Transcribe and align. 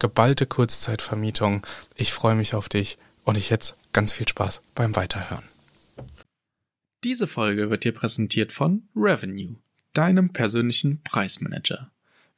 geballte 0.00 0.46
Kurzzeitvermietung. 0.46 1.64
Ich 1.94 2.12
freue 2.12 2.34
mich 2.34 2.54
auf 2.54 2.68
dich 2.68 2.98
und 3.22 3.36
ich 3.36 3.50
jetzt 3.50 3.76
ganz 3.92 4.12
viel 4.12 4.26
Spaß 4.26 4.62
beim 4.74 4.96
Weiterhören. 4.96 5.44
Diese 7.04 7.26
Folge 7.26 7.70
wird 7.70 7.84
dir 7.84 7.92
präsentiert 7.92 8.52
von 8.52 8.88
Revenue, 8.96 9.56
deinem 9.92 10.32
persönlichen 10.32 11.00
Preismanager. 11.02 11.90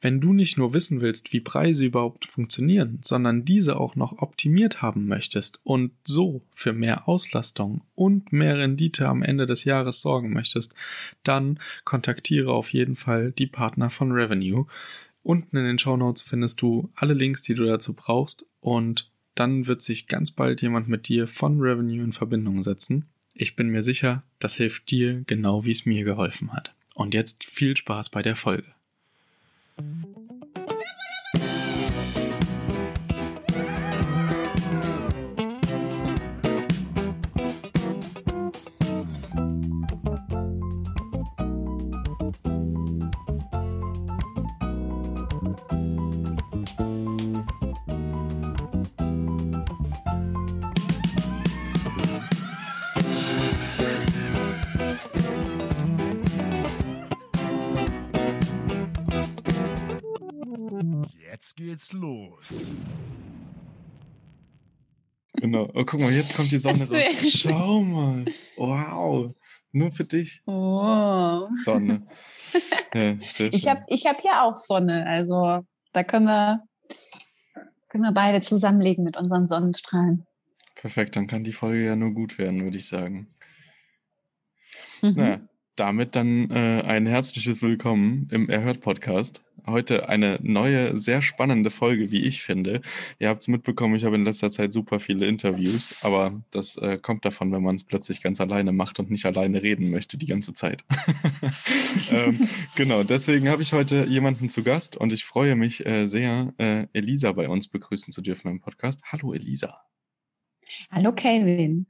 Wenn 0.03 0.19
du 0.19 0.33
nicht 0.33 0.57
nur 0.57 0.73
wissen 0.73 0.99
willst, 0.99 1.31
wie 1.31 1.39
Preise 1.39 1.85
überhaupt 1.85 2.25
funktionieren, 2.25 2.99
sondern 3.01 3.45
diese 3.45 3.77
auch 3.77 3.95
noch 3.95 4.21
optimiert 4.21 4.81
haben 4.81 5.07
möchtest 5.07 5.61
und 5.63 5.93
so 6.03 6.41
für 6.51 6.73
mehr 6.73 7.07
Auslastung 7.07 7.83
und 7.95 8.33
mehr 8.33 8.57
Rendite 8.57 9.07
am 9.07 9.23
Ende 9.23 9.45
des 9.45 9.63
Jahres 9.63 10.01
sorgen 10.01 10.33
möchtest, 10.33 10.73
dann 11.23 11.57
kontaktiere 11.85 12.51
auf 12.51 12.73
jeden 12.73 12.97
Fall 12.97 13.31
die 13.31 13.47
Partner 13.47 13.89
von 13.89 14.11
Revenue. 14.11 14.65
Unten 15.23 15.57
in 15.57 15.63
den 15.63 15.79
Show 15.79 15.95
Notes 15.97 16.21
findest 16.21 16.61
du 16.61 16.91
alle 16.95 17.13
Links, 17.13 17.41
die 17.41 17.55
du 17.55 17.65
dazu 17.65 17.93
brauchst 17.93 18.45
und 18.59 19.09
dann 19.35 19.67
wird 19.67 19.81
sich 19.81 20.07
ganz 20.07 20.31
bald 20.31 20.61
jemand 20.61 20.87
mit 20.87 21.07
dir 21.07 21.27
von 21.27 21.59
Revenue 21.59 22.03
in 22.03 22.11
Verbindung 22.11 22.61
setzen. 22.61 23.05
Ich 23.33 23.55
bin 23.55 23.69
mir 23.69 23.81
sicher, 23.81 24.23
das 24.39 24.55
hilft 24.55 24.91
dir 24.91 25.23
genau 25.25 25.65
wie 25.65 25.71
es 25.71 25.85
mir 25.85 26.03
geholfen 26.03 26.53
hat. 26.53 26.73
Und 26.93 27.13
jetzt 27.15 27.45
viel 27.45 27.75
Spaß 27.75 28.09
bei 28.09 28.21
der 28.21 28.35
Folge. 28.35 28.67
Oh, 65.75 65.83
guck 65.85 65.99
mal, 65.99 66.11
jetzt 66.11 66.35
kommt 66.35 66.51
die 66.51 66.59
Sonne 66.59 66.79
raus. 66.79 67.31
Schau 67.31 67.81
mal. 67.81 68.25
Wow. 68.57 69.33
Nur 69.71 69.91
für 69.91 70.03
dich. 70.03 70.41
Oh. 70.45 71.47
Sonne. 71.53 72.05
Ja, 72.93 73.15
ich 73.49 73.67
habe 73.67 73.83
ich 73.87 74.05
hab 74.05 74.21
hier 74.21 74.43
auch 74.43 74.55
Sonne. 74.55 75.07
Also 75.07 75.65
da 75.91 76.03
können 76.03 76.27
wir, 76.27 76.61
können 77.89 78.03
wir 78.03 78.11
beide 78.11 78.41
zusammenlegen 78.41 79.03
mit 79.03 79.17
unseren 79.17 79.47
Sonnenstrahlen. 79.47 80.27
Perfekt, 80.75 81.15
dann 81.15 81.25
kann 81.25 81.43
die 81.43 81.53
Folge 81.53 81.83
ja 81.83 81.95
nur 81.95 82.11
gut 82.11 82.37
werden, 82.37 82.63
würde 82.63 82.77
ich 82.77 82.87
sagen. 82.87 83.33
Mhm. 85.01 85.13
Na, 85.15 85.49
damit 85.75 86.15
dann 86.15 86.51
äh, 86.51 86.83
ein 86.83 87.07
herzliches 87.07 87.63
Willkommen 87.63 88.27
im 88.29 88.47
Erhört-Podcast. 88.47 89.43
Heute 89.65 90.09
eine 90.09 90.39
neue, 90.41 90.97
sehr 90.97 91.21
spannende 91.21 91.71
Folge, 91.71 92.11
wie 92.11 92.23
ich 92.23 92.41
finde. 92.41 92.81
Ihr 93.19 93.29
habt 93.29 93.43
es 93.43 93.47
mitbekommen, 93.47 93.95
ich 93.95 94.03
habe 94.03 94.15
in 94.15 94.25
letzter 94.25 94.51
Zeit 94.51 94.73
super 94.73 94.99
viele 94.99 95.25
Interviews, 95.25 96.03
aber 96.03 96.43
das 96.51 96.75
äh, 96.75 96.97
kommt 97.01 97.23
davon, 97.23 97.51
wenn 97.53 97.63
man 97.63 97.75
es 97.75 97.85
plötzlich 97.85 98.21
ganz 98.21 98.41
alleine 98.41 98.73
macht 98.73 98.99
und 98.99 99.09
nicht 99.09 99.25
alleine 99.25 99.63
reden 99.63 99.89
möchte 99.89 100.17
die 100.17 100.25
ganze 100.25 100.53
Zeit. 100.53 100.83
ähm, 102.11 102.47
genau, 102.75 103.03
deswegen 103.03 103.47
habe 103.47 103.61
ich 103.61 103.71
heute 103.71 104.05
jemanden 104.05 104.49
zu 104.49 104.63
Gast 104.63 104.97
und 104.97 105.13
ich 105.13 105.23
freue 105.23 105.55
mich 105.55 105.85
äh, 105.85 106.07
sehr, 106.07 106.53
äh, 106.57 106.87
Elisa 106.91 107.31
bei 107.31 107.47
uns 107.47 107.69
begrüßen 107.69 108.11
zu 108.11 108.21
dürfen 108.21 108.51
im 108.51 108.59
Podcast. 108.59 109.01
Hallo 109.13 109.33
Elisa. 109.33 109.81
Hallo 110.91 111.13
Kevin. 111.13 111.87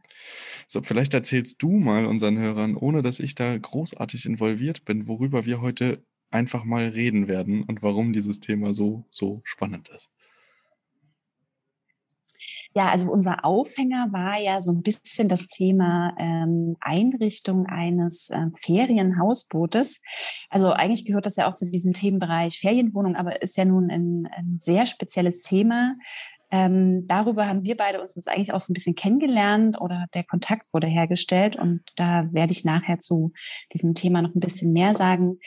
So, 0.68 0.82
vielleicht 0.84 1.14
erzählst 1.14 1.62
du 1.62 1.72
mal 1.72 2.06
unseren 2.06 2.38
Hörern, 2.38 2.76
ohne 2.76 3.02
dass 3.02 3.20
ich 3.20 3.36
da 3.36 3.58
großartig 3.58 4.26
involviert 4.26 4.86
bin, 4.86 5.08
worüber 5.08 5.46
wir 5.46 5.62
heute 5.62 6.04
einfach 6.34 6.64
mal 6.64 6.88
reden 6.88 7.28
werden 7.28 7.64
und 7.64 7.82
warum 7.84 8.14
dieses 8.14 8.40
Thema 8.40 8.74
so, 8.74 9.06
so 9.10 9.42
spannend 9.44 9.90
ist. 9.90 10.10
Ja, 12.76 12.90
also 12.90 13.12
unser 13.12 13.46
Aufhänger 13.46 14.08
war 14.12 14.40
ja 14.40 14.60
so 14.60 14.72
ein 14.72 14.82
bisschen 14.82 15.28
das 15.28 15.48
Thema 15.48 16.16
ähm, 16.18 16.76
Einrichtung 16.82 17.68
eines 17.68 18.32
äh, 18.32 18.48
Ferienhausbootes. 18.52 20.02
Also 20.50 20.72
eigentlich 20.72 21.06
gehört 21.06 21.28
das 21.28 21.36
ja 21.36 21.48
auch 21.48 21.54
zu 21.54 21.70
diesem 21.70 21.94
Themenbereich 21.94 22.60
Ferienwohnung, 22.60 23.16
aber 23.16 23.44
ist 23.44 23.58
ja 23.58 23.66
nun 23.66 23.92
ein, 23.92 24.28
ein 24.36 24.58
sehr 24.60 24.88
spezielles 24.88 25.42
Thema. 25.42 25.96
Ähm, 26.50 27.06
darüber 27.08 27.48
haben 27.48 27.64
wir 27.64 27.78
beide 27.78 28.02
uns 28.02 28.16
jetzt 28.16 28.30
eigentlich 28.30 28.54
auch 28.54 28.60
so 28.60 28.72
ein 28.72 28.76
bisschen 28.76 28.96
kennengelernt 28.96 29.80
oder 29.80 30.06
der 30.14 30.24
Kontakt 30.24 30.72
wurde 30.74 30.88
hergestellt 30.88 31.56
und 31.56 31.82
da 31.96 32.28
werde 32.32 32.54
ich 32.54 32.64
nachher 32.64 33.00
zu 33.00 33.34
diesem 33.74 33.96
Thema 33.96 34.22
noch 34.22 34.36
ein 34.36 34.40
bisschen 34.40 34.72
mehr 34.72 34.94
sagen. 34.94 35.40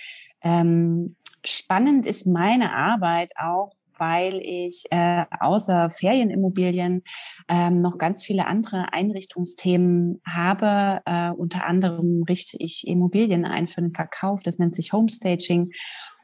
Ähm, 0.47 1.17
spannend 1.45 2.07
ist 2.07 2.25
meine 2.25 2.73
Arbeit 2.73 3.33
auch, 3.37 3.73
weil 3.99 4.41
ich 4.43 4.85
äh, 4.91 5.25
außer 5.41 5.91
Ferienimmobilien 5.91 7.03
ähm, 7.49 7.75
noch 7.75 7.99
ganz 7.99 8.25
viele 8.25 8.47
andere 8.47 8.93
Einrichtungsthemen 8.93 10.21
habe. 10.25 11.01
Äh, 11.05 11.31
unter 11.31 11.67
anderem 11.67 12.23
richte 12.29 12.59
ich 12.61 12.87
Immobilien 12.87 13.45
ein 13.45 13.67
für 13.67 13.81
den 13.81 13.91
Verkauf. 13.91 14.45
Das 14.45 14.59
nennt 14.59 14.77
sich 14.77 14.93
Homestaging. 14.93 15.73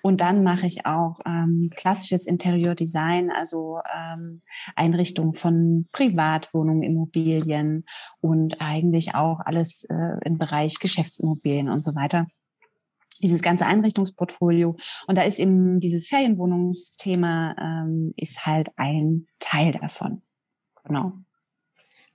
Und 0.02 0.20
dann 0.20 0.44
mache 0.44 0.66
ich 0.66 0.86
auch 0.86 1.18
ähm, 1.26 1.70
klassisches 1.74 2.26
Interieurdesign, 2.26 3.30
also 3.30 3.78
ähm, 3.92 4.42
Einrichtung 4.76 5.34
von 5.34 5.88
Privatwohnungen, 5.92 6.82
Immobilien 6.82 7.86
und 8.20 8.60
eigentlich 8.60 9.16
auch 9.16 9.40
alles 9.44 9.84
äh, 9.84 10.18
im 10.24 10.38
Bereich 10.38 10.78
Geschäftsimmobilien 10.80 11.68
und 11.68 11.82
so 11.82 11.94
weiter. 11.96 12.26
Dieses 13.22 13.42
ganze 13.42 13.66
Einrichtungsportfolio. 13.66 14.76
Und 15.06 15.16
da 15.16 15.22
ist 15.22 15.38
eben 15.38 15.80
dieses 15.80 16.08
Ferienwohnungsthema 16.08 17.54
ähm, 17.58 18.14
ist 18.16 18.46
halt 18.46 18.70
ein 18.76 19.26
Teil 19.38 19.72
davon. 19.72 20.22
Genau. 20.84 21.12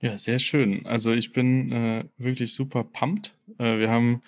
Ja, 0.00 0.16
sehr 0.16 0.38
schön. 0.38 0.86
Also 0.86 1.12
ich 1.12 1.32
bin 1.32 1.72
äh, 1.72 2.04
wirklich 2.18 2.54
super 2.54 2.84
pumped. 2.84 3.34
Äh, 3.58 3.78
wir 3.78 3.90
haben 3.90 4.22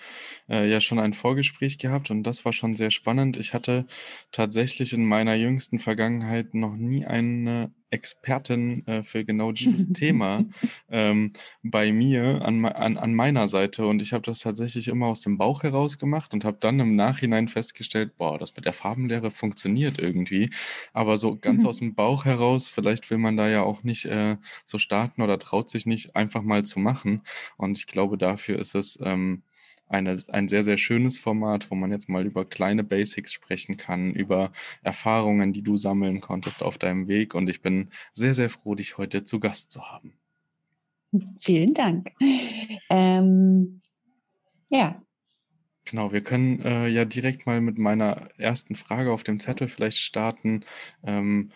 äh, 0.49 0.69
ja 0.69 0.81
schon 0.81 0.99
ein 0.99 1.13
Vorgespräch 1.13 1.77
gehabt 1.77 2.11
und 2.11 2.23
das 2.23 2.45
war 2.45 2.53
schon 2.53 2.73
sehr 2.73 2.91
spannend. 2.91 3.37
Ich 3.37 3.53
hatte 3.53 3.85
tatsächlich 4.31 4.93
in 4.93 5.05
meiner 5.05 5.35
jüngsten 5.35 5.79
Vergangenheit 5.79 6.53
noch 6.53 6.75
nie 6.75 7.05
eine 7.05 7.71
Expertin 7.91 8.87
äh, 8.87 9.03
für 9.03 9.23
genau 9.23 9.51
dieses 9.51 9.87
Thema 9.93 10.45
ähm, 10.89 11.31
bei 11.61 11.91
mir 11.91 12.41
an, 12.43 12.65
an, 12.65 12.97
an 12.97 13.13
meiner 13.13 13.47
Seite. 13.47 13.85
Und 13.85 14.01
ich 14.01 14.13
habe 14.13 14.23
das 14.23 14.39
tatsächlich 14.39 14.87
immer 14.87 15.07
aus 15.07 15.21
dem 15.21 15.37
Bauch 15.37 15.63
heraus 15.63 15.99
gemacht 15.99 16.33
und 16.33 16.45
habe 16.45 16.57
dann 16.59 16.79
im 16.79 16.95
Nachhinein 16.95 17.49
festgestellt, 17.49 18.17
boah, 18.17 18.39
das 18.39 18.55
mit 18.55 18.65
der 18.65 18.73
Farbenlehre 18.73 19.29
funktioniert 19.29 19.99
irgendwie. 19.99 20.49
Aber 20.93 21.17
so 21.17 21.35
ganz 21.41 21.63
mhm. 21.63 21.69
aus 21.69 21.79
dem 21.79 21.93
Bauch 21.93 22.25
heraus, 22.25 22.67
vielleicht 22.67 23.09
will 23.11 23.17
man 23.17 23.37
da 23.37 23.49
ja 23.49 23.61
auch 23.63 23.83
nicht 23.83 24.05
äh, 24.05 24.37
so 24.65 24.77
starten 24.77 25.21
oder 25.21 25.37
traut 25.37 25.69
sich 25.69 25.85
nicht 25.85 26.15
einfach 26.15 26.41
mal 26.41 26.63
zu 26.63 26.79
machen. 26.79 27.21
Und 27.57 27.77
ich 27.77 27.87
glaube, 27.87 28.17
dafür 28.17 28.57
ist 28.57 28.73
es 28.73 28.99
ähm, 29.11 29.43
eine, 29.91 30.17
ein 30.29 30.47
sehr, 30.47 30.63
sehr 30.63 30.77
schönes 30.77 31.19
Format, 31.19 31.69
wo 31.69 31.75
man 31.75 31.91
jetzt 31.91 32.09
mal 32.09 32.25
über 32.25 32.45
kleine 32.45 32.83
Basics 32.83 33.33
sprechen 33.33 33.77
kann, 33.77 34.13
über 34.13 34.51
Erfahrungen, 34.83 35.53
die 35.53 35.63
du 35.63 35.77
sammeln 35.77 36.21
konntest 36.21 36.63
auf 36.63 36.77
deinem 36.77 37.07
Weg. 37.07 37.35
Und 37.35 37.49
ich 37.49 37.61
bin 37.61 37.89
sehr, 38.13 38.33
sehr 38.33 38.49
froh, 38.49 38.75
dich 38.75 38.97
heute 38.97 39.23
zu 39.23 39.39
Gast 39.39 39.71
zu 39.71 39.91
haben. 39.91 40.13
Vielen 41.39 41.73
Dank. 41.73 42.11
Ähm, 42.89 43.81
ja. 44.69 45.01
Genau, 45.85 46.13
wir 46.13 46.21
können 46.21 46.61
äh, 46.61 46.87
ja 46.87 47.05
direkt 47.05 47.45
mal 47.45 47.59
mit 47.59 47.77
meiner 47.77 48.29
ersten 48.37 48.75
Frage 48.75 49.11
auf 49.11 49.23
dem 49.23 49.39
Zettel 49.39 49.67
vielleicht 49.67 49.97
starten. 49.97 50.63
Ähm, 51.03 51.51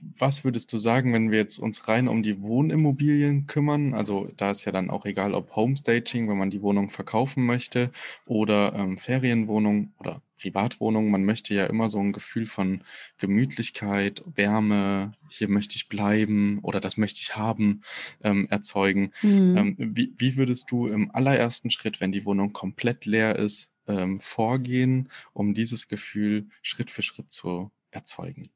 was 0.00 0.44
würdest 0.44 0.72
du 0.72 0.78
sagen, 0.78 1.12
wenn 1.12 1.30
wir 1.30 1.38
jetzt 1.38 1.58
uns 1.58 1.88
rein 1.88 2.08
um 2.08 2.22
die 2.22 2.40
Wohnimmobilien 2.40 3.46
kümmern? 3.46 3.94
Also 3.94 4.28
da 4.36 4.50
ist 4.50 4.64
ja 4.64 4.72
dann 4.72 4.90
auch 4.90 5.04
egal, 5.04 5.34
ob 5.34 5.54
Homestaging, 5.54 6.28
wenn 6.28 6.38
man 6.38 6.50
die 6.50 6.62
Wohnung 6.62 6.90
verkaufen 6.90 7.44
möchte, 7.44 7.90
oder 8.26 8.74
ähm, 8.74 8.98
Ferienwohnung 8.98 9.92
oder 9.98 10.22
Privatwohnung. 10.40 11.10
Man 11.10 11.24
möchte 11.24 11.54
ja 11.54 11.66
immer 11.66 11.88
so 11.88 12.00
ein 12.00 12.12
Gefühl 12.12 12.46
von 12.46 12.82
Gemütlichkeit, 13.18 14.22
Wärme, 14.34 15.12
hier 15.28 15.48
möchte 15.48 15.76
ich 15.76 15.88
bleiben 15.88 16.60
oder 16.62 16.80
das 16.80 16.96
möchte 16.96 17.20
ich 17.20 17.36
haben, 17.36 17.82
ähm, 18.22 18.46
erzeugen. 18.50 19.12
Mhm. 19.22 19.56
Ähm, 19.56 19.76
wie, 19.78 20.14
wie 20.16 20.36
würdest 20.36 20.70
du 20.70 20.86
im 20.86 21.10
allerersten 21.14 21.70
Schritt, 21.70 22.00
wenn 22.00 22.12
die 22.12 22.24
Wohnung 22.24 22.52
komplett 22.52 23.06
leer 23.06 23.36
ist, 23.36 23.72
ähm, 23.86 24.20
vorgehen, 24.20 25.10
um 25.32 25.54
dieses 25.54 25.88
Gefühl 25.88 26.48
Schritt 26.62 26.90
für 26.90 27.02
Schritt 27.02 27.30
zu 27.32 27.70
erzeugen? 27.90 28.50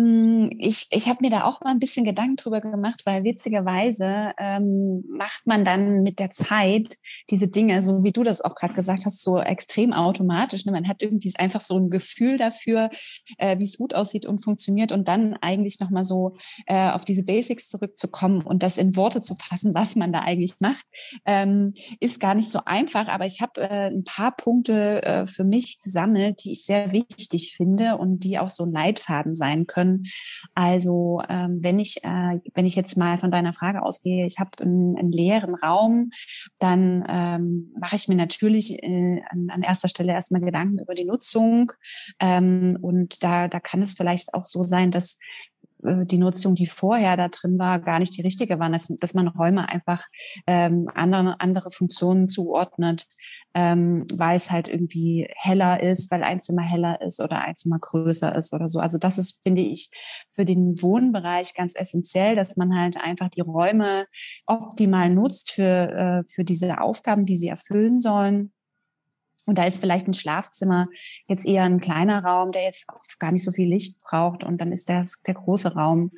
Ich, 0.00 0.86
ich 0.90 1.08
habe 1.08 1.18
mir 1.22 1.30
da 1.30 1.42
auch 1.42 1.60
mal 1.60 1.70
ein 1.70 1.80
bisschen 1.80 2.04
Gedanken 2.04 2.36
drüber 2.36 2.60
gemacht, 2.60 3.02
weil 3.04 3.24
witzigerweise 3.24 4.32
ähm, 4.38 5.02
macht 5.08 5.44
man 5.44 5.64
dann 5.64 6.04
mit 6.04 6.20
der 6.20 6.30
Zeit 6.30 6.94
diese 7.30 7.48
Dinge, 7.48 7.82
so 7.82 8.04
wie 8.04 8.12
du 8.12 8.22
das 8.22 8.40
auch 8.40 8.54
gerade 8.54 8.74
gesagt 8.74 9.06
hast, 9.06 9.20
so 9.20 9.40
extrem 9.40 9.92
automatisch. 9.92 10.64
Ne? 10.64 10.72
Man 10.72 10.86
hat 10.86 11.02
irgendwie 11.02 11.32
einfach 11.36 11.60
so 11.60 11.76
ein 11.76 11.88
Gefühl 11.88 12.38
dafür, 12.38 12.90
äh, 13.38 13.58
wie 13.58 13.64
es 13.64 13.76
gut 13.76 13.92
aussieht 13.92 14.24
und 14.24 14.38
funktioniert 14.38 14.92
und 14.92 15.08
dann 15.08 15.34
eigentlich 15.40 15.80
nochmal 15.80 16.04
so 16.04 16.36
äh, 16.66 16.90
auf 16.90 17.04
diese 17.04 17.24
Basics 17.24 17.68
zurückzukommen 17.68 18.42
und 18.42 18.62
das 18.62 18.78
in 18.78 18.94
Worte 18.94 19.20
zu 19.20 19.34
fassen, 19.34 19.74
was 19.74 19.96
man 19.96 20.12
da 20.12 20.20
eigentlich 20.20 20.54
macht, 20.60 20.86
ähm, 21.26 21.72
ist 21.98 22.20
gar 22.20 22.36
nicht 22.36 22.50
so 22.50 22.60
einfach. 22.64 23.08
Aber 23.08 23.26
ich 23.26 23.40
habe 23.40 23.62
äh, 23.62 23.90
ein 23.92 24.04
paar 24.04 24.36
Punkte 24.36 25.02
äh, 25.02 25.26
für 25.26 25.44
mich 25.44 25.80
gesammelt, 25.80 26.44
die 26.44 26.52
ich 26.52 26.64
sehr 26.64 26.92
wichtig 26.92 27.54
finde 27.56 27.96
und 27.98 28.20
die 28.20 28.38
auch 28.38 28.50
so 28.50 28.64
ein 28.64 28.70
Leitfaden 28.70 29.34
sein 29.34 29.66
können 29.66 29.87
können. 29.88 30.06
Also 30.54 31.20
ähm, 31.28 31.52
wenn 31.62 31.78
ich 31.78 32.04
äh, 32.04 32.38
wenn 32.54 32.66
ich 32.66 32.76
jetzt 32.76 32.96
mal 32.96 33.18
von 33.18 33.30
deiner 33.30 33.52
Frage 33.52 33.82
ausgehe, 33.82 34.26
ich 34.26 34.38
habe 34.38 34.50
einen, 34.60 34.96
einen, 34.96 35.12
leeren 35.12 35.54
Raum, 35.54 36.10
dann 36.58 37.04
ähm, 37.08 37.72
mache 37.78 37.96
ich 37.96 38.08
mir 38.08 38.16
natürlich 38.16 38.82
äh, 38.82 39.22
an, 39.30 39.48
an, 39.50 39.62
erster 39.62 39.88
Stelle 39.88 40.12
erstmal 40.12 40.40
Gedanken 40.40 40.78
über 40.78 40.94
die 40.94 41.04
Nutzung 41.04 41.72
ähm, 42.20 42.78
und 42.80 43.22
da 43.22 43.48
da 43.48 43.60
kann 43.60 43.82
es 43.82 43.94
vielleicht 43.94 44.34
auch 44.34 44.44
so 44.44 44.62
sein, 44.62 44.90
dass 44.90 45.18
die 45.80 46.18
Nutzung, 46.18 46.54
die 46.54 46.66
vorher 46.66 47.16
da 47.16 47.28
drin 47.28 47.58
war, 47.58 47.78
gar 47.78 47.98
nicht 47.98 48.16
die 48.16 48.22
richtige 48.22 48.58
war, 48.58 48.68
dass, 48.70 48.88
dass 48.88 49.14
man 49.14 49.28
Räume 49.28 49.68
einfach 49.68 50.04
ähm, 50.46 50.90
andere, 50.94 51.40
andere 51.40 51.70
Funktionen 51.70 52.28
zuordnet, 52.28 53.06
ähm, 53.54 54.06
weil 54.12 54.36
es 54.36 54.50
halt 54.50 54.68
irgendwie 54.68 55.28
heller 55.36 55.82
ist, 55.82 56.10
weil 56.10 56.22
ein 56.22 56.40
Zimmer 56.40 56.62
heller 56.62 57.00
ist 57.00 57.20
oder 57.20 57.44
ein 57.44 57.56
Zimmer 57.56 57.78
größer 57.78 58.34
ist 58.34 58.52
oder 58.52 58.68
so. 58.68 58.80
Also 58.80 58.98
das 58.98 59.18
ist, 59.18 59.42
finde 59.42 59.62
ich, 59.62 59.90
für 60.30 60.44
den 60.44 60.80
Wohnbereich 60.82 61.54
ganz 61.54 61.74
essentiell, 61.76 62.34
dass 62.34 62.56
man 62.56 62.76
halt 62.76 62.96
einfach 62.96 63.28
die 63.28 63.40
Räume 63.40 64.06
optimal 64.46 65.10
nutzt 65.10 65.52
für, 65.52 65.62
äh, 65.62 66.22
für 66.28 66.44
diese 66.44 66.80
Aufgaben, 66.80 67.24
die 67.24 67.36
sie 67.36 67.48
erfüllen 67.48 68.00
sollen. 68.00 68.52
Und 69.48 69.56
da 69.56 69.64
ist 69.64 69.80
vielleicht 69.80 70.06
ein 70.06 70.12
Schlafzimmer 70.12 70.88
jetzt 71.26 71.46
eher 71.46 71.62
ein 71.62 71.80
kleiner 71.80 72.22
Raum, 72.22 72.52
der 72.52 72.64
jetzt 72.64 72.84
auch 72.88 73.00
gar 73.18 73.32
nicht 73.32 73.42
so 73.42 73.50
viel 73.50 73.66
Licht 73.66 73.98
braucht. 74.02 74.44
Und 74.44 74.60
dann 74.60 74.72
ist 74.72 74.90
das 74.90 75.22
der 75.22 75.32
große 75.32 75.72
Raum, 75.72 76.12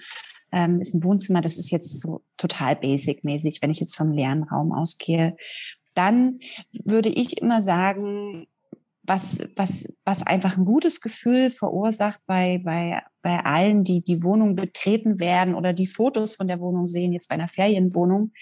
ähm, 0.51 0.81
ist 0.81 0.95
ein 0.95 1.05
Wohnzimmer. 1.05 1.41
Das 1.41 1.57
ist 1.57 1.71
jetzt 1.71 2.01
so 2.01 2.23
total 2.37 2.75
basic-mäßig, 2.75 3.59
wenn 3.63 3.71
ich 3.71 3.79
jetzt 3.79 3.95
vom 3.95 4.11
leeren 4.11 4.43
Raum 4.43 4.73
ausgehe. 4.73 5.37
Dann 5.95 6.41
würde 6.73 7.09
ich 7.09 7.41
immer 7.41 7.63
sagen, 7.63 8.49
was, 9.05 9.47
was, 9.55 9.93
was 10.05 10.27
einfach 10.27 10.59
ein 10.59 10.65
gutes 10.65 11.01
Gefühl 11.01 11.51
verursacht 11.51 12.19
bei, 12.27 12.61
bei, 12.65 13.01
bei 13.23 13.45
allen, 13.45 13.85
die 13.85 14.03
die 14.03 14.25
Wohnung 14.25 14.57
betreten 14.57 15.21
werden 15.21 15.55
oder 15.55 15.73
die 15.73 15.87
Fotos 15.87 16.35
von 16.35 16.49
der 16.49 16.59
Wohnung 16.59 16.89
sehen, 16.89 17.13
jetzt 17.13 17.29
bei 17.29 17.37
einer 17.37 17.47
Ferienwohnung, 17.47 18.33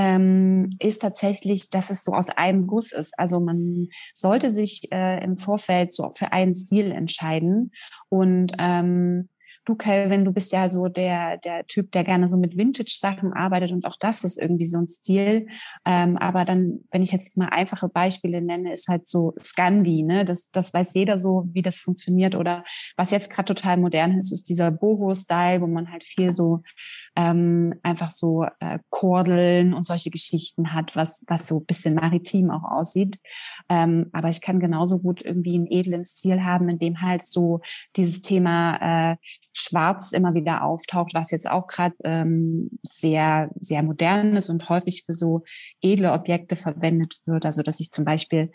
ähm, 0.00 0.70
ist 0.78 1.02
tatsächlich, 1.02 1.68
dass 1.68 1.90
es 1.90 2.04
so 2.04 2.12
aus 2.12 2.30
einem 2.30 2.66
Guss 2.66 2.92
ist. 2.92 3.18
Also 3.18 3.38
man 3.38 3.88
sollte 4.14 4.50
sich 4.50 4.90
äh, 4.92 5.22
im 5.22 5.36
Vorfeld 5.36 5.92
so 5.92 6.08
für 6.10 6.32
einen 6.32 6.54
Stil 6.54 6.90
entscheiden. 6.90 7.72
Und 8.08 8.52
ähm, 8.58 9.26
du, 9.66 9.74
Calvin, 9.74 10.24
du 10.24 10.32
bist 10.32 10.52
ja 10.52 10.70
so 10.70 10.88
der, 10.88 11.36
der 11.36 11.66
Typ, 11.66 11.92
der 11.92 12.04
gerne 12.04 12.28
so 12.28 12.38
mit 12.38 12.56
Vintage-Sachen 12.56 13.34
arbeitet 13.34 13.72
und 13.72 13.84
auch 13.84 13.96
das 14.00 14.24
ist 14.24 14.40
irgendwie 14.40 14.64
so 14.64 14.78
ein 14.78 14.88
Stil. 14.88 15.48
Ähm, 15.84 16.16
aber 16.16 16.46
dann, 16.46 16.80
wenn 16.92 17.02
ich 17.02 17.12
jetzt 17.12 17.36
mal 17.36 17.50
einfache 17.50 17.88
Beispiele 17.90 18.40
nenne, 18.40 18.72
ist 18.72 18.88
halt 18.88 19.06
so 19.06 19.34
Scandi, 19.42 20.02
ne? 20.02 20.24
Das, 20.24 20.48
das 20.48 20.72
weiß 20.72 20.94
jeder 20.94 21.18
so, 21.18 21.46
wie 21.52 21.62
das 21.62 21.78
funktioniert. 21.78 22.36
Oder 22.36 22.64
was 22.96 23.10
jetzt 23.10 23.30
gerade 23.30 23.54
total 23.54 23.76
modern 23.76 24.18
ist, 24.18 24.32
ist 24.32 24.48
dieser 24.48 24.70
Boho-Style, 24.70 25.60
wo 25.60 25.66
man 25.66 25.92
halt 25.92 26.04
viel 26.04 26.32
so 26.32 26.62
ähm, 27.16 27.74
einfach 27.82 28.10
so 28.10 28.44
äh, 28.60 28.78
Kordeln 28.90 29.74
und 29.74 29.84
solche 29.84 30.10
Geschichten 30.10 30.72
hat, 30.72 30.96
was, 30.96 31.24
was 31.26 31.46
so 31.46 31.60
bisschen 31.60 31.94
maritim 31.94 32.50
auch 32.50 32.64
aussieht. 32.64 33.18
Ähm, 33.68 34.10
aber 34.12 34.28
ich 34.28 34.40
kann 34.40 34.60
genauso 34.60 35.00
gut 35.00 35.24
irgendwie 35.24 35.54
einen 35.54 35.66
edlen 35.66 36.04
Stil 36.04 36.44
haben, 36.44 36.68
in 36.68 36.78
dem 36.78 37.00
halt 37.00 37.22
so 37.22 37.60
dieses 37.96 38.22
Thema 38.22 39.12
äh, 39.12 39.16
Schwarz 39.52 40.12
immer 40.12 40.34
wieder 40.34 40.62
auftaucht, 40.62 41.12
was 41.14 41.32
jetzt 41.32 41.50
auch 41.50 41.66
gerade 41.66 41.96
ähm, 42.04 42.70
sehr, 42.82 43.50
sehr 43.58 43.82
modern 43.82 44.36
ist 44.36 44.48
und 44.48 44.68
häufig 44.68 45.02
für 45.04 45.14
so 45.14 45.42
edle 45.82 46.12
Objekte 46.12 46.54
verwendet 46.54 47.16
wird. 47.26 47.44
Also 47.44 47.62
dass 47.62 47.80
ich 47.80 47.90
zum 47.90 48.04
Beispiel 48.04 48.52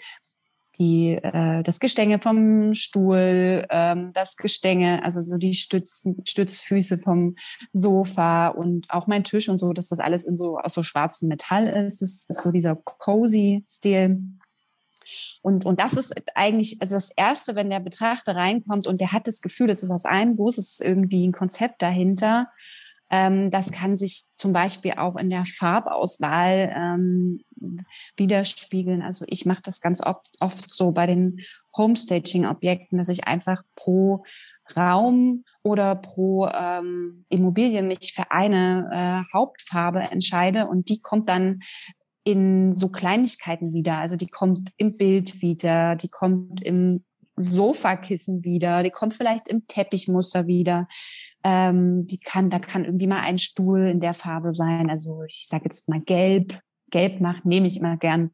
die, 0.77 1.15
äh, 1.15 1.63
das 1.63 1.79
Gestänge 1.79 2.19
vom 2.19 2.73
Stuhl, 2.73 3.65
ähm, 3.69 4.11
das 4.13 4.35
Gestänge, 4.35 5.03
also 5.03 5.23
so 5.23 5.37
die 5.37 5.53
Stützen, 5.53 6.21
Stützfüße 6.25 6.97
vom 6.97 7.35
Sofa 7.73 8.49
und 8.49 8.89
auch 8.89 9.07
mein 9.07 9.23
Tisch 9.23 9.49
und 9.49 9.57
so, 9.57 9.73
dass 9.73 9.89
das 9.89 9.99
alles 9.99 10.25
in 10.25 10.35
so 10.35 10.57
aus 10.57 10.73
so 10.73 10.83
schwarzem 10.83 11.29
Metall 11.29 11.67
ist. 11.67 12.01
Das 12.01 12.25
ist 12.27 12.41
so 12.41 12.51
dieser 12.51 12.75
cozy 12.75 13.63
Stil. 13.67 14.21
Und, 15.41 15.65
und 15.65 15.79
das 15.79 15.93
ist 15.93 16.15
eigentlich 16.33 16.77
also 16.81 16.95
das 16.95 17.11
Erste, 17.11 17.55
wenn 17.55 17.69
der 17.69 17.79
Betrachter 17.79 18.35
reinkommt 18.35 18.87
und 18.87 18.99
der 18.99 19.11
hat 19.11 19.27
das 19.27 19.41
Gefühl, 19.41 19.69
es 19.69 19.83
ist 19.83 19.91
aus 19.91 20.05
einem 20.05 20.35
Guss, 20.35 20.57
es 20.57 20.71
ist 20.71 20.81
irgendwie 20.81 21.27
ein 21.27 21.31
Konzept 21.31 21.81
dahinter. 21.81 22.47
Ähm, 23.11 23.51
das 23.51 23.71
kann 23.71 23.95
sich 23.95 24.23
zum 24.35 24.51
Beispiel 24.51 24.93
auch 24.93 25.15
in 25.15 25.29
der 25.29 25.45
Farbauswahl 25.45 26.73
ähm, 26.75 27.41
widerspiegeln. 28.17 29.01
Also 29.01 29.25
ich 29.27 29.45
mache 29.45 29.61
das 29.63 29.81
ganz 29.81 30.01
oft, 30.01 30.71
so 30.71 30.91
bei 30.91 31.07
den 31.07 31.41
Homestaging-Objekten, 31.77 32.97
dass 32.97 33.09
ich 33.09 33.27
einfach 33.27 33.63
pro 33.75 34.23
Raum 34.75 35.43
oder 35.63 35.95
pro 35.95 36.47
ähm, 36.47 37.25
Immobilie 37.29 37.83
mich 37.83 38.13
für 38.13 38.31
eine 38.31 38.89
äh, 38.91 39.33
Hauptfarbe 39.33 39.99
entscheide 39.99 40.67
und 40.67 40.89
die 40.89 40.99
kommt 40.99 41.29
dann 41.29 41.61
in 42.23 42.71
so 42.71 42.89
Kleinigkeiten 42.89 43.73
wieder. 43.73 43.97
Also 43.97 44.15
die 44.15 44.27
kommt 44.27 44.71
im 44.77 44.97
Bild 44.97 45.41
wieder, 45.41 45.95
die 45.95 46.07
kommt 46.07 46.61
im 46.61 47.03
Sofakissen 47.37 48.43
wieder, 48.43 48.81
die 48.81 48.89
kommt 48.89 49.13
vielleicht 49.13 49.47
im 49.47 49.67
Teppichmuster 49.67 50.47
wieder. 50.47 50.87
Ähm, 51.43 52.07
die 52.07 52.17
kann, 52.17 52.49
da 52.49 52.57
kann 52.57 52.85
irgendwie 52.85 53.07
mal 53.07 53.21
ein 53.21 53.37
Stuhl 53.37 53.87
in 53.87 53.99
der 53.99 54.15
Farbe 54.15 54.51
sein. 54.51 54.89
Also 54.89 55.21
ich 55.27 55.45
sage 55.47 55.65
jetzt 55.65 55.87
mal 55.87 56.01
gelb. 56.01 56.59
Gelb 56.91 57.21
macht, 57.21 57.45
nehme 57.45 57.67
ich 57.67 57.77
immer 57.77 57.97
gern. 57.97 58.31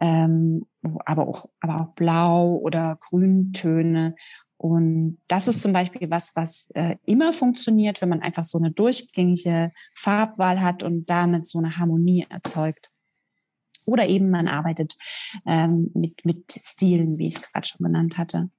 Ähm, 0.00 0.66
aber 1.04 1.26
auch, 1.26 1.48
aber 1.60 1.80
auch 1.80 1.94
blau 1.94 2.56
oder 2.56 2.98
Grüntöne. 3.00 4.14
Und 4.56 5.18
das 5.28 5.46
ist 5.48 5.62
zum 5.62 5.72
Beispiel 5.72 6.10
was, 6.10 6.34
was 6.34 6.70
äh, 6.74 6.96
immer 7.04 7.32
funktioniert, 7.32 8.00
wenn 8.02 8.08
man 8.08 8.22
einfach 8.22 8.44
so 8.44 8.58
eine 8.58 8.72
durchgängige 8.72 9.72
Farbwahl 9.94 10.60
hat 10.60 10.82
und 10.82 11.08
damit 11.08 11.46
so 11.46 11.58
eine 11.58 11.78
Harmonie 11.78 12.26
erzeugt. 12.28 12.90
Oder 13.84 14.08
eben 14.08 14.30
man 14.30 14.48
arbeitet 14.48 14.96
ähm, 15.46 15.90
mit, 15.94 16.24
mit 16.24 16.52
Stilen, 16.52 17.18
wie 17.18 17.28
ich 17.28 17.36
es 17.36 17.52
gerade 17.52 17.66
schon 17.66 17.86
genannt 17.86 18.18
hatte. 18.18 18.50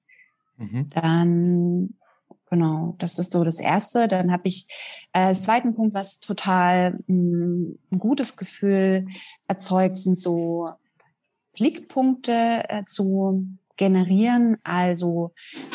Mhm. 0.57 0.89
Dann 0.89 1.98
Genau, 2.49 2.95
das 2.97 3.19
ist 3.19 3.33
so 3.33 3.43
das 3.43 3.59
Erste. 3.59 4.07
Dann 4.07 4.31
habe 4.31 4.47
ich 4.47 4.67
äh, 5.13 5.33
zweiten 5.33 5.75
Punkt, 5.75 5.93
was 5.93 6.19
total 6.19 6.99
mh, 7.07 7.07
hm, 7.07 7.79
ein 7.91 7.99
gutes 7.99 8.37
Gefühl 8.37 9.07
erzeugt, 9.47 9.97
sind 9.97 10.19
so 10.19 10.69
Blickpunkte 11.53 12.63
äh, 12.67 12.83
zu 12.85 13.45
generieren. 13.79 14.57
Also 14.63 15.31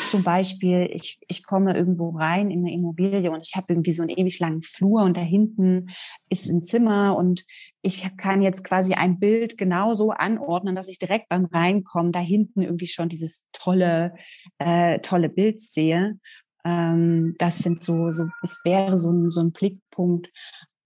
zum 0.09 0.23
Beispiel, 0.23 0.89
ich, 0.93 1.19
ich 1.27 1.43
komme 1.45 1.75
irgendwo 1.75 2.11
rein 2.11 2.51
in 2.51 2.59
eine 2.59 2.73
Immobilie 2.73 3.31
und 3.31 3.45
ich 3.47 3.55
habe 3.55 3.73
irgendwie 3.73 3.93
so 3.93 4.03
einen 4.03 4.15
ewig 4.15 4.39
langen 4.39 4.61
Flur 4.61 5.01
und 5.01 5.17
da 5.17 5.21
hinten 5.21 5.89
ist 6.29 6.49
ein 6.49 6.63
Zimmer 6.63 7.17
und 7.17 7.45
ich 7.81 8.15
kann 8.17 8.41
jetzt 8.41 8.63
quasi 8.63 8.93
ein 8.93 9.19
Bild 9.19 9.57
genauso 9.57 10.11
anordnen, 10.11 10.75
dass 10.75 10.87
ich 10.87 10.99
direkt 10.99 11.29
beim 11.29 11.45
Reinkommen 11.45 12.11
da 12.11 12.19
hinten 12.19 12.61
irgendwie 12.61 12.87
schon 12.87 13.09
dieses 13.09 13.47
tolle, 13.51 14.13
äh, 14.59 14.99
tolle 14.99 15.29
Bild 15.29 15.59
sehe. 15.59 16.19
Ähm, 16.65 17.35
das 17.37 17.59
sind 17.59 17.83
so, 17.83 18.11
so, 18.11 18.27
es 18.41 18.61
wäre 18.65 18.97
so 18.97 19.11
ein, 19.11 19.29
so 19.29 19.41
ein 19.41 19.51
Blickpunkt. 19.51 20.27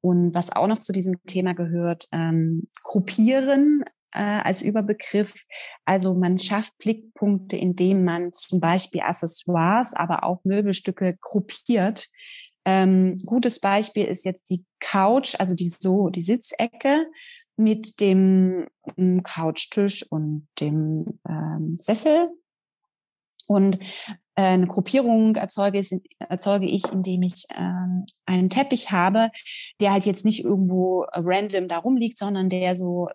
Und 0.02 0.34
was 0.34 0.52
auch 0.52 0.68
noch 0.68 0.80
zu 0.80 0.94
diesem 0.94 1.22
Thema 1.26 1.54
gehört, 1.54 2.06
ähm, 2.12 2.68
gruppieren 2.84 3.84
äh, 4.12 4.22
als 4.22 4.62
Überbegriff. 4.62 5.46
Also 5.86 6.14
man 6.14 6.40
schafft 6.40 6.78
Blickpunkte, 6.78 7.58
indem 7.58 8.04
man 8.04 8.32
zum 8.32 8.60
Beispiel 8.60 9.02
Accessoires, 9.02 9.94
aber 9.94 10.24
auch 10.24 10.44
Möbelstücke 10.44 11.18
gruppiert. 11.22 12.08
Ähm, 12.66 13.18
gutes 13.26 13.60
Beispiel 13.60 14.06
ist 14.06 14.26
jetzt 14.26 14.50
die 14.50 14.64
Couch, 14.80 15.36
also 15.40 15.56
die 15.56 15.70
so 15.70 16.10
die 16.10 16.22
Sitzecke 16.22 17.08
mit 17.58 18.00
dem 18.00 18.68
ähm, 18.98 19.24
Couchtisch 19.24 20.06
und 20.10 20.48
dem 20.60 21.20
ähm, 21.28 21.78
Sessel. 21.80 22.30
Und 23.48 23.80
eine 24.42 24.68
Gruppierung 24.68 25.36
erzeuge 25.36 25.80
ich, 25.80 25.92
erzeuge 26.20 26.68
ich 26.68 26.84
indem 26.92 27.24
ich 27.24 27.46
ähm, 27.56 28.06
einen 28.26 28.50
Teppich 28.50 28.92
habe, 28.92 29.32
der 29.82 29.92
halt 29.92 30.06
jetzt 30.06 30.26
nicht 30.26 30.44
irgendwo 30.44 31.06
random 31.12 31.68
da 31.68 31.78
rumliegt, 31.78 32.18
sondern 32.18 32.50
der 32.50 32.76
so 32.76 33.08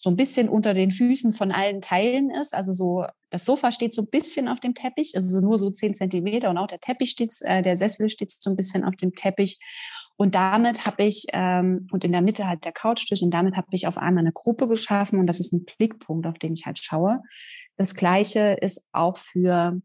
so 0.00 0.10
ein 0.10 0.16
bisschen 0.16 0.48
unter 0.48 0.74
den 0.74 0.92
Füßen 0.92 1.32
von 1.32 1.50
allen 1.50 1.80
Teilen 1.80 2.30
ist. 2.30 2.54
Also 2.54 2.72
so, 2.72 3.04
das 3.30 3.44
Sofa 3.44 3.72
steht 3.72 3.92
so 3.92 4.02
ein 4.02 4.08
bisschen 4.08 4.46
auf 4.46 4.60
dem 4.60 4.74
Teppich, 4.74 5.14
also 5.16 5.28
so 5.28 5.40
nur 5.40 5.58
so 5.58 5.70
zehn 5.70 5.92
Zentimeter 5.92 6.50
und 6.50 6.58
auch 6.58 6.68
der 6.68 6.78
Teppich 6.78 7.10
steht, 7.10 7.34
äh, 7.42 7.62
der 7.62 7.76
Sessel 7.76 8.08
steht 8.08 8.30
so 8.30 8.50
ein 8.50 8.56
bisschen 8.56 8.84
auf 8.84 8.94
dem 8.94 9.14
Teppich. 9.14 9.58
Und 10.16 10.34
damit 10.34 10.86
habe 10.86 11.04
ich, 11.04 11.26
ähm, 11.32 11.88
und 11.90 12.04
in 12.04 12.12
der 12.12 12.22
Mitte 12.22 12.46
halt 12.46 12.64
der 12.64 12.72
Couchtisch, 12.72 13.22
und 13.22 13.32
damit 13.32 13.56
habe 13.56 13.68
ich 13.72 13.86
auf 13.86 13.98
einmal 13.98 14.22
eine 14.22 14.32
Gruppe 14.32 14.68
geschaffen 14.68 15.18
und 15.18 15.26
das 15.26 15.40
ist 15.40 15.52
ein 15.52 15.64
Blickpunkt, 15.64 16.26
auf 16.26 16.38
den 16.38 16.52
ich 16.52 16.64
halt 16.64 16.78
schaue. 16.78 17.22
Das 17.76 17.94
gleiche 17.94 18.56
ist 18.60 18.84
auch 18.92 19.16
für 19.16 19.80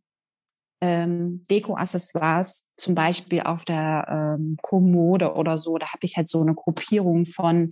ähm, 0.84 1.42
Deko-Accessoires, 1.50 2.70
zum 2.76 2.94
Beispiel 2.94 3.40
auf 3.44 3.64
der 3.64 4.36
ähm, 4.38 4.58
Kommode 4.62 5.34
oder 5.34 5.58
so. 5.58 5.78
Da 5.78 5.94
habe 5.94 6.04
ich 6.04 6.18
halt 6.18 6.28
so 6.28 6.42
eine 6.42 6.56
Gruppierung 6.56 7.26
von 7.26 7.72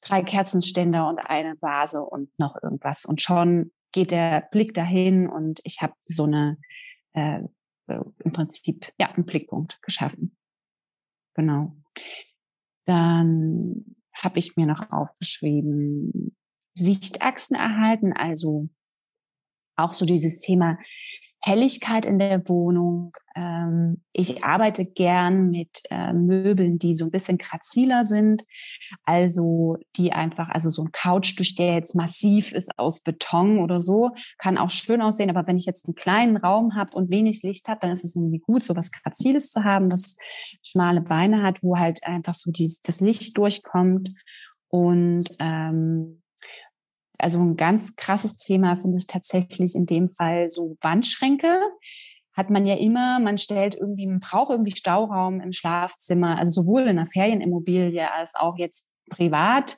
drei 0.00 0.22
Kerzenständer 0.22 1.06
und 1.06 1.18
eine 1.18 1.54
Vase 1.60 2.02
und 2.02 2.30
noch 2.38 2.56
irgendwas. 2.62 3.04
Und 3.04 3.20
schon 3.20 3.72
geht 3.92 4.10
der 4.10 4.48
Blick 4.50 4.72
dahin 4.72 5.28
und 5.28 5.60
ich 5.64 5.82
habe 5.82 5.92
so 6.00 6.24
eine, 6.24 6.56
äh, 7.12 7.40
im 7.88 8.32
Prinzip, 8.32 8.90
ja, 8.98 9.12
einen 9.12 9.26
Blickpunkt 9.26 9.82
geschaffen. 9.82 10.34
Genau. 11.34 11.76
Dann 12.86 13.60
habe 14.14 14.38
ich 14.38 14.56
mir 14.56 14.64
noch 14.64 14.90
aufgeschrieben, 14.90 16.34
Sichtachsen 16.72 17.54
erhalten, 17.54 18.14
also 18.14 18.70
auch 19.76 19.92
so 19.92 20.06
dieses 20.06 20.40
Thema 20.40 20.78
Helligkeit 21.42 22.06
in 22.06 22.18
der 22.18 22.48
Wohnung. 22.48 23.12
Ähm, 23.36 24.02
ich 24.12 24.42
arbeite 24.42 24.84
gern 24.84 25.50
mit 25.50 25.82
äh, 25.90 26.12
Möbeln, 26.12 26.78
die 26.78 26.94
so 26.94 27.04
ein 27.04 27.10
bisschen 27.10 27.38
graziler 27.38 28.04
sind. 28.04 28.42
Also 29.04 29.76
die 29.96 30.12
einfach, 30.12 30.48
also 30.48 30.70
so 30.70 30.82
ein 30.82 30.92
Couch, 30.92 31.38
durch 31.38 31.54
der 31.54 31.74
jetzt 31.74 31.94
massiv 31.94 32.52
ist 32.52 32.78
aus 32.78 33.00
Beton 33.00 33.58
oder 33.58 33.80
so, 33.80 34.10
kann 34.38 34.58
auch 34.58 34.70
schön 34.70 35.02
aussehen. 35.02 35.30
Aber 35.30 35.46
wenn 35.46 35.56
ich 35.56 35.66
jetzt 35.66 35.86
einen 35.86 35.94
kleinen 35.94 36.36
Raum 36.36 36.74
habe 36.74 36.96
und 36.96 37.10
wenig 37.10 37.42
Licht 37.42 37.68
habe, 37.68 37.78
dann 37.80 37.92
ist 37.92 38.04
es 38.04 38.16
irgendwie 38.16 38.40
gut, 38.40 38.64
so 38.64 38.74
was 38.74 38.90
Graziles 38.90 39.50
zu 39.50 39.62
haben, 39.62 39.88
das 39.88 40.16
schmale 40.62 41.00
Beine 41.00 41.42
hat, 41.42 41.62
wo 41.62 41.76
halt 41.76 42.04
einfach 42.04 42.34
so 42.34 42.50
die, 42.50 42.72
das 42.82 43.00
Licht 43.00 43.38
durchkommt. 43.38 44.10
Und 44.68 45.24
ähm, 45.38 46.22
also 47.18 47.40
ein 47.40 47.56
ganz 47.56 47.96
krasses 47.96 48.36
Thema 48.36 48.76
finde 48.76 48.98
ich 48.98 49.06
tatsächlich 49.06 49.74
in 49.74 49.86
dem 49.86 50.08
Fall 50.08 50.48
so 50.48 50.76
Wandschränke. 50.80 51.60
Hat 52.32 52.50
man 52.50 52.66
ja 52.66 52.76
immer, 52.76 53.18
man 53.18 53.38
stellt 53.38 53.74
irgendwie, 53.74 54.06
man 54.06 54.20
braucht 54.20 54.50
irgendwie 54.50 54.76
Stauraum 54.76 55.40
im 55.40 55.52
Schlafzimmer, 55.52 56.38
also 56.38 56.62
sowohl 56.62 56.82
in 56.82 56.90
einer 56.90 57.06
Ferienimmobilie 57.06 58.12
als 58.12 58.34
auch 58.34 58.58
jetzt 58.58 58.88
privat. 59.08 59.76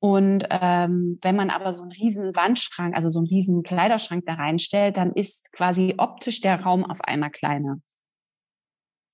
Und 0.00 0.44
ähm, 0.50 1.18
wenn 1.22 1.36
man 1.36 1.50
aber 1.50 1.72
so 1.72 1.82
einen 1.82 1.92
riesen 1.92 2.36
Wandschrank, 2.36 2.94
also 2.94 3.08
so 3.08 3.20
einen 3.20 3.28
riesen 3.28 3.62
Kleiderschrank 3.62 4.24
da 4.26 4.34
reinstellt, 4.34 4.96
dann 4.96 5.12
ist 5.12 5.52
quasi 5.52 5.94
optisch 5.96 6.40
der 6.40 6.60
Raum 6.60 6.84
auf 6.84 7.00
einmal 7.02 7.30
kleiner. 7.30 7.78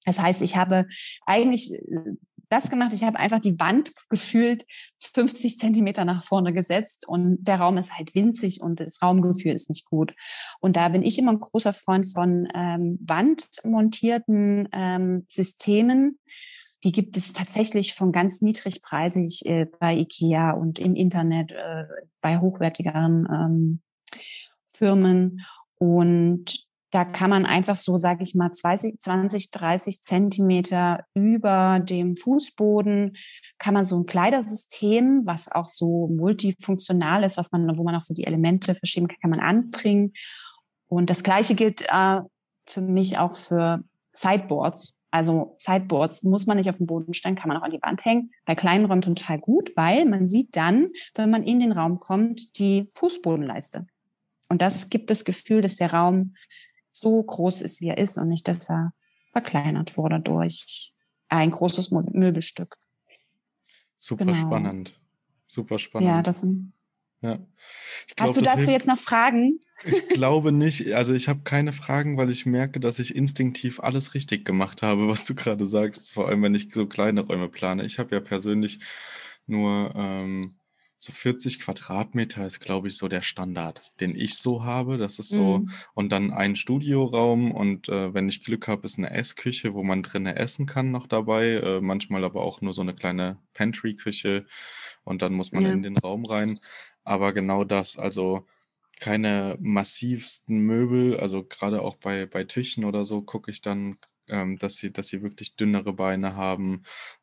Das 0.07 0.19
heißt, 0.19 0.43
ich 0.43 0.57
habe 0.57 0.87
eigentlich 1.27 1.73
das 2.51 2.71
gemacht. 2.71 2.93
Ich 2.93 3.05
habe 3.05 3.19
einfach 3.19 3.41
die 3.41 3.59
Wand 3.59 3.93
gefühlt 4.09 4.67
50 4.99 5.59
Zentimeter 5.59 6.05
nach 6.05 6.23
vorne 6.23 6.53
gesetzt 6.53 7.07
und 7.07 7.39
der 7.41 7.61
Raum 7.61 7.79
ist 7.79 7.97
halt 7.97 8.15
winzig 8.15 8.61
und 8.61 8.81
das 8.81 9.01
Raumgefühl 9.03 9.55
ist 9.55 9.71
nicht 9.71 9.89
gut. 9.89 10.15
Und 10.61 10.77
da 10.77 10.89
bin 10.89 11.03
ich 11.03 11.19
immer 11.19 11.33
ein 11.33 11.41
großer 11.41 11.73
Freund 11.73 12.07
von 12.07 12.49
ähm, 12.55 12.99
wandmontierten 13.01 14.69
ähm, 14.73 15.25
Systemen. 15.29 16.19
Die 16.83 16.93
gibt 16.93 17.17
es 17.17 17.33
tatsächlich 17.33 17.95
von 17.95 18.11
ganz 18.11 18.41
niedrigpreisig 18.41 19.47
äh, 19.47 19.67
bei 19.79 19.97
IKEA 19.97 20.53
und 20.53 20.79
im 20.79 20.97
Internet 20.97 21.53
äh, 21.53 21.85
bei 22.21 22.39
hochwertigeren 22.39 23.29
ähm, 23.31 23.81
Firmen. 24.73 25.45
Und 25.79 26.70
da 26.91 27.05
kann 27.05 27.31
man 27.31 27.47
einfach 27.47 27.77
so, 27.77 27.97
sage 27.97 28.23
ich 28.23 28.35
mal, 28.35 28.51
20, 28.51 29.01
20, 29.01 29.51
30 29.51 30.03
Zentimeter 30.03 31.05
über 31.15 31.81
dem 31.81 32.17
Fußboden 32.17 33.17
kann 33.59 33.75
man 33.75 33.85
so 33.85 33.99
ein 33.99 34.07
Kleidersystem, 34.07 35.23
was 35.25 35.53
auch 35.53 35.69
so 35.69 36.09
multifunktional 36.09 37.23
ist, 37.23 37.37
was 37.37 37.53
man, 37.53 37.79
wo 37.79 37.85
man 37.85 37.95
auch 37.95 38.03
so 38.03 38.15
die 38.15 38.25
Elemente 38.25 38.75
verschieben 38.75 39.07
kann, 39.07 39.19
kann 39.21 39.31
man 39.31 39.41
anbringen. 39.41 40.15
Und 40.89 41.11
das 41.11 41.23
Gleiche 41.23 41.55
gilt 41.55 41.83
äh, 41.83 42.21
für 42.67 42.81
mich 42.81 43.19
auch 43.19 43.37
für 43.37 43.85
Sideboards. 44.13 44.97
Also 45.13 45.55
Sideboards 45.59 46.23
muss 46.23 46.47
man 46.47 46.57
nicht 46.57 46.69
auf 46.69 46.79
den 46.79 46.87
Boden 46.87 47.15
stellen, 47.15 47.37
kann 47.37 47.49
man 47.49 47.57
auch 47.57 47.63
an 47.63 47.71
die 47.71 47.83
Wand 47.83 48.05
hängen. 48.05 48.33
Bei 48.45 48.55
kleinen 48.55 48.87
Räumen 48.87 49.03
total 49.03 49.39
gut, 49.39 49.73
weil 49.77 50.07
man 50.07 50.27
sieht 50.27 50.57
dann, 50.57 50.89
wenn 51.15 51.31
man 51.31 51.43
in 51.43 51.61
den 51.61 51.73
Raum 51.73 52.01
kommt, 52.01 52.59
die 52.59 52.91
Fußbodenleiste. 52.95 53.87
Und 54.49 54.63
das 54.63 54.89
gibt 54.89 55.11
das 55.11 55.25
Gefühl, 55.25 55.63
dass 55.63 55.77
der 55.77 55.93
Raum 55.93 56.35
so 56.93 57.23
groß 57.23 57.63
ist, 57.63 57.81
wie 57.81 57.89
er 57.89 57.99
ist 57.99 58.19
und 58.19 58.29
nicht, 58.29 58.49
dass 58.49 58.71
er 58.71 58.93
verkleinert 59.33 59.97
wurde 59.97 60.21
durch 60.21 60.93
ein 61.29 61.51
großes 61.51 61.91
Möbelstück. 61.91 62.77
Super 63.97 64.25
genau. 64.25 64.39
spannend. 64.39 64.99
Super 65.47 65.79
spannend. 65.79 66.09
Ja, 66.09 66.23
das 66.23 66.41
sind. 66.41 66.73
Ja. 67.23 67.37
Glaub, 68.17 68.29
Hast 68.29 68.37
du 68.37 68.41
dazu 68.41 68.71
jetzt 68.71 68.89
noch 68.89 68.97
Fragen? 68.97 69.61
Ich 69.85 70.09
glaube 70.09 70.53
nicht. 70.53 70.95
Also 70.95 71.13
ich 71.13 71.29
habe 71.29 71.41
keine 71.45 71.73
Fragen, 71.73 72.17
weil 72.17 72.31
ich 72.31 72.47
merke, 72.47 72.81
dass 72.81 72.99
ich 72.99 73.15
instinktiv 73.15 73.79
alles 73.81 74.15
richtig 74.15 74.47
gemacht 74.47 74.83
habe, 74.83 75.09
was 75.09 75.25
du 75.25 75.35
gerade 75.35 75.67
sagst. 75.67 76.15
Vor 76.15 76.29
allem, 76.29 76.43
wenn 76.43 76.55
ich 76.55 76.71
so 76.71 76.87
kleine 76.87 77.21
Räume 77.21 77.49
plane. 77.49 77.85
Ich 77.85 77.99
habe 77.99 78.15
ja 78.15 78.21
persönlich 78.21 78.81
nur 79.47 79.93
ähm, 79.95 80.60
so 81.03 81.13
40 81.13 81.61
Quadratmeter 81.61 82.47
ist, 82.47 82.61
glaube 82.61 82.89
ich, 82.89 82.97
so 82.99 83.09
der 83.09 83.23
Standard, 83.23 83.99
den 84.01 84.15
ich 84.15 84.35
so 84.35 84.65
habe. 84.65 84.99
Das 84.99 85.19
ist 85.19 85.31
so, 85.31 85.59
mhm. 85.59 85.71
und 85.95 86.13
dann 86.13 86.31
ein 86.31 86.57
Studioraum 86.57 87.53
und 87.53 87.89
äh, 87.89 88.13
wenn 88.13 88.29
ich 88.29 88.45
Glück 88.45 88.69
habe, 88.69 88.85
ist 88.85 88.99
eine 88.99 89.11
Essküche, 89.11 89.73
wo 89.73 89.83
man 89.83 90.03
drinnen 90.03 90.37
essen 90.37 90.67
kann 90.67 90.91
noch 90.91 91.07
dabei. 91.07 91.55
Äh, 91.55 91.81
manchmal 91.81 92.23
aber 92.23 92.43
auch 92.43 92.61
nur 92.61 92.75
so 92.75 92.83
eine 92.83 92.95
kleine 92.95 93.39
Pantry-Küche 93.55 94.45
und 95.03 95.23
dann 95.23 95.33
muss 95.33 95.53
man 95.53 95.65
ja. 95.65 95.73
in 95.73 95.83
den 95.83 95.97
Raum 95.97 96.27
rein. 96.27 96.61
Aber 97.03 97.33
genau 97.33 97.65
das, 97.65 97.97
also 97.97 98.47
keine 99.01 99.57
massivsten 99.59 100.59
Möbel, 100.59 101.19
also 101.19 101.43
gerade 101.45 101.81
auch 101.81 101.97
bei, 101.97 102.27
bei 102.27 102.45
Tischen 102.45 102.85
oder 102.85 103.07
so 103.07 103.23
gucke 103.23 103.51
ich 103.51 103.63
dann, 103.63 103.97
ähm, 104.31 104.59
dass 104.59 104.77
sie, 104.77 104.93
dass 104.93 105.09
sie 105.09 105.23
wirklich 105.23 105.57
dünnere 105.57 105.93
Beine 105.93 106.37
haben, 106.37 106.83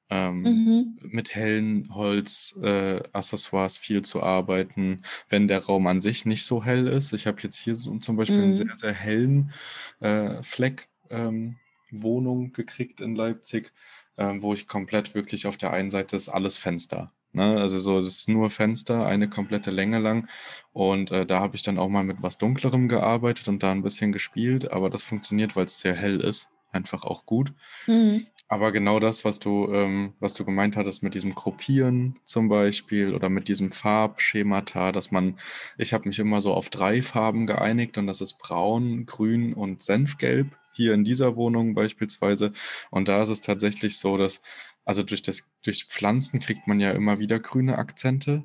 ähm, 0.10 0.42
mhm. 0.42 1.00
mit 1.02 1.36
hellen 1.36 1.94
Holzaccessoires 1.94 3.78
äh, 3.78 3.80
viel 3.80 4.02
zu 4.04 4.24
arbeiten, 4.24 5.02
wenn 5.30 5.48
der 5.48 5.66
Raum 5.66 5.88
an 5.88 6.02
sich 6.02 6.26
nicht 6.26 6.46
so 6.46 6.64
hell 6.64 6.88
ist. 6.88 7.14
Ich 7.14 7.28
habe 7.28 7.42
jetzt 7.42 7.58
hier 7.58 7.76
so, 7.76 7.98
zum 7.98 8.16
Beispiel 8.16 8.38
mhm. 8.38 8.44
einen 8.44 8.54
sehr, 8.54 8.76
sehr 8.76 8.94
hellen 8.94 9.52
äh, 10.00 10.42
Fleck 10.44 10.88
ähm, 11.10 11.58
Wohnung 11.92 12.54
gekriegt 12.54 13.02
in 13.02 13.16
Leipzig, 13.16 13.72
ähm, 14.18 14.42
wo 14.42 14.54
ich 14.54 14.68
komplett 14.68 15.16
wirklich 15.16 15.48
auf 15.48 15.58
der 15.58 15.72
einen 15.72 15.92
Seite 15.92 16.16
ist 16.16 16.30
alles 16.30 16.58
Fenster. 16.58 17.12
Ne? 17.34 17.60
Also 17.60 17.80
so, 17.80 18.00
es 18.00 18.08
ist 18.08 18.30
nur 18.30 18.50
Fenster, 18.50 19.06
eine 19.06 19.30
komplette 19.30 19.72
Länge 19.72 20.00
lang. 20.00 20.28
Und 20.74 21.12
äh, 21.12 21.26
da 21.26 21.40
habe 21.40 21.56
ich 21.56 21.64
dann 21.64 21.78
auch 21.78 21.90
mal 21.90 22.04
mit 22.04 22.18
was 22.22 22.38
Dunklerem 22.38 22.88
gearbeitet 22.88 23.48
und 23.48 23.64
da 23.64 23.72
ein 23.72 23.84
bisschen 23.84 24.12
gespielt, 24.12 24.72
aber 24.72 24.90
das 24.90 25.04
funktioniert, 25.04 25.56
weil 25.56 25.66
es 25.66 25.80
sehr 25.80 25.96
hell 25.96 26.20
ist, 26.20 26.50
einfach 26.72 27.04
auch 27.04 27.26
gut. 27.26 27.54
Mhm. 27.88 28.26
Aber 28.50 28.72
genau 28.72 29.00
das, 29.00 29.26
was 29.26 29.40
du, 29.40 29.74
ähm, 29.74 30.14
was 30.20 30.34
du 30.34 30.46
gemeint 30.46 30.78
hattest 30.78 31.04
mit 31.04 31.16
diesem 31.16 31.36
Gruppieren 31.36 32.18
zum 32.24 32.48
Beispiel 32.48 33.14
oder 33.14 33.28
mit 33.28 33.50
diesem 33.50 33.74
Farbschemata, 33.74 34.94
dass 34.94 35.12
man, 35.12 35.38
ich 35.78 35.94
habe 35.94 36.08
mich 36.08 36.20
immer 36.20 36.40
so 36.40 36.54
auf 36.54 36.70
drei 36.70 37.02
Farben 37.02 37.46
geeinigt 37.46 37.98
und 37.98 38.08
das 38.08 38.22
ist 38.22 38.38
Braun, 38.38 39.06
Grün 39.06 39.54
und 39.54 39.82
Senfgelb 39.82 40.48
hier 40.72 40.94
in 40.94 41.04
dieser 41.04 41.36
Wohnung 41.36 41.74
beispielsweise. 41.74 42.54
Und 42.90 43.10
da 43.10 43.22
ist 43.22 43.30
es 43.30 43.42
tatsächlich 43.42 43.98
so, 43.98 44.16
dass, 44.18 44.42
also 44.86 45.04
durch 45.04 45.24
das, 45.24 45.52
durch 45.66 45.86
Pflanzen 45.86 46.40
kriegt 46.40 46.68
man 46.68 46.80
ja 46.80 46.92
immer 46.92 47.20
wieder 47.20 47.40
grüne 47.40 47.78
Akzente. 47.78 48.44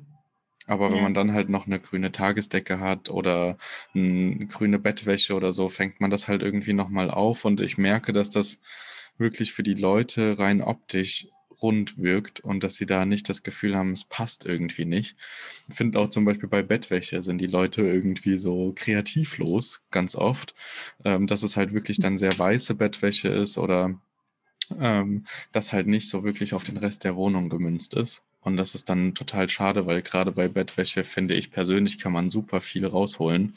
Aber 0.65 0.89
wenn 0.91 0.97
ja. 0.97 1.03
man 1.03 1.13
dann 1.13 1.33
halt 1.33 1.49
noch 1.49 1.65
eine 1.65 1.79
grüne 1.79 2.11
Tagesdecke 2.11 2.79
hat 2.79 3.09
oder 3.09 3.57
eine 3.93 4.45
grüne 4.47 4.79
Bettwäsche 4.79 5.35
oder 5.35 5.51
so, 5.51 5.69
fängt 5.69 5.99
man 5.99 6.09
das 6.09 6.27
halt 6.27 6.41
irgendwie 6.41 6.73
nochmal 6.73 7.11
auf. 7.11 7.45
Und 7.45 7.61
ich 7.61 7.77
merke, 7.77 8.13
dass 8.13 8.29
das 8.29 8.59
wirklich 9.17 9.53
für 9.53 9.63
die 9.63 9.73
Leute 9.73 10.39
rein 10.39 10.61
optisch 10.61 11.27
rund 11.61 11.97
wirkt 11.97 12.41
und 12.41 12.63
dass 12.63 12.75
sie 12.75 12.85
da 12.85 13.05
nicht 13.05 13.29
das 13.29 13.41
Gefühl 13.41 13.75
haben, 13.75 13.93
es 13.93 14.03
passt 14.03 14.45
irgendwie 14.45 14.85
nicht. 14.85 15.15
Ich 15.69 15.75
finde 15.75 15.99
auch 15.99 16.09
zum 16.09 16.25
Beispiel 16.25 16.49
bei 16.49 16.61
Bettwäsche 16.61 17.23
sind 17.23 17.39
die 17.39 17.47
Leute 17.47 17.81
irgendwie 17.81 18.37
so 18.37 18.73
kreativlos, 18.75 19.81
ganz 19.89 20.15
oft, 20.15 20.53
ähm, 21.05 21.25
dass 21.25 21.41
es 21.41 21.55
halt 21.55 21.73
wirklich 21.73 21.99
dann 21.99 22.17
sehr 22.17 22.37
weiße 22.37 22.75
Bettwäsche 22.75 23.29
ist 23.29 23.57
oder 23.57 23.99
ähm, 24.77 25.25
das 25.53 25.71
halt 25.71 25.87
nicht 25.87 26.09
so 26.09 26.23
wirklich 26.23 26.53
auf 26.53 26.65
den 26.65 26.77
Rest 26.77 27.05
der 27.05 27.15
Wohnung 27.15 27.49
gemünzt 27.49 27.93
ist. 27.93 28.21
Und 28.43 28.57
das 28.57 28.75
ist 28.75 28.89
dann 28.89 29.15
total 29.15 29.49
schade, 29.49 29.85
weil 29.85 30.01
gerade 30.01 30.31
bei 30.31 30.47
Bettwäsche 30.47 31.03
finde 31.03 31.35
ich 31.35 31.51
persönlich 31.51 31.99
kann 31.99 32.11
man 32.11 32.29
super 32.29 32.61
viel 32.61 32.85
rausholen. 32.85 33.55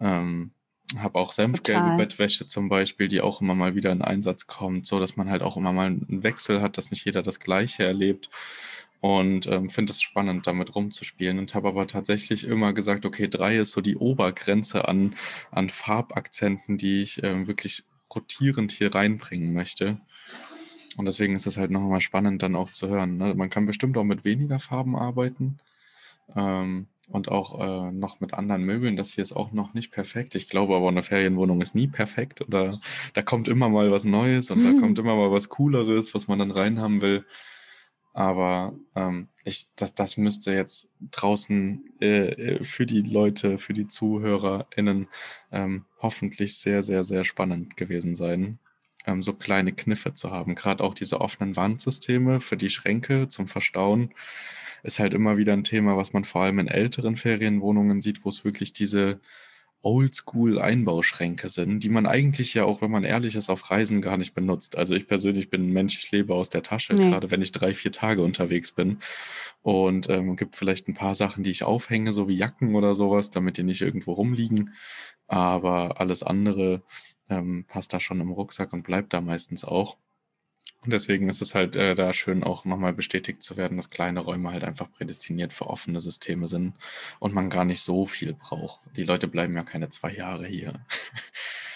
Ähm, 0.00 0.52
habe 0.98 1.18
auch 1.18 1.32
senfgelbe 1.32 1.80
Total. 1.80 1.96
Bettwäsche 1.96 2.46
zum 2.46 2.68
Beispiel, 2.68 3.08
die 3.08 3.20
auch 3.20 3.40
immer 3.40 3.54
mal 3.54 3.74
wieder 3.74 3.92
in 3.92 4.02
Einsatz 4.02 4.46
kommt, 4.46 4.86
so 4.86 4.98
dass 4.98 5.16
man 5.16 5.30
halt 5.30 5.42
auch 5.42 5.56
immer 5.56 5.72
mal 5.72 5.86
einen 5.86 6.22
Wechsel 6.22 6.60
hat, 6.60 6.78
dass 6.78 6.90
nicht 6.90 7.04
jeder 7.04 7.22
das 7.22 7.40
Gleiche 7.40 7.84
erlebt. 7.84 8.28
Und 9.00 9.46
ähm, 9.46 9.70
finde 9.70 9.92
es 9.92 10.02
spannend, 10.02 10.46
damit 10.46 10.74
rumzuspielen 10.74 11.38
und 11.38 11.54
habe 11.54 11.68
aber 11.68 11.86
tatsächlich 11.86 12.44
immer 12.44 12.74
gesagt, 12.74 13.06
okay, 13.06 13.28
drei 13.28 13.56
ist 13.56 13.72
so 13.72 13.80
die 13.80 13.96
Obergrenze 13.96 14.88
an, 14.88 15.14
an 15.50 15.70
Farbakzenten, 15.70 16.76
die 16.76 17.02
ich 17.02 17.22
ähm, 17.22 17.46
wirklich 17.46 17.84
rotierend 18.14 18.72
hier 18.72 18.94
reinbringen 18.94 19.54
möchte. 19.54 20.00
Und 21.00 21.06
deswegen 21.06 21.34
ist 21.34 21.46
es 21.46 21.56
halt 21.56 21.70
nochmal 21.70 22.02
spannend, 22.02 22.42
dann 22.42 22.54
auch 22.54 22.70
zu 22.70 22.88
hören. 22.88 23.16
Ne? 23.16 23.34
Man 23.34 23.48
kann 23.48 23.64
bestimmt 23.64 23.96
auch 23.96 24.04
mit 24.04 24.26
weniger 24.26 24.60
Farben 24.60 24.96
arbeiten. 24.96 25.56
Ähm, 26.36 26.88
und 27.08 27.28
auch 27.28 27.58
äh, 27.58 27.90
noch 27.90 28.20
mit 28.20 28.34
anderen 28.34 28.64
Möbeln. 28.64 28.98
Das 28.98 29.14
hier 29.14 29.22
ist 29.22 29.32
auch 29.32 29.50
noch 29.50 29.72
nicht 29.72 29.92
perfekt. 29.92 30.34
Ich 30.34 30.50
glaube 30.50 30.76
aber, 30.76 30.88
eine 30.88 31.02
Ferienwohnung 31.02 31.62
ist 31.62 31.74
nie 31.74 31.88
perfekt 31.88 32.42
oder 32.42 32.78
da 33.14 33.22
kommt 33.22 33.48
immer 33.48 33.70
mal 33.70 33.90
was 33.90 34.04
Neues 34.04 34.50
und 34.50 34.62
mhm. 34.62 34.74
da 34.74 34.80
kommt 34.80 34.98
immer 34.98 35.16
mal 35.16 35.32
was 35.32 35.48
Cooleres, 35.48 36.14
was 36.14 36.28
man 36.28 36.38
dann 36.38 36.50
reinhaben 36.50 37.00
will. 37.00 37.24
Aber 38.12 38.74
ähm, 38.94 39.28
ich, 39.42 39.74
das, 39.76 39.94
das 39.94 40.18
müsste 40.18 40.52
jetzt 40.52 40.90
draußen 41.12 41.94
äh, 42.02 42.28
äh 42.28 42.64
für 42.64 42.84
die 42.84 43.00
Leute, 43.00 43.56
für 43.56 43.72
die 43.72 43.86
ZuhörerInnen 43.86 45.08
ähm, 45.50 45.86
hoffentlich 46.02 46.58
sehr, 46.58 46.82
sehr, 46.82 47.04
sehr 47.04 47.24
spannend 47.24 47.78
gewesen 47.78 48.14
sein, 48.16 48.58
ähm, 49.06 49.22
so 49.22 49.32
kleine 49.32 49.72
Kniffe 49.72 50.12
zu 50.14 50.30
haben. 50.30 50.54
Gerade 50.54 50.84
auch 50.84 50.94
diese 50.94 51.20
offenen 51.20 51.56
Wandsysteme 51.56 52.40
für 52.40 52.56
die 52.56 52.70
Schränke 52.70 53.28
zum 53.28 53.46
Verstauen 53.46 54.12
ist 54.82 54.98
halt 54.98 55.14
immer 55.14 55.36
wieder 55.36 55.52
ein 55.52 55.64
Thema, 55.64 55.96
was 55.96 56.12
man 56.12 56.24
vor 56.24 56.42
allem 56.42 56.58
in 56.58 56.68
älteren 56.68 57.16
Ferienwohnungen 57.16 58.00
sieht, 58.00 58.24
wo 58.24 58.30
es 58.30 58.44
wirklich 58.44 58.72
diese 58.72 59.20
Oldschool-Einbauschränke 59.82 61.48
sind, 61.48 61.82
die 61.82 61.88
man 61.88 62.06
eigentlich 62.06 62.52
ja 62.52 62.64
auch, 62.64 62.82
wenn 62.82 62.90
man 62.90 63.04
ehrlich 63.04 63.34
ist, 63.34 63.48
auf 63.48 63.70
Reisen 63.70 64.02
gar 64.02 64.18
nicht 64.18 64.34
benutzt. 64.34 64.76
Also 64.76 64.94
ich 64.94 65.06
persönlich 65.06 65.48
bin 65.48 65.68
ein 65.68 65.72
Mensch, 65.72 65.98
ich 65.98 66.10
lebe 66.10 66.34
aus 66.34 66.50
der 66.50 66.62
Tasche, 66.62 66.92
nee. 66.94 67.08
gerade 67.08 67.30
wenn 67.30 67.40
ich 67.40 67.52
drei, 67.52 67.72
vier 67.72 67.92
Tage 67.92 68.22
unterwegs 68.22 68.72
bin. 68.72 68.98
Und 69.62 70.08
ähm, 70.10 70.36
gibt 70.36 70.56
vielleicht 70.56 70.88
ein 70.88 70.94
paar 70.94 71.14
Sachen, 71.14 71.44
die 71.44 71.50
ich 71.50 71.64
aufhänge, 71.64 72.12
so 72.12 72.28
wie 72.28 72.36
Jacken 72.36 72.74
oder 72.74 72.94
sowas, 72.94 73.30
damit 73.30 73.56
die 73.56 73.62
nicht 73.62 73.80
irgendwo 73.80 74.12
rumliegen. 74.12 74.74
Aber 75.26 76.00
alles 76.00 76.22
andere 76.22 76.82
ähm, 77.30 77.64
passt 77.66 77.92
da 77.92 78.00
schon 78.00 78.20
im 78.20 78.32
Rucksack 78.32 78.72
und 78.72 78.82
bleibt 78.82 79.14
da 79.14 79.20
meistens 79.20 79.64
auch. 79.64 79.96
Und 80.82 80.92
deswegen 80.94 81.28
ist 81.28 81.42
es 81.42 81.54
halt 81.54 81.76
äh, 81.76 81.94
da 81.94 82.12
schön 82.14 82.42
auch 82.42 82.64
nochmal 82.64 82.94
bestätigt 82.94 83.42
zu 83.42 83.56
werden, 83.56 83.76
dass 83.76 83.90
kleine 83.90 84.20
Räume 84.20 84.50
halt 84.50 84.64
einfach 84.64 84.90
prädestiniert 84.90 85.52
für 85.52 85.66
offene 85.66 86.00
Systeme 86.00 86.48
sind 86.48 86.74
und 87.18 87.34
man 87.34 87.50
gar 87.50 87.66
nicht 87.66 87.82
so 87.82 88.06
viel 88.06 88.32
braucht. 88.32 88.80
Die 88.96 89.04
Leute 89.04 89.28
bleiben 89.28 89.54
ja 89.54 89.62
keine 89.62 89.90
zwei 89.90 90.12
Jahre 90.12 90.46
hier. 90.46 90.80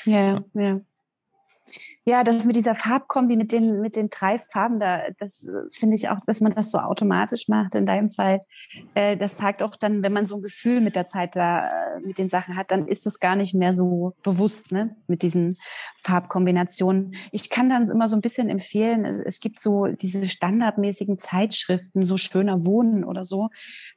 Ja, 0.07 0.23
ja. 0.33 0.45
ja. 0.53 0.81
Ja, 2.07 2.23
das 2.23 2.45
mit 2.45 2.55
dieser 2.55 2.75
Farbkombi, 2.75 3.37
mit 3.37 3.51
den, 3.51 3.81
mit 3.81 3.97
den 3.97 4.11
drei 4.11 4.37
Farben, 4.37 4.79
da, 4.79 5.05
das 5.19 5.49
äh, 5.49 5.53
finde 5.71 5.97
ich 5.97 6.11
auch, 6.11 6.19
dass 6.27 6.43
man 6.43 6.53
das 6.53 6.71
so 6.71 6.79
automatisch 6.79 7.49
macht. 7.49 7.75
In 7.75 7.87
deinem 7.87 8.11
Fall, 8.11 8.43
äh, 8.95 9.17
das 9.17 9.39
zeigt 9.39 9.63
auch 9.63 9.75
dann, 9.75 10.03
wenn 10.03 10.13
man 10.13 10.27
so 10.27 10.37
ein 10.37 10.43
Gefühl 10.43 10.83
mit 10.83 10.97
der 10.97 11.07
Zeit 11.07 11.35
da 11.35 11.67
äh, 11.67 12.01
mit 12.05 12.19
den 12.19 12.29
Sachen 12.29 12.57
hat, 12.57 12.71
dann 12.73 12.87
ist 12.89 13.07
das 13.07 13.21
gar 13.21 13.37
nicht 13.37 13.55
mehr 13.55 13.73
so 13.73 14.13
bewusst, 14.23 14.71
ne, 14.71 14.95
mit 15.07 15.23
diesen 15.23 15.57
Farbkombinationen. 16.03 17.15
Ich 17.33 17.49
kann 17.49 17.71
dann 17.71 17.89
immer 17.89 18.07
so 18.07 18.17
ein 18.17 18.21
bisschen 18.21 18.51
empfehlen, 18.51 19.07
es 19.25 19.41
gibt 19.41 19.59
so 19.59 19.87
diese 19.87 20.29
standardmäßigen 20.29 21.17
Zeitschriften, 21.17 22.03
so 22.03 22.19
schöner 22.19 22.67
Wohnen 22.67 23.05
oder 23.05 23.25
so. 23.25 23.49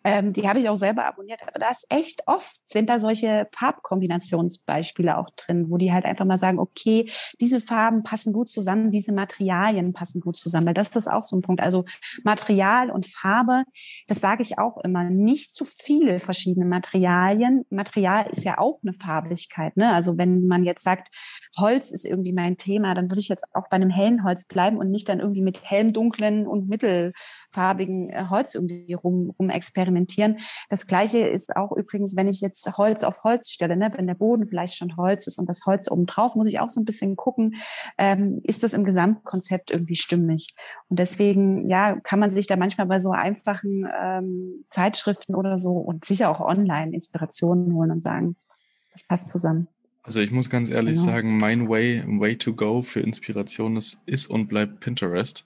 Ähm, 0.05 0.32
die 0.32 0.47
habe 0.47 0.60
ich 0.60 0.69
auch 0.69 0.77
selber 0.77 1.05
abonniert. 1.05 1.41
Aber 1.41 1.60
da 1.60 1.69
ist 1.69 1.86
echt 1.89 2.21
oft 2.25 2.55
sind 2.63 2.89
da 2.89 3.01
solche 3.01 3.47
Farbkombinationsbeispiele 3.51 5.17
auch 5.17 5.29
drin, 5.36 5.65
wo 5.69 5.75
die 5.75 5.91
halt 5.91 6.05
einfach 6.05 6.25
mal 6.25 6.38
sagen, 6.38 6.60
okay, 6.60 7.12
diese 7.41 7.60
Farben 7.60 7.96
passen 8.03 8.33
gut 8.33 8.49
zusammen, 8.49 8.91
diese 8.91 9.13
Materialien 9.13 9.93
passen 9.93 10.21
gut 10.21 10.38
zusammen, 10.38 10.67
weil 10.67 10.73
das 10.73 10.95
ist 10.95 11.07
auch 11.07 11.23
so 11.23 11.36
ein 11.36 11.41
Punkt. 11.41 11.62
Also 11.62 11.86
Material 12.23 12.89
und 12.91 13.05
Farbe, 13.05 13.63
das 14.07 14.19
sage 14.19 14.41
ich 14.41 14.60
auch 14.60 14.77
immer, 14.83 15.03
nicht 15.05 15.53
zu 15.53 15.65
viele 15.65 16.19
verschiedene 16.19 16.65
Materialien. 16.65 17.65
Material 17.69 18.27
ist 18.27 18.43
ja 18.43 18.57
auch 18.57 18.79
eine 18.83 18.93
Farbigkeit. 18.93 19.77
Ne? 19.77 19.91
Also 19.91 20.17
wenn 20.17 20.47
man 20.47 20.63
jetzt 20.63 20.83
sagt, 20.83 21.10
Holz 21.57 21.91
ist 21.91 22.05
irgendwie 22.05 22.33
mein 22.33 22.57
Thema, 22.57 22.93
dann 22.93 23.10
würde 23.10 23.19
ich 23.19 23.29
jetzt 23.29 23.45
auch 23.53 23.69
bei 23.69 23.75
einem 23.75 23.89
hellen 23.89 24.23
Holz 24.23 24.45
bleiben 24.45 24.77
und 24.77 24.91
nicht 24.91 25.10
dann 25.10 25.19
irgendwie 25.19 25.41
mit 25.41 25.63
hellem, 25.63 25.93
dunklen 25.93 26.47
und 26.47 26.67
mittelfarbigen 26.67 28.10
äh, 28.10 28.25
Holz 28.29 28.55
irgendwie 28.55 28.93
rum, 28.93 29.33
rum 29.38 29.49
experimentieren. 29.49 30.38
Das 30.69 30.88
gleiche 30.88 31.19
ist 31.19 31.55
auch 31.55 31.71
übrigens, 31.71 32.15
wenn 32.15 32.27
ich 32.27 32.41
jetzt 32.41 32.77
Holz 32.77 33.03
auf 33.03 33.23
Holz 33.23 33.49
stelle, 33.49 33.75
ne? 33.75 33.89
wenn 33.95 34.07
der 34.07 34.15
Boden 34.15 34.47
vielleicht 34.47 34.75
schon 34.75 34.95
Holz 34.97 35.27
ist 35.27 35.39
und 35.39 35.47
das 35.49 35.65
Holz 35.65 35.89
oben 35.89 36.05
drauf, 36.05 36.36
muss 36.36 36.47
ich 36.47 36.60
auch 36.60 36.69
so 36.69 36.79
ein 36.79 36.86
bisschen 36.86 37.15
gucken, 37.15 37.55
ähm, 37.97 38.41
ist 38.43 38.63
das 38.63 38.73
im 38.73 38.84
Gesamtkonzept 38.84 39.71
irgendwie 39.71 39.95
stimmig. 39.95 40.47
Und 40.89 41.00
deswegen, 41.00 41.69
ja, 41.69 42.00
kann 42.02 42.19
man 42.19 42.30
sich 42.30 42.47
da 42.47 42.56
manchmal 42.56 42.88
bei 42.88 43.00
so 43.00 43.12
einfachen 43.12 43.88
ähm, 44.02 44.65
Zeitschriften 44.69 45.36
oder 45.36 45.58
so 45.58 45.73
und 45.73 46.06
sicher 46.06 46.30
auch 46.30 46.39
online 46.39 46.93
Inspirationen 46.93 47.73
holen 47.73 47.91
und 47.91 48.02
sagen, 48.02 48.36
das 48.91 49.06
passt 49.06 49.30
zusammen. 49.30 49.67
Also 50.04 50.21
ich 50.21 50.32
muss 50.32 50.50
ganz 50.50 50.69
ehrlich 50.69 50.95
genau. 50.95 51.12
sagen, 51.12 51.38
mein 51.38 51.67
Way, 51.67 52.04
Way 52.08 52.38
to 52.38 52.54
go 52.54 52.82
für 52.82 53.02
Inspiration 53.02 53.76
ist, 53.76 53.97
ist 54.06 54.28
und 54.28 54.47
bleibt 54.47 54.80
Pinterest. 54.80 55.45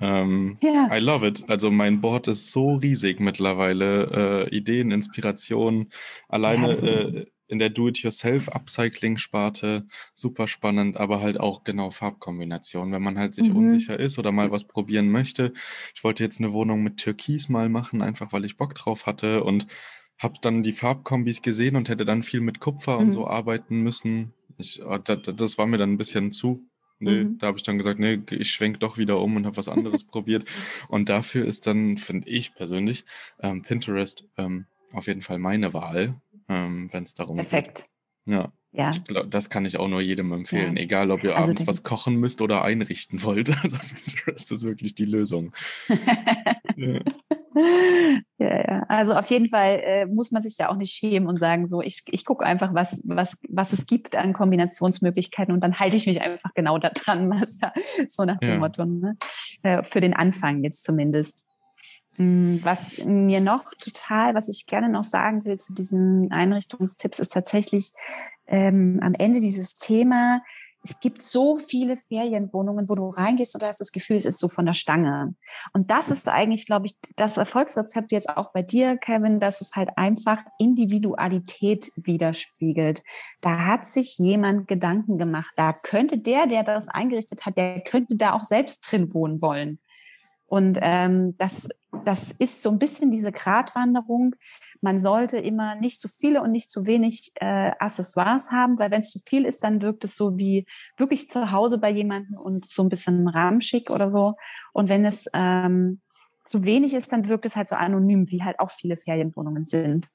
Ähm, 0.00 0.58
yeah. 0.62 0.88
I 0.96 0.98
love 0.98 1.26
it. 1.26 1.44
Also 1.48 1.70
mein 1.70 2.00
Board 2.00 2.28
ist 2.28 2.50
so 2.52 2.74
riesig 2.74 3.20
mittlerweile. 3.20 4.46
Äh, 4.50 4.56
Ideen, 4.56 4.90
Inspiration, 4.90 5.90
alleine 6.28 6.72
ja, 6.72 6.88
äh, 6.88 7.26
in 7.48 7.58
der 7.58 7.70
Do-it-yourself-Upcycling-Sparte 7.70 9.86
super 10.14 10.48
spannend, 10.48 10.96
aber 10.96 11.20
halt 11.20 11.40
auch 11.40 11.64
genau 11.64 11.90
Farbkombinationen, 11.90 12.92
wenn 12.92 13.02
man 13.02 13.18
halt 13.18 13.34
sich 13.34 13.50
mhm. 13.50 13.56
unsicher 13.56 13.98
ist 13.98 14.18
oder 14.18 14.32
mal 14.32 14.50
was 14.50 14.64
probieren 14.64 15.10
möchte. 15.10 15.52
Ich 15.94 16.04
wollte 16.04 16.24
jetzt 16.24 16.40
eine 16.40 16.52
Wohnung 16.52 16.82
mit 16.82 16.98
Türkis 16.98 17.48
mal 17.48 17.68
machen, 17.68 18.02
einfach 18.02 18.32
weil 18.32 18.44
ich 18.44 18.56
Bock 18.56 18.74
drauf 18.74 19.06
hatte 19.06 19.44
und 19.44 19.66
habe 20.18 20.34
dann 20.40 20.62
die 20.62 20.72
Farbkombis 20.72 21.42
gesehen 21.42 21.76
und 21.76 21.88
hätte 21.88 22.04
dann 22.04 22.22
viel 22.22 22.40
mit 22.40 22.60
Kupfer 22.60 22.96
mhm. 22.96 23.06
und 23.06 23.12
so 23.12 23.26
arbeiten 23.26 23.82
müssen. 23.82 24.32
Ich, 24.58 24.84
ah, 24.84 24.98
das, 24.98 25.18
das 25.36 25.58
war 25.58 25.66
mir 25.66 25.78
dann 25.78 25.92
ein 25.92 25.98
bisschen 25.98 26.32
zu. 26.32 26.66
Nee, 26.98 27.24
mhm. 27.24 27.38
da 27.38 27.48
habe 27.48 27.58
ich 27.58 27.62
dann 27.62 27.76
gesagt, 27.76 27.98
nee, 27.98 28.18
ich 28.30 28.50
schwenk 28.50 28.80
doch 28.80 28.96
wieder 28.96 29.20
um 29.20 29.36
und 29.36 29.44
habe 29.44 29.58
was 29.58 29.68
anderes 29.68 30.04
probiert. 30.04 30.46
Und 30.88 31.10
dafür 31.10 31.44
ist 31.44 31.66
dann, 31.66 31.98
finde 31.98 32.28
ich 32.28 32.54
persönlich, 32.54 33.04
ähm, 33.40 33.62
Pinterest 33.62 34.24
ähm, 34.38 34.64
auf 34.92 35.06
jeden 35.06 35.20
Fall 35.20 35.38
meine 35.38 35.74
Wahl, 35.74 36.14
ähm, 36.48 36.88
wenn 36.92 37.04
es 37.04 37.14
darum 37.14 37.36
Perfekt. 37.36 37.90
geht. 38.24 38.34
Ja. 38.34 38.52
Ja. 38.72 38.92
Glaub, 39.06 39.30
das 39.30 39.48
kann 39.48 39.64
ich 39.64 39.78
auch 39.78 39.88
nur 39.88 40.02
jedem 40.02 40.32
empfehlen, 40.32 40.76
ja. 40.76 40.82
egal 40.82 41.10
ob 41.10 41.24
ihr 41.24 41.34
also 41.34 41.52
abends 41.52 41.66
was 41.66 41.82
kochen 41.82 42.16
müsst 42.16 42.42
oder 42.42 42.62
einrichten 42.62 43.22
wollt. 43.22 43.48
Also 43.62 43.78
Pinterest 43.78 44.52
ist 44.52 44.64
wirklich 44.64 44.94
die 44.94 45.06
Lösung. 45.06 45.52
ja. 46.76 47.00
Ja, 48.38 48.56
ja. 48.58 48.82
Also 48.88 49.14
auf 49.14 49.30
jeden 49.30 49.48
Fall 49.48 49.80
äh, 49.82 50.06
muss 50.06 50.30
man 50.30 50.42
sich 50.42 50.56
da 50.56 50.68
auch 50.68 50.76
nicht 50.76 50.92
schämen 50.92 51.26
und 51.26 51.38
sagen, 51.38 51.66
so, 51.66 51.80
ich, 51.80 52.02
ich 52.10 52.26
gucke 52.26 52.44
einfach, 52.44 52.74
was, 52.74 53.02
was, 53.06 53.38
was 53.48 53.72
es 53.72 53.86
gibt 53.86 54.14
an 54.14 54.34
Kombinationsmöglichkeiten 54.34 55.54
und 55.54 55.60
dann 55.60 55.78
halte 55.78 55.96
ich 55.96 56.06
mich 56.06 56.20
einfach 56.20 56.52
genau 56.54 56.78
da 56.78 56.90
dran, 56.90 57.30
was 57.40 57.58
da, 57.58 57.72
so 58.06 58.24
nach 58.24 58.38
dem 58.38 58.50
ja. 58.50 58.58
Motto, 58.58 58.84
ne? 58.84 59.16
Äh, 59.62 59.82
für 59.82 60.00
den 60.00 60.12
Anfang 60.12 60.62
jetzt 60.62 60.84
zumindest. 60.84 61.46
Hm, 62.16 62.60
was 62.62 62.98
mir 62.98 63.40
noch 63.40 63.64
total, 63.78 64.34
was 64.34 64.48
ich 64.48 64.66
gerne 64.66 64.88
noch 64.88 65.04
sagen 65.04 65.44
will 65.44 65.58
zu 65.58 65.74
diesen 65.74 66.30
Einrichtungstipps, 66.32 67.18
ist 67.18 67.32
tatsächlich 67.32 67.92
ähm, 68.46 68.96
am 69.02 69.12
Ende 69.18 69.40
dieses 69.40 69.74
Thema, 69.74 70.40
es 70.88 71.00
gibt 71.00 71.20
so 71.20 71.56
viele 71.56 71.96
Ferienwohnungen, 71.96 72.88
wo 72.88 72.94
du 72.94 73.08
reingehst 73.08 73.54
und 73.54 73.62
du 73.62 73.66
hast 73.66 73.80
das 73.80 73.90
Gefühl, 73.90 74.18
es 74.18 74.24
ist 74.24 74.38
so 74.38 74.46
von 74.46 74.66
der 74.66 74.72
Stange. 74.72 75.34
Und 75.72 75.90
das 75.90 76.12
ist 76.12 76.28
eigentlich, 76.28 76.64
glaube 76.66 76.86
ich, 76.86 76.94
das 77.16 77.38
Erfolgsrezept 77.38 78.12
jetzt 78.12 78.28
auch 78.28 78.52
bei 78.52 78.62
dir, 78.62 78.96
Kevin, 78.96 79.40
dass 79.40 79.60
es 79.60 79.74
halt 79.74 79.90
einfach 79.96 80.38
Individualität 80.60 81.90
widerspiegelt. 81.96 83.02
Da 83.40 83.64
hat 83.64 83.84
sich 83.84 84.18
jemand 84.18 84.68
Gedanken 84.68 85.18
gemacht. 85.18 85.50
Da 85.56 85.72
könnte 85.72 86.18
der, 86.18 86.46
der 86.46 86.62
das 86.62 86.86
eingerichtet 86.86 87.46
hat, 87.46 87.58
der 87.58 87.80
könnte 87.80 88.14
da 88.14 88.34
auch 88.34 88.44
selbst 88.44 88.88
drin 88.88 89.12
wohnen 89.12 89.42
wollen. 89.42 89.80
Und 90.46 90.78
ähm, 90.80 91.36
das, 91.38 91.68
das 92.04 92.30
ist 92.30 92.62
so 92.62 92.70
ein 92.70 92.78
bisschen 92.78 93.10
diese 93.10 93.32
Gratwanderung. 93.32 94.36
Man 94.80 94.98
sollte 94.98 95.38
immer 95.38 95.74
nicht 95.74 96.00
zu 96.00 96.08
viele 96.08 96.40
und 96.40 96.52
nicht 96.52 96.70
zu 96.70 96.86
wenig 96.86 97.32
äh, 97.40 97.72
Accessoires 97.78 98.52
haben, 98.52 98.78
weil 98.78 98.90
wenn 98.92 99.00
es 99.00 99.10
zu 99.10 99.18
viel 99.26 99.44
ist, 99.44 99.64
dann 99.64 99.82
wirkt 99.82 100.04
es 100.04 100.16
so 100.16 100.38
wie 100.38 100.66
wirklich 100.96 101.28
zu 101.28 101.50
Hause 101.50 101.78
bei 101.78 101.90
jemandem 101.90 102.36
und 102.38 102.64
so 102.64 102.82
ein 102.82 102.88
bisschen 102.88 103.26
rahmschick 103.26 103.90
oder 103.90 104.10
so. 104.10 104.34
Und 104.72 104.88
wenn 104.88 105.04
es 105.04 105.26
ähm, 105.34 106.00
zu 106.44 106.64
wenig 106.64 106.94
ist, 106.94 107.12
dann 107.12 107.28
wirkt 107.28 107.44
es 107.44 107.56
halt 107.56 107.66
so 107.66 107.74
anonym, 107.74 108.30
wie 108.30 108.42
halt 108.42 108.60
auch 108.60 108.70
viele 108.70 108.96
Ferienwohnungen 108.96 109.64
sind. 109.64 110.08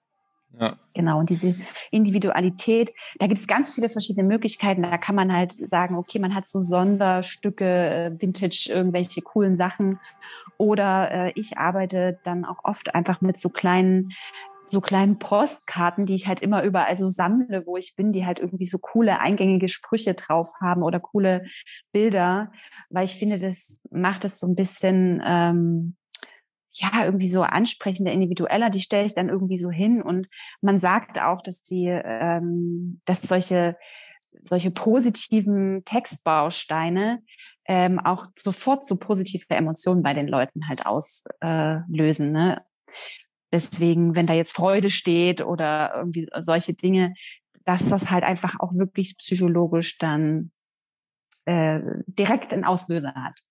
Ja. 0.60 0.78
Genau, 0.94 1.20
und 1.20 1.30
diese 1.30 1.56
Individualität, 1.92 2.92
da 3.20 3.28
gibt 3.28 3.40
es 3.40 3.48
ganz 3.48 3.74
viele 3.74 3.90
verschiedene 3.90 4.28
Möglichkeiten. 4.28 4.84
Da 4.84 4.98
kann 4.98 5.16
man 5.16 5.32
halt 5.32 5.54
sagen, 5.54 5.96
okay, 5.96 6.20
man 6.20 6.36
hat 6.36 6.46
so 6.46 6.60
Sonderstücke, 6.60 7.66
äh, 7.66 8.22
Vintage, 8.22 8.70
irgendwelche 8.70 9.22
coolen 9.22 9.56
Sachen. 9.56 10.00
Oder 10.58 11.12
äh, 11.12 11.32
ich 11.36 11.58
arbeite 11.58 12.20
dann 12.24 12.46
auch 12.46 12.60
oft 12.64 12.94
einfach 12.94 13.22
mit 13.22 13.38
so 13.38 13.50
kleinen 13.50 14.12
so 14.72 14.80
kleinen 14.80 15.20
Postkarten, 15.20 16.06
die 16.06 16.16
ich 16.16 16.28
halt 16.28 16.40
immer 16.40 16.64
überall 16.64 16.96
so 16.96 17.10
sammle, 17.10 17.66
wo 17.66 17.76
ich 17.76 17.96
bin, 17.98 18.14
die 18.14 18.26
halt 18.26 18.40
irgendwie 18.40 18.66
so 18.66 18.80
coole 18.80 19.20
eingängige 19.20 19.68
Sprüche 19.68 20.14
drauf 20.14 20.54
haben 20.62 20.82
oder 20.82 21.02
coole 21.02 21.46
Bilder, 21.92 22.54
weil 22.90 23.04
ich 23.04 23.18
finde, 23.18 23.38
das 23.38 23.82
macht 23.92 24.24
es 24.24 24.40
so 24.40 24.48
ein 24.48 24.56
bisschen 24.56 25.22
ähm, 25.26 25.98
ja, 26.74 27.06
irgendwie 27.06 27.28
so 27.28 27.42
ansprechender, 27.44 28.12
individueller, 28.12 28.70
die 28.70 28.82
stelle 28.82 29.06
ich 29.06 29.14
dann 29.14 29.30
irgendwie 29.30 29.58
so 29.58 29.70
hin. 29.70 30.02
Und 30.02 30.28
man 30.62 30.78
sagt 30.78 31.22
auch, 31.22 31.42
dass 31.42 31.64
die, 31.64 31.88
ähm, 31.88 33.02
dass 33.06 33.22
solche, 33.22 33.76
solche 34.42 34.72
positiven 34.72 35.84
Textbausteine 35.84 37.22
ähm, 37.68 38.00
auch 38.00 38.28
sofort 38.36 38.86
so 38.86 38.98
positive 38.98 39.46
Emotionen 39.50 40.02
bei 40.02 40.14
den 40.14 40.28
Leuten 40.28 40.68
halt 40.68 40.86
auslösen. 40.86 42.36
Äh, 42.36 42.40
ne? 42.40 42.66
Deswegen, 43.52 44.16
wenn 44.16 44.28
da 44.28 44.34
jetzt 44.34 44.56
Freude 44.56 44.90
steht 44.90 45.42
oder 45.42 45.94
irgendwie 45.96 46.30
solche 46.38 46.74
Dinge, 46.74 47.14
dass 47.66 47.90
das 47.90 48.10
halt 48.10 48.24
einfach 48.24 48.60
auch 48.60 48.74
wirklich 48.74 49.18
psychologisch 49.18 49.98
dann 49.98 50.52
äh, 51.46 51.80
direkt 52.08 52.54
einen 52.54 52.64
Auslöser 52.64 53.14
hat. 53.14 53.42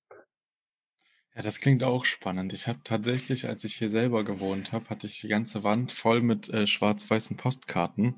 Ja, 1.41 1.45
das 1.45 1.59
klingt 1.59 1.83
auch 1.83 2.05
spannend. 2.05 2.53
Ich 2.53 2.67
habe 2.67 2.81
tatsächlich, 2.85 3.49
als 3.49 3.65
ich 3.65 3.77
hier 3.77 3.89
selber 3.89 4.25
gewohnt 4.25 4.73
habe, 4.73 4.91
hatte 4.91 5.07
ich 5.07 5.23
die 5.23 5.29
ganze 5.29 5.65
Wand 5.65 5.91
voll 5.91 6.21
mit 6.21 6.51
äh, 6.51 6.67
schwarz-weißen 6.67 7.39
Postkarten, 7.39 8.17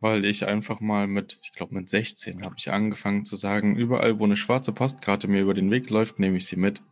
weil 0.00 0.24
ich 0.24 0.44
einfach 0.44 0.80
mal 0.80 1.06
mit, 1.06 1.38
ich 1.44 1.52
glaube 1.52 1.76
mit 1.76 1.88
16 1.88 2.44
habe 2.44 2.56
ich 2.58 2.72
angefangen 2.72 3.24
zu 3.24 3.36
sagen, 3.36 3.76
überall, 3.76 4.18
wo 4.18 4.24
eine 4.24 4.34
schwarze 4.34 4.72
Postkarte 4.72 5.28
mir 5.28 5.40
über 5.40 5.54
den 5.54 5.70
Weg 5.70 5.88
läuft, 5.88 6.18
nehme 6.18 6.36
ich 6.36 6.46
sie 6.46 6.56
mit. 6.56 6.82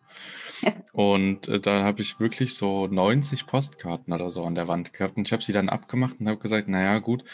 Und 0.93 1.49
äh, 1.49 1.61
da 1.61 1.85
habe 1.85 2.03
ich 2.03 2.21
wirklich 2.21 2.55
so 2.55 2.87
90 2.87 3.47
Postkarten 3.47 4.13
oder 4.13 4.31
so 4.31 4.45
an 4.45 4.55
der 4.55 4.69
Wand 4.69 4.93
gehabt. 4.93 5.17
Und 5.17 5.27
ich 5.27 5.33
habe 5.33 5.43
sie 5.43 5.53
dann 5.53 5.69
abgemacht 5.69 6.21
und 6.21 6.29
habe 6.29 6.39
gesagt, 6.39 6.69
naja, 6.69 6.99
gut, 6.99 7.25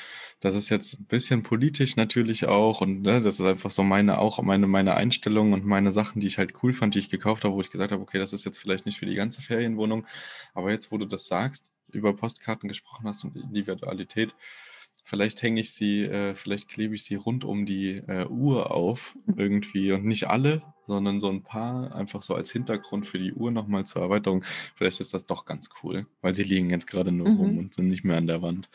das 0.40 0.54
ist 0.54 0.68
jetzt 0.68 1.00
ein 1.00 1.06
bisschen 1.06 1.42
politisch 1.42 1.96
natürlich 1.96 2.46
auch. 2.46 2.80
Und 2.80 3.02
ne, 3.02 3.20
das 3.20 3.40
ist 3.40 3.46
einfach 3.46 3.70
so 3.70 3.82
meine, 3.82 4.18
auch 4.18 4.40
meine, 4.42 4.66
meine 4.66 4.94
Einstellung 4.94 5.52
und 5.52 5.64
meine 5.64 5.92
Sachen, 5.92 6.20
die 6.20 6.26
ich 6.26 6.38
halt 6.38 6.52
cool 6.62 6.72
fand, 6.72 6.94
die 6.94 7.00
ich 7.00 7.08
gekauft 7.08 7.44
habe, 7.44 7.54
wo 7.54 7.60
ich 7.60 7.70
gesagt 7.70 7.92
habe, 7.92 8.02
okay, 8.02 8.18
das 8.18 8.32
ist 8.32 8.44
jetzt 8.44 8.58
vielleicht 8.58 8.86
nicht 8.86 8.98
für 8.98 9.06
die 9.06 9.14
ganze 9.14 9.42
Ferienwohnung. 9.42 10.06
Aber 10.54 10.70
jetzt, 10.70 10.92
wo 10.92 10.98
du 10.98 11.06
das 11.06 11.26
sagst, 11.26 11.72
über 11.92 12.14
Postkarten 12.14 12.68
gesprochen 12.68 13.06
hast 13.06 13.24
und 13.24 13.36
Individualität, 13.36 14.34
Vielleicht 15.08 15.40
hänge 15.40 15.60
ich 15.60 15.72
sie, 15.72 16.02
äh, 16.02 16.34
vielleicht 16.34 16.66
klebe 16.66 16.96
ich 16.96 17.04
sie 17.04 17.14
rund 17.14 17.44
um 17.44 17.64
die 17.64 17.98
äh, 18.08 18.26
Uhr 18.26 18.72
auf 18.72 19.16
irgendwie 19.36 19.92
und 19.92 20.04
nicht 20.04 20.28
alle, 20.28 20.62
sondern 20.86 21.20
so 21.20 21.28
ein 21.28 21.42
paar 21.42 21.94
einfach 21.94 22.22
so 22.22 22.34
als 22.34 22.50
Hintergrund 22.50 23.06
für 23.06 23.18
die 23.18 23.32
Uhr 23.32 23.50
nochmal 23.50 23.84
zur 23.84 24.02
Erweiterung. 24.02 24.44
Vielleicht 24.74 25.00
ist 25.00 25.14
das 25.14 25.26
doch 25.26 25.44
ganz 25.44 25.68
cool, 25.82 26.06
weil 26.22 26.34
sie 26.34 26.44
liegen 26.44 26.70
jetzt 26.70 26.86
gerade 26.86 27.12
nur 27.12 27.28
mhm. 27.28 27.36
rum 27.36 27.58
und 27.58 27.74
sind 27.74 27.88
nicht 27.88 28.04
mehr 28.04 28.16
an 28.16 28.26
der 28.26 28.42
Wand. 28.42 28.68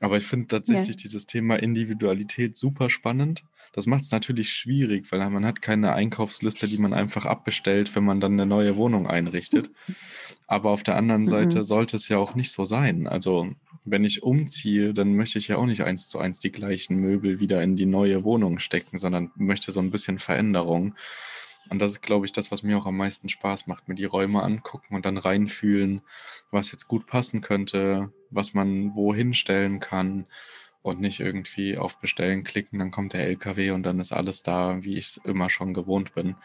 Aber 0.00 0.16
ich 0.16 0.24
finde 0.24 0.46
tatsächlich 0.46 0.96
ja. 0.96 1.02
dieses 1.02 1.26
Thema 1.26 1.56
Individualität 1.56 2.56
super 2.56 2.88
spannend. 2.88 3.42
Das 3.72 3.86
macht 3.86 4.04
es 4.04 4.12
natürlich 4.12 4.50
schwierig, 4.50 5.10
weil 5.10 5.28
man 5.30 5.44
hat 5.44 5.60
keine 5.60 5.92
Einkaufsliste, 5.92 6.68
die 6.68 6.78
man 6.78 6.92
einfach 6.92 7.26
abbestellt, 7.26 7.94
wenn 7.96 8.04
man 8.04 8.20
dann 8.20 8.32
eine 8.34 8.46
neue 8.46 8.76
Wohnung 8.76 9.08
einrichtet. 9.08 9.70
Aber 10.46 10.70
auf 10.70 10.84
der 10.84 10.96
anderen 10.96 11.22
mhm. 11.22 11.28
Seite 11.28 11.64
sollte 11.64 11.96
es 11.96 12.08
ja 12.08 12.18
auch 12.18 12.34
nicht 12.34 12.52
so 12.52 12.64
sein. 12.64 13.08
Also 13.08 13.48
wenn 13.84 14.04
ich 14.04 14.22
umziehe, 14.22 14.94
dann 14.94 15.14
möchte 15.14 15.38
ich 15.38 15.48
ja 15.48 15.56
auch 15.56 15.66
nicht 15.66 15.82
eins 15.82 16.08
zu 16.08 16.18
eins 16.18 16.38
die 16.38 16.52
gleichen 16.52 16.96
Möbel 16.98 17.40
wieder 17.40 17.62
in 17.62 17.76
die 17.76 17.86
neue 17.86 18.24
Wohnung 18.24 18.58
stecken, 18.58 18.98
sondern 18.98 19.30
möchte 19.36 19.72
so 19.72 19.80
ein 19.80 19.90
bisschen 19.90 20.18
Veränderung. 20.18 20.94
Und 21.70 21.80
das 21.80 21.92
ist, 21.92 22.02
glaube 22.02 22.26
ich, 22.26 22.32
das, 22.32 22.50
was 22.50 22.62
mir 22.62 22.78
auch 22.78 22.86
am 22.86 22.96
meisten 22.96 23.28
Spaß 23.28 23.66
macht, 23.66 23.88
mir 23.88 23.94
die 23.94 24.04
Räume 24.04 24.42
angucken 24.42 24.94
und 24.94 25.04
dann 25.04 25.18
reinfühlen, 25.18 26.00
was 26.50 26.72
jetzt 26.72 26.88
gut 26.88 27.06
passen 27.06 27.40
könnte, 27.40 28.12
was 28.30 28.54
man 28.54 28.94
wohin 28.94 29.34
stellen 29.34 29.80
kann 29.80 30.26
und 30.82 31.00
nicht 31.00 31.20
irgendwie 31.20 31.76
auf 31.76 31.98
Bestellen 31.98 32.44
klicken, 32.44 32.78
dann 32.78 32.90
kommt 32.90 33.12
der 33.12 33.26
LKW 33.26 33.72
und 33.72 33.82
dann 33.84 34.00
ist 34.00 34.12
alles 34.12 34.42
da, 34.42 34.82
wie 34.82 34.96
ich 34.96 35.06
es 35.06 35.16
immer 35.18 35.50
schon 35.50 35.74
gewohnt 35.74 36.14
bin. 36.14 36.36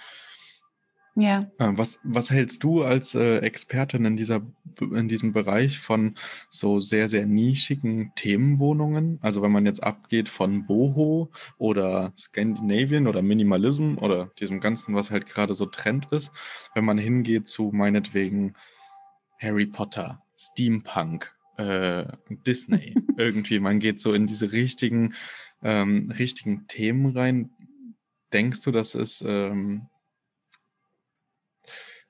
Ja. 1.15 1.51
Äh, 1.59 1.71
was, 1.73 1.99
was 2.03 2.31
hältst 2.31 2.63
du 2.63 2.83
als 2.83 3.13
äh, 3.13 3.37
Expertin 3.39 4.05
in, 4.05 4.15
dieser, 4.15 4.41
in 4.79 5.07
diesem 5.07 5.31
Bereich 5.31 5.77
von 5.79 6.15
so 6.49 6.79
sehr, 6.79 7.07
sehr 7.07 7.27
nischigen 7.27 8.11
Themenwohnungen? 8.15 9.19
Also 9.21 9.43
wenn 9.43 9.51
man 9.51 9.65
jetzt 9.65 9.83
abgeht 9.83 10.27
von 10.27 10.65
Boho 10.65 11.31
oder 11.57 12.13
Scandinavian 12.17 13.07
oder 13.07 13.21
Minimalism 13.21 13.97
oder 13.99 14.31
diesem 14.39 14.59
Ganzen, 14.59 14.95
was 14.95 15.11
halt 15.11 15.27
gerade 15.27 15.53
so 15.53 15.67
Trend 15.67 16.07
ist, 16.11 16.31
wenn 16.73 16.85
man 16.85 16.97
hingeht 16.97 17.47
zu 17.47 17.71
meinetwegen 17.71 18.53
Harry 19.39 19.67
Potter, 19.67 20.23
Steampunk, 20.35 21.31
äh, 21.57 22.05
Disney, 22.47 22.95
irgendwie, 23.17 23.59
man 23.59 23.77
geht 23.77 23.99
so 23.99 24.13
in 24.13 24.25
diese 24.25 24.51
richtigen, 24.51 25.13
ähm, 25.61 26.11
richtigen 26.17 26.65
Themen 26.67 27.15
rein. 27.15 27.51
Denkst 28.31 28.63
du, 28.63 28.71
das 28.71 28.95
ist 28.95 29.23
ähm, 29.27 29.89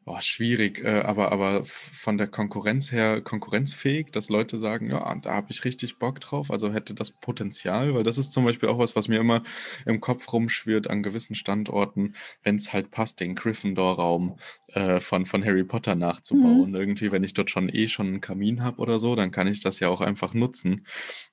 Boah, 0.05 0.21
schwierig, 0.21 0.83
äh, 0.83 0.99
aber, 0.99 1.31
aber 1.31 1.63
von 1.63 2.17
der 2.17 2.27
Konkurrenz 2.27 2.91
her 2.91 3.21
konkurrenzfähig, 3.21 4.11
dass 4.11 4.27
Leute 4.27 4.59
sagen, 4.59 4.89
ja, 4.89 5.15
da 5.15 5.33
habe 5.33 5.47
ich 5.51 5.63
richtig 5.63 5.97
Bock 5.97 6.19
drauf, 6.19 6.51
also 6.51 6.73
hätte 6.73 6.93
das 6.93 7.11
Potenzial, 7.11 7.93
weil 7.93 8.03
das 8.03 8.17
ist 8.17 8.33
zum 8.33 8.43
Beispiel 8.43 8.67
auch 8.67 8.79
was, 8.79 8.97
was 8.97 9.07
mir 9.07 9.21
immer 9.21 9.43
im 9.85 10.01
Kopf 10.01 10.33
rumschwirrt 10.33 10.89
an 10.89 11.03
gewissen 11.03 11.35
Standorten, 11.35 12.15
wenn 12.43 12.55
es 12.55 12.73
halt 12.73 12.91
passt, 12.91 13.21
den 13.21 13.33
Gryffindor-Raum 13.33 14.35
äh, 14.73 14.99
von, 14.99 15.25
von 15.25 15.45
Harry 15.45 15.63
Potter 15.63 15.95
nachzubauen. 15.95 16.71
Mhm. 16.71 16.75
Irgendwie, 16.75 17.13
wenn 17.13 17.23
ich 17.23 17.33
dort 17.33 17.49
schon 17.49 17.69
eh 17.69 17.87
schon 17.87 18.07
einen 18.07 18.21
Kamin 18.21 18.61
habe 18.61 18.81
oder 18.81 18.99
so, 18.99 19.15
dann 19.15 19.31
kann 19.31 19.47
ich 19.47 19.61
das 19.61 19.79
ja 19.79 19.87
auch 19.87 20.01
einfach 20.01 20.33
nutzen. 20.33 20.85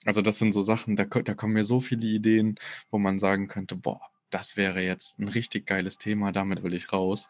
Also 0.04 0.22
das 0.22 0.38
sind 0.38 0.52
so 0.52 0.62
Sachen, 0.62 0.94
da, 0.94 1.06
da 1.06 1.34
kommen 1.34 1.54
mir 1.54 1.64
so 1.64 1.80
viele 1.80 2.06
Ideen, 2.06 2.54
wo 2.92 2.98
man 2.98 3.18
sagen 3.18 3.48
könnte, 3.48 3.74
boah, 3.74 4.00
das 4.30 4.56
wäre 4.56 4.80
jetzt 4.80 5.18
ein 5.18 5.26
richtig 5.26 5.66
geiles 5.66 5.98
Thema, 5.98 6.30
damit 6.30 6.62
will 6.62 6.74
ich 6.74 6.92
raus. 6.92 7.28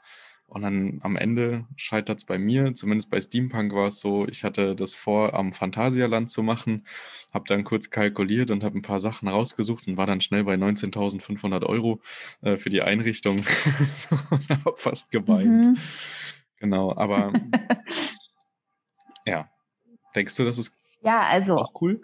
Und 0.50 0.62
dann 0.62 0.98
am 1.04 1.16
Ende 1.16 1.64
scheitert 1.76 2.18
es 2.18 2.24
bei 2.24 2.36
mir, 2.36 2.74
zumindest 2.74 3.08
bei 3.08 3.20
Steampunk 3.20 3.72
war 3.72 3.86
es 3.86 4.00
so, 4.00 4.26
ich 4.26 4.42
hatte 4.42 4.74
das 4.74 4.94
vor, 4.94 5.32
am 5.34 5.52
Phantasialand 5.52 6.28
zu 6.28 6.42
machen, 6.42 6.84
habe 7.32 7.44
dann 7.46 7.62
kurz 7.62 7.90
kalkuliert 7.90 8.50
und 8.50 8.64
habe 8.64 8.76
ein 8.76 8.82
paar 8.82 8.98
Sachen 8.98 9.28
rausgesucht 9.28 9.86
und 9.86 9.96
war 9.96 10.06
dann 10.06 10.20
schnell 10.20 10.42
bei 10.42 10.54
19.500 10.54 11.64
Euro 11.64 12.00
äh, 12.42 12.56
für 12.56 12.68
die 12.68 12.82
Einrichtung 12.82 13.36
und 14.30 14.50
habe 14.50 14.74
fast 14.76 15.12
geweint. 15.12 15.66
Mhm. 15.66 15.76
Genau, 16.56 16.96
aber 16.96 17.32
ja, 19.24 19.48
denkst 20.16 20.36
du, 20.36 20.44
das 20.44 20.58
ist 20.58 20.74
ja, 21.02 21.20
also, 21.20 21.56
auch 21.56 21.80
cool? 21.80 22.00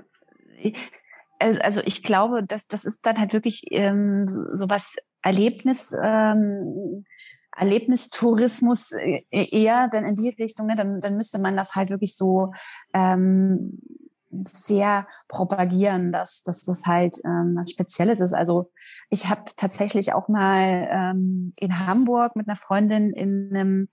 Also 1.39 1.83
ich 1.85 2.03
glaube, 2.03 2.43
dass 2.43 2.67
das 2.67 2.85
ist 2.85 3.05
dann 3.05 3.19
halt 3.19 3.35
wirklich 3.35 3.65
ähm, 3.71 4.27
so 4.27 4.71
was 4.71 4.97
Erlebnis. 5.21 5.95
Ähm, 6.01 7.05
Erlebnistourismus 7.57 8.93
äh, 8.93 9.23
eher 9.31 9.89
denn 9.89 10.05
in 10.05 10.15
die 10.15 10.31
Richtung, 10.31 10.67
ne, 10.67 10.77
dann, 10.77 11.01
dann 11.01 11.17
müsste 11.17 11.39
man 11.39 11.57
das 11.57 11.75
halt 11.75 11.91
wirklich 11.91 12.17
so 12.17 12.53
ähm, 12.93 13.81
sehr 14.45 15.07
propagieren, 15.29 16.13
dass, 16.13 16.43
dass 16.43 16.63
das 16.63 16.87
halt 16.87 17.17
ähm, 17.25 17.55
was 17.57 17.71
Spezielles 17.71 18.21
ist. 18.21 18.35
Also 18.35 18.71
ich 19.09 19.29
habe 19.29 19.43
tatsächlich 19.57 20.13
auch 20.13 20.29
mal 20.29 20.89
ähm, 20.91 21.53
in 21.59 21.87
Hamburg 21.87 22.37
mit 22.37 22.49
einer 22.49 22.57
Freundin 22.57 23.13
in 23.13 23.51
einem 23.55 23.89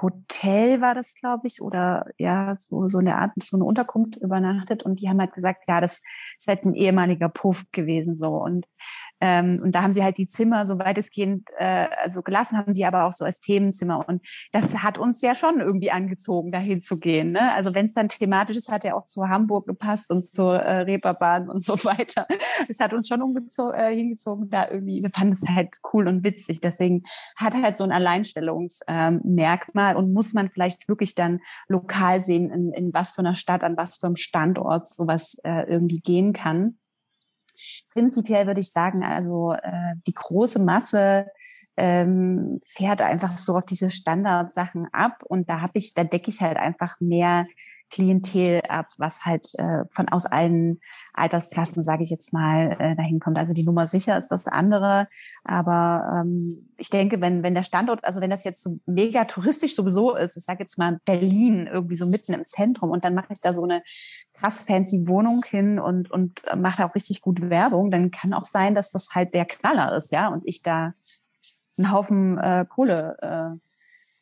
Hotel 0.00 0.80
war 0.80 0.94
das, 0.94 1.14
glaube 1.14 1.46
ich, 1.46 1.60
oder 1.60 2.06
ja, 2.16 2.54
so, 2.56 2.88
so 2.88 2.98
eine 2.98 3.16
Art, 3.16 3.32
so 3.42 3.56
eine 3.56 3.64
Unterkunft 3.64 4.16
übernachtet 4.16 4.84
und 4.84 5.00
die 5.00 5.08
haben 5.08 5.20
halt 5.20 5.34
gesagt, 5.34 5.64
ja, 5.68 5.80
das 5.80 6.02
ist 6.38 6.48
halt 6.48 6.64
ein 6.64 6.74
ehemaliger 6.74 7.28
Puff 7.28 7.64
gewesen 7.72 8.16
so. 8.16 8.30
Und 8.36 8.66
Ähm, 9.22 9.60
und 9.62 9.76
da 9.76 9.82
haben 9.82 9.92
sie 9.92 10.02
halt 10.02 10.18
die 10.18 10.26
Zimmer 10.26 10.66
so 10.66 10.80
weitestgehend 10.80 11.48
äh, 11.56 11.86
also 12.02 12.22
gelassen, 12.22 12.58
haben 12.58 12.74
die 12.74 12.84
aber 12.84 13.04
auch 13.04 13.12
so 13.12 13.24
als 13.24 13.38
Themenzimmer. 13.38 14.08
Und 14.08 14.20
das 14.50 14.82
hat 14.82 14.98
uns 14.98 15.22
ja 15.22 15.36
schon 15.36 15.60
irgendwie 15.60 15.92
angezogen, 15.92 16.50
dahin 16.50 16.80
zu 16.80 16.98
gehen. 16.98 17.30
Ne? 17.30 17.54
Also 17.54 17.72
wenn 17.72 17.84
es 17.84 17.94
dann 17.94 18.08
thematisch 18.08 18.56
ist, 18.56 18.68
hat 18.68 18.82
ja 18.82 18.94
auch 18.94 19.06
zu 19.06 19.28
Hamburg 19.28 19.68
gepasst 19.68 20.10
und 20.10 20.24
zur 20.24 20.56
äh, 20.56 20.80
Reeperbahn 20.80 21.48
und 21.48 21.62
so 21.62 21.74
weiter. 21.84 22.26
Es 22.68 22.80
hat 22.80 22.92
uns 22.94 23.06
schon 23.06 23.20
äh, 23.20 23.94
hingezogen, 23.94 24.50
da 24.50 24.68
irgendwie, 24.68 25.04
wir 25.04 25.10
fanden 25.10 25.34
es 25.34 25.48
halt 25.48 25.76
cool 25.92 26.08
und 26.08 26.24
witzig. 26.24 26.60
Deswegen 26.60 27.04
hat 27.36 27.54
halt 27.54 27.76
so 27.76 27.84
ein 27.84 27.92
Alleinstellungsmerkmal 27.92 29.92
ähm, 29.92 29.98
und 29.98 30.12
muss 30.12 30.34
man 30.34 30.48
vielleicht 30.48 30.88
wirklich 30.88 31.14
dann 31.14 31.38
lokal 31.68 32.18
sehen, 32.18 32.50
in, 32.50 32.72
in 32.72 32.92
was 32.92 33.12
für 33.12 33.20
einer 33.20 33.34
Stadt, 33.34 33.62
an 33.62 33.76
was 33.76 33.98
für 33.98 34.06
einem 34.06 34.16
Standort 34.16 34.88
sowas 34.88 35.36
äh, 35.44 35.62
irgendwie 35.70 36.00
gehen 36.00 36.32
kann. 36.32 36.78
Prinzipiell 37.92 38.46
würde 38.46 38.60
ich 38.60 38.72
sagen, 38.72 39.04
also 39.04 39.52
äh, 39.52 39.94
die 40.06 40.14
große 40.14 40.58
Masse 40.58 41.26
ähm, 41.76 42.58
fährt 42.64 43.00
einfach 43.02 43.36
so 43.36 43.56
auf 43.56 43.64
diese 43.64 43.90
Standardsachen 43.90 44.88
ab 44.92 45.22
und 45.24 45.48
da 45.48 45.60
habe 45.60 45.72
ich, 45.74 45.94
da 45.94 46.04
decke 46.04 46.30
ich 46.30 46.42
halt 46.42 46.56
einfach 46.56 47.00
mehr 47.00 47.46
Klientel 47.92 48.62
ab, 48.68 48.88
was 48.96 49.26
halt 49.26 49.46
äh, 49.58 49.84
von 49.92 50.08
aus 50.08 50.24
allen 50.24 50.80
Altersklassen, 51.12 51.82
sage 51.82 52.02
ich 52.02 52.10
jetzt 52.10 52.32
mal, 52.32 52.74
äh, 52.78 52.96
dahin 52.96 53.20
kommt. 53.20 53.36
Also 53.36 53.52
die 53.52 53.64
Nummer 53.64 53.86
sicher 53.86 54.16
ist 54.16 54.28
das 54.28 54.48
andere. 54.48 55.08
Aber 55.44 56.22
ähm, 56.22 56.56
ich 56.78 56.88
denke, 56.88 57.20
wenn, 57.20 57.42
wenn 57.42 57.54
der 57.54 57.62
Standort, 57.62 58.02
also 58.04 58.22
wenn 58.22 58.30
das 58.30 58.44
jetzt 58.44 58.62
so 58.62 58.80
mega 58.86 59.24
touristisch 59.24 59.76
sowieso 59.76 60.16
ist, 60.16 60.38
ich 60.38 60.44
sage 60.44 60.60
jetzt 60.60 60.78
mal 60.78 61.00
Berlin, 61.04 61.68
irgendwie 61.70 61.96
so 61.96 62.06
mitten 62.06 62.32
im 62.32 62.46
Zentrum 62.46 62.90
und 62.90 63.04
dann 63.04 63.14
mache 63.14 63.32
ich 63.32 63.40
da 63.40 63.52
so 63.52 63.62
eine 63.62 63.82
krass 64.32 64.62
fancy 64.62 65.06
Wohnung 65.06 65.44
hin 65.46 65.78
und, 65.78 66.10
und 66.10 66.40
mache 66.56 66.86
auch 66.86 66.94
richtig 66.94 67.20
gut 67.20 67.42
Werbung, 67.50 67.90
dann 67.90 68.10
kann 68.10 68.32
auch 68.32 68.44
sein, 68.44 68.74
dass 68.74 68.90
das 68.90 69.10
halt 69.14 69.34
der 69.34 69.44
Knaller 69.44 69.94
ist, 69.94 70.12
ja, 70.12 70.28
und 70.28 70.42
ich 70.46 70.62
da 70.62 70.94
einen 71.76 71.92
Haufen 71.92 72.38
äh, 72.38 72.64
Kohle 72.68 73.16
äh, 73.20 73.58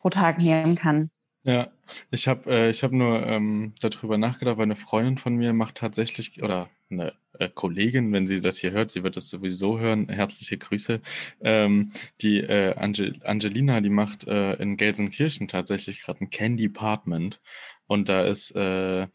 pro 0.01 0.11
Tag 0.11 0.39
nehmen 0.39 0.75
kann. 0.75 1.11
Ja, 1.47 1.69
ich 2.11 2.29
habe 2.29 2.51
äh, 2.51 2.71
ich 2.71 2.83
hab 2.83 2.93
nur 2.93 3.27
ähm, 3.27 3.73
darüber 3.81 4.19
nachgedacht, 4.19 4.59
weil 4.59 4.65
eine 4.65 4.77
Freundin 4.77 5.17
von 5.17 5.35
mir 5.37 5.55
macht 5.55 5.77
tatsächlich, 5.77 6.43
oder 6.43 6.69
eine 6.91 7.15
äh, 7.39 7.49
Kollegin, 7.49 8.13
wenn 8.13 8.27
sie 8.27 8.41
das 8.43 8.59
hier 8.59 8.73
hört, 8.73 8.91
sie 8.91 9.03
wird 9.05 9.17
das 9.17 9.31
sowieso 9.31 9.79
hören, 9.79 10.09
herzliche 10.11 10.59
Grüße. 10.59 11.01
Ähm, 11.41 11.93
die 12.21 12.41
äh, 12.41 12.75
Angel 12.77 13.19
Angelina, 13.25 13.81
die 13.81 13.89
macht 13.89 14.27
äh, 14.29 14.55
in 14.57 14.77
Gelsenkirchen 14.77 15.49
tatsächlich 15.49 16.03
gerade 16.03 16.21
ein 16.25 16.31
Candy 16.31 16.65
Department 16.65 17.41
und 17.87 18.11
da 18.11 18.23
ist 18.25 18.51
äh, 18.55 19.07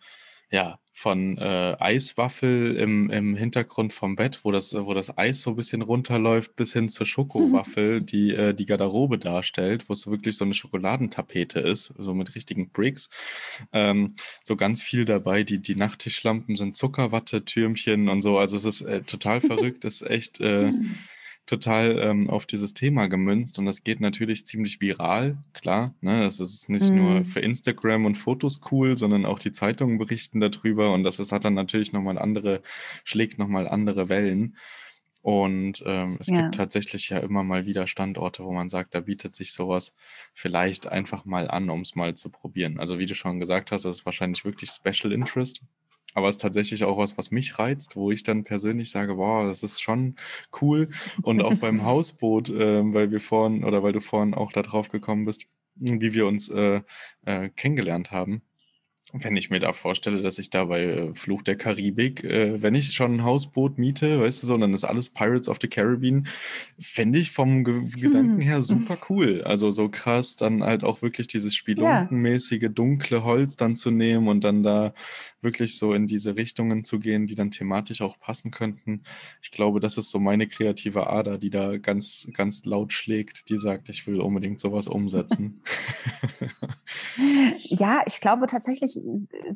ja, 0.51 0.79
von 0.91 1.37
äh, 1.37 1.75
Eiswaffel 1.77 2.77
im, 2.77 3.09
im 3.09 3.35
Hintergrund 3.35 3.91
vom 3.91 4.15
Bett, 4.15 4.39
wo 4.43 4.51
das, 4.51 4.73
wo 4.73 4.93
das 4.93 5.17
Eis 5.17 5.41
so 5.41 5.49
ein 5.49 5.55
bisschen 5.57 5.81
runterläuft, 5.81 6.55
bis 6.55 6.71
hin 6.71 6.87
zur 6.87 7.05
Schokowaffel, 7.05 8.01
die 8.01 8.33
äh, 8.33 8.53
die 8.53 8.65
Garderobe 8.65 9.17
darstellt, 9.17 9.89
wo 9.89 9.93
es 9.93 10.07
wirklich 10.07 10.37
so 10.37 10.45
eine 10.45 10.53
Schokoladentapete 10.53 11.59
ist, 11.59 11.93
so 11.97 12.13
mit 12.13 12.33
richtigen 12.35 12.69
Bricks. 12.69 13.09
Ähm, 13.73 14.15
so 14.43 14.55
ganz 14.55 14.81
viel 14.83 15.03
dabei. 15.03 15.43
Die, 15.43 15.61
die 15.61 15.75
Nachttischlampen 15.75 16.55
sind 16.55 16.77
Zuckerwatte, 16.77 17.43
Türmchen 17.43 18.07
und 18.07 18.21
so. 18.21 18.37
Also 18.37 18.55
es 18.55 18.63
ist 18.63 18.81
äh, 18.81 19.01
total 19.01 19.41
verrückt. 19.41 19.83
Das 19.83 20.01
ist 20.01 20.09
echt. 20.09 20.39
Äh, 20.39 20.67
hm 20.67 20.95
total 21.45 21.99
ähm, 21.99 22.29
auf 22.29 22.45
dieses 22.45 22.73
Thema 22.73 23.07
gemünzt 23.07 23.59
und 23.59 23.65
das 23.65 23.83
geht 23.83 23.99
natürlich 24.01 24.45
ziemlich 24.45 24.81
viral, 24.81 25.37
klar. 25.53 25.93
Ne? 26.01 26.23
Das 26.23 26.39
ist 26.39 26.69
nicht 26.69 26.91
mm. 26.91 26.95
nur 26.95 27.11
mhm. 27.11 27.25
für 27.25 27.39
Instagram 27.39 28.05
und 28.05 28.15
Fotos 28.15 28.61
cool, 28.71 28.97
sondern 28.97 29.25
auch 29.25 29.39
die 29.39 29.51
Zeitungen 29.51 29.97
berichten 29.97 30.39
darüber 30.39 30.93
und 30.93 31.03
das 31.03 31.19
ist, 31.19 31.31
hat 31.31 31.45
dann 31.45 31.53
natürlich 31.53 31.93
nochmal 31.93 32.17
andere, 32.17 32.61
schlägt 33.03 33.37
nochmal 33.37 33.67
andere 33.67 34.09
Wellen. 34.09 34.55
Und 35.21 35.81
ähm, 35.87 36.17
es 36.19 36.27
ja. 36.27 36.43
gibt 36.43 36.53
tatsächlich 36.53 37.09
ja 37.09 37.17
immer 37.17 37.41
mal 37.41 37.65
wieder 37.65 37.87
Standorte, 37.87 38.43
wo 38.43 38.53
man 38.53 38.69
sagt, 38.69 38.93
da 38.93 38.99
bietet 38.99 39.33
sich 39.33 39.53
sowas 39.53 39.95
vielleicht 40.35 40.85
einfach 40.85 41.25
mal 41.25 41.49
an, 41.49 41.71
um 41.71 41.81
es 41.81 41.95
mal 41.95 42.13
zu 42.13 42.29
probieren. 42.29 42.79
Also 42.79 42.99
wie 42.99 43.07
du 43.07 43.15
schon 43.15 43.39
gesagt 43.39 43.71
hast, 43.71 43.85
das 43.85 43.97
ist 43.97 44.05
wahrscheinlich 44.05 44.45
wirklich 44.45 44.69
Special 44.69 45.11
Interest. 45.11 45.63
Aber 46.15 46.29
es 46.29 46.37
ist 46.37 46.41
tatsächlich 46.41 46.83
auch 46.83 46.97
was, 46.97 47.17
was 47.17 47.29
mich 47.29 47.59
reizt, 47.59 47.95
wo 47.95 48.09
ich 48.09 48.23
dann 48.23 48.43
persönlich 48.43 48.89
sage, 48.89 49.17
wow, 49.17 49.47
das 49.47 49.61
ist 49.61 49.81
schon 49.81 50.15
cool. 50.61 50.89
Und 51.21 51.41
auch 51.41 51.55
beim 51.59 51.79
Hausboot, 51.85 52.49
äh, 52.49 52.81
weil 52.93 53.11
wir 53.11 53.19
vorhin 53.19 53.63
oder 53.63 53.83
weil 53.83 53.93
du 53.93 54.01
vorhin 54.01 54.33
auch 54.33 54.51
da 54.51 54.63
drauf 54.63 54.89
gekommen 54.89 55.25
bist, 55.25 55.45
wie 55.75 56.13
wir 56.13 56.25
uns 56.25 56.49
äh, 56.49 56.81
äh, 57.25 57.49
kennengelernt 57.49 58.11
haben 58.11 58.41
wenn 59.13 59.35
ich 59.35 59.49
mir 59.49 59.59
da 59.59 59.71
vorstelle, 59.71 60.21
dass 60.21 60.39
ich 60.39 60.49
da 60.49 60.65
bei 60.65 60.83
äh, 60.83 61.13
Fluch 61.13 61.41
der 61.43 61.55
Karibik, 61.55 62.23
äh, 62.23 62.61
wenn 62.61 62.75
ich 62.75 62.93
schon 62.93 63.15
ein 63.15 63.23
Hausboot 63.23 63.77
miete, 63.77 64.19
weißt 64.19 64.43
du 64.43 64.47
so, 64.47 64.57
dann 64.57 64.73
ist 64.73 64.83
alles 64.83 65.09
Pirates 65.09 65.47
of 65.47 65.59
the 65.61 65.67
Caribbean, 65.67 66.27
fände 66.79 67.19
ich 67.19 67.31
vom 67.31 67.63
Ge. 67.63 67.83
Gedanken 67.95 68.41
her 68.41 68.61
super 68.61 68.97
cool. 69.09 69.43
Also 69.43 69.71
so 69.71 69.89
krass, 69.89 70.35
dann 70.35 70.63
halt 70.63 70.83
auch 70.83 71.01
wirklich 71.01 71.27
dieses 71.27 71.55
spelunkenmäßige, 71.55 72.69
dunkle 72.73 73.23
Holz 73.23 73.55
dann 73.55 73.75
zu 73.75 73.91
nehmen 73.91 74.27
und 74.27 74.43
dann 74.43 74.63
da 74.63 74.93
wirklich 75.41 75.77
so 75.77 75.93
in 75.93 76.07
diese 76.07 76.35
Richtungen 76.35 76.83
zu 76.83 76.99
gehen, 76.99 77.27
die 77.27 77.35
dann 77.35 77.51
thematisch 77.51 78.01
auch 78.01 78.19
passen 78.19 78.51
könnten. 78.51 79.03
Ich 79.41 79.51
glaube, 79.51 79.79
das 79.79 79.97
ist 79.97 80.09
so 80.09 80.19
meine 80.19 80.47
kreative 80.47 81.07
Ader, 81.07 81.37
die 81.37 81.51
da 81.51 81.77
ganz, 81.77 82.27
ganz 82.33 82.65
laut 82.65 82.91
schlägt, 82.91 83.49
die 83.49 83.57
sagt, 83.57 83.87
ich 83.89 84.07
will 84.07 84.19
unbedingt 84.19 84.59
sowas 84.59 84.87
umsetzen. 84.87 85.61
ja, 87.61 88.01
ich 88.07 88.19
glaube 88.19 88.47
tatsächlich, 88.47 88.94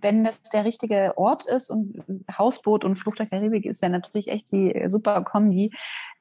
wenn 0.02 0.24
das 0.24 0.42
der 0.44 0.66
richtige 0.66 1.18
Ort 1.18 1.46
ist 1.46 1.70
und 1.70 1.94
Hausboot 2.38 2.84
und 2.84 2.96
Flucht 2.96 3.20
der 3.20 3.28
Karibik 3.28 3.66
ist 3.66 3.82
ja 3.82 3.90
natürlich 3.90 4.30
echt 4.30 4.52
die 4.52 4.86
super 4.88 5.24
Kombi, 5.24 5.72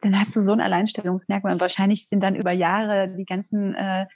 dann 0.00 0.18
hast 0.18 0.34
du 0.36 0.40
so 0.40 0.52
ein 0.52 0.60
Alleinstellungsmerkmal. 0.60 1.52
Und 1.52 1.60
wahrscheinlich 1.60 2.06
sind 2.06 2.20
dann 2.22 2.36
über 2.36 2.52
Jahre 2.52 3.08
die 3.08 3.24
ganzen 3.24 3.74
äh, 3.74 4.06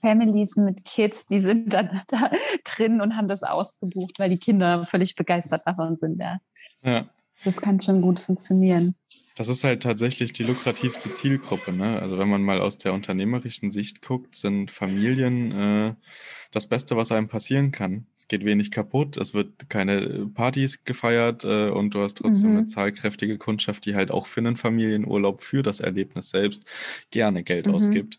Families 0.00 0.56
mit 0.56 0.84
Kids, 0.84 1.26
die 1.26 1.38
sind 1.38 1.74
dann 1.74 2.02
da 2.08 2.30
drin 2.64 3.00
und 3.00 3.16
haben 3.16 3.28
das 3.28 3.42
ausgebucht, 3.42 4.18
weil 4.18 4.30
die 4.30 4.38
Kinder 4.38 4.84
völlig 4.84 5.14
begeistert 5.14 5.62
davon 5.66 5.96
sind. 5.96 6.20
Ja. 6.20 6.38
ja. 6.82 7.06
Das 7.44 7.60
kann 7.60 7.80
schon 7.80 8.02
gut 8.02 8.18
funktionieren. 8.18 8.94
Das 9.36 9.48
ist 9.48 9.62
halt 9.62 9.84
tatsächlich 9.84 10.32
die 10.32 10.42
lukrativste 10.42 11.12
Zielgruppe. 11.12 11.72
Ne? 11.72 12.00
Also 12.00 12.18
wenn 12.18 12.28
man 12.28 12.42
mal 12.42 12.60
aus 12.60 12.78
der 12.78 12.92
unternehmerischen 12.92 13.70
Sicht 13.70 14.02
guckt, 14.02 14.34
sind 14.34 14.70
Familien 14.70 15.52
äh, 15.52 15.94
das 16.50 16.66
Beste, 16.66 16.96
was 16.96 17.12
einem 17.12 17.28
passieren 17.28 17.70
kann. 17.70 18.06
Es 18.16 18.26
geht 18.26 18.44
wenig 18.44 18.72
kaputt, 18.72 19.16
es 19.16 19.34
wird 19.34 19.68
keine 19.68 20.26
Partys 20.34 20.82
gefeiert 20.84 21.44
äh, 21.44 21.68
und 21.70 21.94
du 21.94 22.00
hast 22.00 22.18
trotzdem 22.18 22.50
mhm. 22.50 22.58
eine 22.58 22.66
zahlkräftige 22.66 23.38
Kundschaft, 23.38 23.84
die 23.84 23.94
halt 23.94 24.10
auch 24.10 24.26
für 24.26 24.40
einen 24.40 24.56
Familienurlaub, 24.56 25.40
für 25.40 25.62
das 25.62 25.78
Erlebnis 25.78 26.30
selbst 26.30 26.64
gerne 27.10 27.44
Geld 27.44 27.66
mhm. 27.66 27.74
ausgibt 27.74 28.18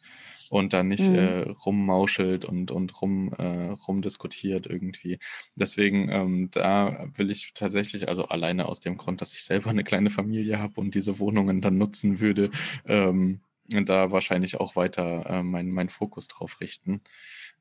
und 0.50 0.74
dann 0.74 0.88
nicht 0.88 1.10
mhm. 1.10 1.16
äh, 1.16 1.40
rummauschelt 1.66 2.46
und, 2.46 2.72
und 2.72 3.02
rum, 3.02 3.34
äh, 3.38 3.70
rumdiskutiert 3.88 4.68
irgendwie. 4.68 5.20
Deswegen, 5.56 6.10
ähm, 6.10 6.50
da 6.52 7.08
will 7.16 7.32
ich 7.32 7.54
tatsächlich, 7.54 8.08
also 8.08 8.26
alleine 8.26 8.68
aus 8.68 8.80
dem 8.80 8.98
Grund, 8.98 9.22
dass 9.22 9.34
ich 9.34 9.44
selber 9.44 9.70
eine 9.70 9.84
kleine 9.84 10.10
Familie 10.10 10.60
habe 10.60 10.80
und 10.82 10.96
diese 10.96 11.20
Wohnungen 11.20 11.62
dann 11.62 11.78
nutzen 11.78 12.20
würde, 12.20 12.50
ähm, 12.86 13.42
da 13.68 14.12
wahrscheinlich 14.12 14.60
auch 14.60 14.76
weiter 14.76 15.26
äh, 15.28 15.44
mein, 15.44 15.70
mein 15.70 15.90
Fokus 15.90 16.28
drauf 16.28 16.60
richten 16.60 17.02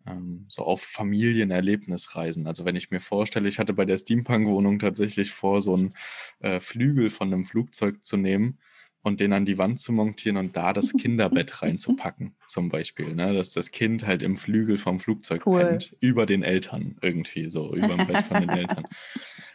ähm, 0.06 0.46
so 0.48 0.62
auf 0.62 0.82
Familienerlebnisreisen. 0.82 2.46
Also 2.46 2.64
wenn 2.64 2.76
ich 2.76 2.90
mir 2.90 3.00
vorstelle, 3.00 3.48
ich 3.48 3.58
hatte 3.58 3.72
bei 3.72 3.84
der 3.84 3.98
Steampunk-Wohnung 3.98 4.78
tatsächlich 4.78 5.30
vor, 5.30 5.60
so 5.60 5.74
einen 5.74 5.94
äh, 6.40 6.60
Flügel 6.60 7.10
von 7.10 7.32
einem 7.32 7.44
Flugzeug 7.44 8.04
zu 8.04 8.16
nehmen 8.16 8.58
und 9.02 9.20
den 9.20 9.32
an 9.32 9.44
die 9.44 9.58
Wand 9.58 9.78
zu 9.78 9.92
montieren 9.92 10.36
und 10.36 10.56
da 10.56 10.72
das 10.72 10.92
Kinderbett 10.92 11.62
reinzupacken, 11.62 12.36
zum 12.46 12.68
Beispiel. 12.68 13.14
Ne? 13.14 13.34
Dass 13.34 13.52
das 13.52 13.70
Kind 13.70 14.06
halt 14.06 14.22
im 14.22 14.36
Flügel 14.36 14.78
vom 14.78 14.98
Flugzeug 14.98 15.46
cool. 15.46 15.60
pennt, 15.60 15.96
über 16.00 16.26
den 16.26 16.42
Eltern 16.42 16.96
irgendwie, 17.00 17.48
so 17.48 17.74
über 17.74 17.88
dem 17.88 18.06
Bett 18.06 18.24
von 18.24 18.40
den 18.40 18.50
Eltern. 18.50 18.84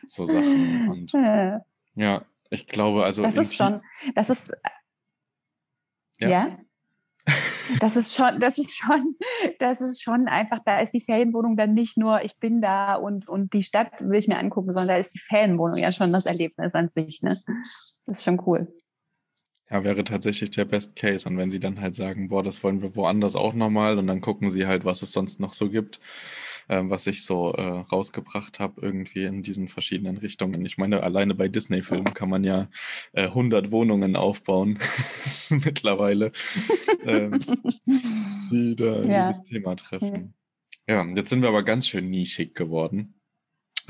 So 0.08 0.25
Sachen. 0.25 0.89
Und 0.89 1.12
ja, 1.95 2.25
ich 2.49 2.67
glaube, 2.67 3.03
also. 3.03 3.23
Das 3.23 3.38
ist 3.38 3.56
schon, 3.56 3.82
das 4.15 4.29
ist. 4.29 4.53
ja? 6.19 6.29
ja? 6.29 6.60
Das 7.79 7.95
ist 7.95 8.13
schon, 8.13 8.41
das 8.41 8.58
ist 8.58 8.75
schon, 8.75 9.15
das 9.60 9.79
ist 9.79 10.03
schon 10.03 10.27
einfach, 10.27 10.60
da 10.65 10.79
ist 10.79 10.93
die 10.93 10.99
Ferienwohnung 10.99 11.56
dann 11.56 11.73
nicht 11.73 11.97
nur, 11.97 12.21
ich 12.23 12.38
bin 12.38 12.62
da 12.62 12.95
und, 12.95 13.29
und 13.29 13.53
die 13.53 13.63
Stadt 13.63 14.01
will 14.01 14.19
ich 14.19 14.27
mir 14.27 14.38
angucken, 14.38 14.71
sondern 14.71 14.89
da 14.89 14.97
ist 14.97 15.13
die 15.13 15.19
Ferienwohnung 15.19 15.77
ja 15.77 15.93
schon 15.93 16.12
das 16.12 16.25
Erlebnis 16.25 16.75
an 16.75 16.89
sich, 16.89 17.21
ne? 17.21 17.41
Das 18.06 18.17
ist 18.17 18.25
schon 18.25 18.41
cool. 18.45 18.67
Ja, 19.73 19.83
wäre 19.83 20.03
tatsächlich 20.03 20.51
der 20.51 20.65
Best 20.65 20.95
Case. 20.95 21.27
Und 21.27 21.39
wenn 21.39 21.49
sie 21.49 21.59
dann 21.59 21.81
halt 21.81 21.95
sagen, 21.95 22.27
boah, 22.27 22.43
das 22.43 22.63
wollen 22.63 22.83
wir 22.83 22.95
woanders 22.95 23.36
auch 23.36 23.55
nochmal 23.55 23.97
und 23.97 24.05
dann 24.05 24.21
gucken 24.21 24.51
sie 24.51 24.67
halt, 24.67 24.86
was 24.86 25.01
es 25.01 25.13
sonst 25.13 25.39
noch 25.39 25.53
so 25.53 25.67
gibt, 25.67 25.99
äh, 26.67 26.83
was 26.83 27.07
ich 27.07 27.25
so 27.25 27.53
äh, 27.53 27.62
rausgebracht 27.62 28.59
habe, 28.59 28.81
irgendwie 28.81 29.23
in 29.23 29.41
diesen 29.41 29.67
verschiedenen 29.67 30.17
Richtungen. 30.17 30.63
Ich 30.63 30.77
meine, 30.77 31.01
alleine 31.01 31.33
bei 31.33 31.47
Disney-Filmen 31.47 32.13
kann 32.13 32.29
man 32.29 32.43
ja 32.43 32.69
äh, 33.13 33.23
100 33.23 33.71
Wohnungen 33.71 34.15
aufbauen 34.15 34.77
mittlerweile, 35.49 36.31
ähm, 37.03 37.39
die 38.51 38.75
da 38.75 39.01
ja. 39.01 39.25
jedes 39.25 39.41
Thema 39.41 39.75
treffen. 39.75 40.36
Ja, 40.88 41.03
jetzt 41.15 41.31
sind 41.31 41.41
wir 41.41 41.49
aber 41.49 41.63
ganz 41.63 41.88
schön 41.88 42.12
nischig 42.12 42.53
geworden. 42.53 43.15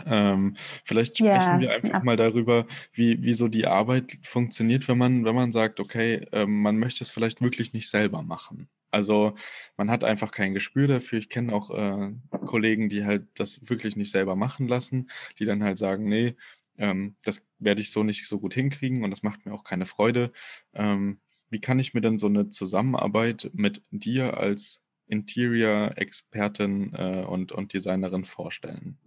Ähm, 0.05 0.55
vielleicht 0.85 1.17
Ja, 1.19 1.57
sprechen 1.57 1.59
wir 1.59 1.69
ist 1.69 1.83
'n 1.85 1.91
einfach 1.91 1.93
ab 1.93 2.03
mal 2.03 2.17
darüber, 2.17 2.65
wie 2.93 3.21
wie 3.23 3.33
so 3.33 3.47
die 3.47 3.67
Arbeit 3.67 4.17
funktioniert, 4.23 4.87
wenn 4.87 4.97
man 4.97 5.25
wenn 5.25 5.35
man 5.35 5.51
sagt, 5.51 5.79
okay, 5.79 6.25
ähm, 6.31 6.61
man 6.61 6.77
möchte 6.79 7.03
es 7.03 7.11
vielleicht 7.11 7.41
wirklich 7.41 7.73
nicht 7.73 7.89
selber 7.89 8.23
machen. 8.23 8.69
Also, 8.91 9.33
man 9.77 9.89
hat 9.91 10.03
einfach 10.03 10.31
kein 10.31 10.53
Gespür 10.53 10.87
dafür. 10.87 11.19
Ich 11.19 11.29
kenne 11.29 11.53
auch, 11.53 11.71
äh, 11.71 12.11
Kollegen, 12.45 12.89
die 12.89 13.05
halt 13.05 13.27
das 13.35 13.69
wirklich 13.69 13.95
nicht 13.95 14.11
selber 14.11 14.35
machen 14.35 14.67
lassen, 14.67 15.09
die 15.39 15.45
dann 15.45 15.63
halt 15.63 15.77
sagen: 15.77 16.07
„Ne, 16.09 16.35
ähm, 16.77 17.15
das 17.23 17.43
werde 17.59 17.81
ich 17.81 17.91
so 17.91 18.03
nicht 18.03 18.27
so 18.27 18.39
gut 18.39 18.53
hinkriegen 18.55 19.03
und 19.03 19.11
das 19.11 19.23
macht 19.23 19.45
mir 19.45 19.53
auch 19.53 19.63
keine 19.63 19.85
Freude.“ 19.85 20.31
Ähm, 20.73 21.19
wie 21.49 21.61
kann 21.61 21.79
ich 21.79 21.93
mir 21.93 22.01
denn 22.01 22.17
so 22.19 22.29
'ne 22.29 22.49
Zusammenarbeit 22.49 23.49
mit 23.53 23.83
dir 23.91 24.37
als 24.37 24.83
Interior-Expertin, 25.07 26.93
äh, 26.93 27.25
und 27.27 27.51
und 27.51 27.73
Designerin 27.73 28.25
vorstellen? 28.25 28.97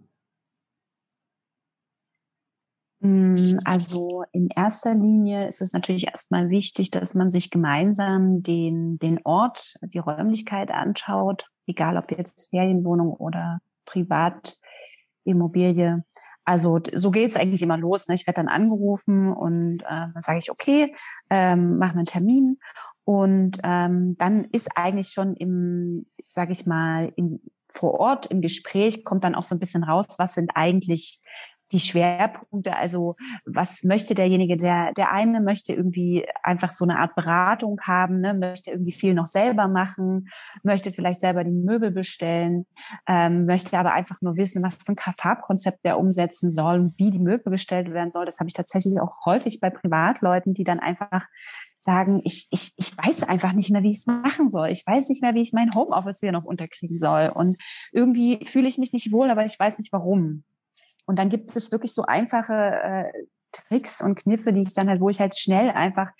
Hm, 3.01 3.59
also, 3.63 4.23
in 4.31 4.47
erster 4.55 4.95
Linie 4.95 5.47
ist 5.47 5.61
es 5.61 5.71
natürlich 5.73 6.07
erst 6.07 6.31
mal 6.31 6.49
wichtig, 6.49 6.89
dass 6.89 7.13
man 7.13 7.29
sich 7.29 7.51
gemeinsam 7.51 8.41
den 8.41 8.97
den 8.97 9.19
Ort, 9.23 9.75
die 9.81 9.99
Räumlichkeit 9.99 10.71
anschaut, 10.71 11.45
egal 11.67 11.97
ob 11.97 12.09
jetzt 12.11 12.49
Ferienwohnung 12.49 13.09
oder 13.13 13.59
Privatimmobilie. 13.85 16.03
Also, 16.45 16.79
so 16.93 17.11
geht's 17.11 17.35
eigentlich 17.37 17.61
immer 17.63 17.77
los, 17.77 18.07
ne? 18.07 18.15
Ich 18.15 18.25
werde 18.27 18.41
dann 18.41 18.47
angerufen 18.49 19.31
und, 19.33 19.81
äh, 19.83 19.85
dann 19.87 20.21
sage 20.21 20.39
ich: 20.39 20.49
„Okay, 20.51 20.95
ähm, 21.29 21.77
machen 21.77 21.95
wir 21.97 22.01
'n 22.03 22.05
Termin.“ 22.05 22.57
Und, 23.05 23.59
ähm, 23.63 24.15
dann 24.19 24.45
ist 24.51 24.69
eigentlich 24.77 25.09
schon 25.09 25.35
im, 25.35 26.03
sage 26.27 26.51
ich 26.53 26.65
mal, 26.65 27.11
im 27.17 27.39
vor 27.69 27.99
Ort 27.99 28.27
im 28.27 28.39
Gespräch 28.41 29.03
kommt 29.05 29.23
dann 29.25 29.35
auch 29.35 29.43
so 29.43 29.53
'n 29.55 29.59
bisschen 29.59 29.83
raus, 29.83 30.05
was 30.17 30.33
sind 30.35 30.51
eigentlich 30.55 31.19
die 31.71 31.79
Schwerpunkte? 31.79 32.75
Also, 32.77 33.15
was 33.45 33.83
möchte 33.83 34.15
derjenige? 34.15 34.57
Der 34.57 34.93
der 34.93 35.11
eine 35.11 35.41
möchte 35.41 35.73
irgendwie 35.73 36.25
einfach 36.43 36.71
so 36.71 36.85
'ne 36.85 36.97
Art 36.99 37.15
Beratung 37.15 37.79
haben, 37.85 38.21
ne, 38.21 38.33
möchte 38.33 38.71
irgendwie 38.71 38.91
viel 38.93 39.13
noch 39.13 39.27
selber 39.27 39.67
machen, 39.67 40.27
möchte 40.63 40.91
vielleicht 40.91 41.19
selber 41.21 41.43
die 41.43 41.51
Möbel 41.51 41.91
bestellen, 41.91 42.65
ähm, 43.07 43.45
möchte 43.45 43.77
aber 43.79 43.93
einfach 43.93 44.21
nur 44.21 44.37
wissen, 44.37 44.63
was 44.63 44.75
für 44.75 44.91
'n 44.93 44.95
Ka 44.95 45.11
Farbkonzept 45.17 45.83
der 45.85 45.99
umsetzen 45.99 46.49
soll 46.51 46.79
und 46.79 46.99
wie 46.99 47.11
die 47.11 47.19
Möbel 47.19 47.51
bestellt 47.51 47.91
werden 47.93 48.09
soll. 48.09 48.25
Das 48.25 48.39
habe 48.39 48.47
ich 48.47 48.53
tatsächlich 48.53 48.99
auch 49.01 49.25
häufig 49.25 49.59
bei 49.61 49.69
Privatleuten, 49.69 50.53
die 50.53 50.63
dann 50.63 50.79
einfach 50.79 51.23
sagen: 51.79 52.21
„Ich 52.25 52.47
ich 52.51 52.71
ich 52.77 52.97
weiß 52.97 53.23
einfach 53.23 53.53
nicht 53.53 53.71
mehr, 53.71 53.83
wie 53.83 53.89
ich's 53.89 54.07
machen 54.07 54.49
soll. 54.49 54.69
Ich 54.69 54.83
weiß 54.85 55.09
nicht 55.09 55.21
mehr, 55.21 55.33
wie 55.35 55.41
ich 55.41 55.53
mein 55.53 55.71
Homeoffice 55.75 56.19
hier 56.19 56.31
noch 56.31 56.45
unterkriegen 56.45 56.97
soll. 56.97 57.29
Und 57.33 57.57
irgendwie 57.93 58.39
fühle 58.45 58.67
ich 58.67 58.77
mich 58.77 58.93
nicht 58.93 59.11
wohl, 59.11 59.29
aber 59.31 59.45
ich 59.45 59.57
weiß 59.59 59.79
nicht 59.79 59.91
warum.“ 59.93 60.43
Und 61.07 61.17
dann 61.19 61.29
gibt 61.29 61.55
es 61.55 61.71
wirklich 61.71 61.93
so 61.93 62.03
einfache, 62.03 62.53
äh, 62.53 63.11
Tricks 63.53 64.01
und 64.01 64.15
Kniffe, 64.19 64.53
die 64.53 64.61
ich 64.61 64.73
dann 64.73 64.89
halt 64.89 65.01
wo 65.01 65.09
ich 65.09 65.19
halt 65.21 65.37
schnell 65.39 65.71
einfach 65.71 66.11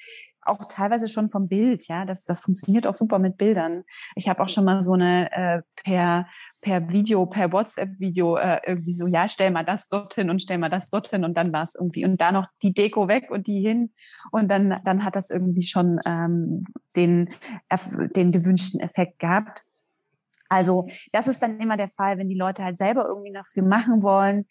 auch 0.43 0.65
teilweise 0.69 1.08
schon 1.10 1.30
vom 1.30 1.47
Bild, 1.50 1.88
ja, 1.89 2.06
das 2.06 2.23
das 2.26 2.39
funktioniert 2.41 2.88
auch 2.88 2.93
super 2.93 3.19
mit 3.19 3.38
Bildern. 3.38 3.84
Ich 4.15 4.30
habe 4.30 4.41
auch 4.43 4.50
schon 4.50 4.63
mal 4.65 4.82
so 4.84 4.95
'ne, 4.95 5.30
äh, 5.32 5.62
per 5.84 6.28
per 6.62 6.89
Video 6.91 7.26
per 7.28 7.52
WhatsApp-Video, 7.54 8.38
äh, 8.38 8.60
irgendwie 8.65 8.93
so: 8.93 9.08
„Ja, 9.08 9.28
stell 9.28 9.52
mal 9.52 9.65
das 9.65 9.89
dorthin 9.89 10.30
und 10.30 10.41
stell 10.41 10.58
mal 10.58 10.69
das 10.69 10.89
dorthin.“ 10.89 11.26
Und 11.26 11.36
dann 11.38 11.52
war's 11.54 11.76
irgendwie 11.76 12.06
und 12.06 12.19
da 12.21 12.32
noch 12.32 12.47
die 12.63 12.73
Deko 12.73 13.08
weg 13.10 13.30
und 13.32 13.47
die 13.47 13.60
hin. 13.62 13.93
Und 14.32 14.50
dann 14.50 14.80
dann 14.86 15.04
hat 15.04 15.15
das 15.17 15.30
irgendwie 15.32 15.63
schon, 15.67 16.00
ähm, 16.06 16.63
den 16.95 17.30
den 18.15 18.32
gewünschten 18.32 18.80
Effekt 18.80 19.19
gehabt. 19.19 19.63
Also, 20.50 20.88
das 21.12 21.28
ist 21.28 21.42
dann 21.44 21.60
immer 21.60 21.78
der 21.78 21.90
Fall, 21.90 22.18
wenn 22.18 22.30
die 22.30 22.38
Leute 22.38 22.64
halt 22.64 22.78
selber 22.78 23.06
irgendwie 23.08 23.32
noch 23.32 23.46
viel 23.48 23.64
machen 23.64 24.02
wollen. 24.04 24.46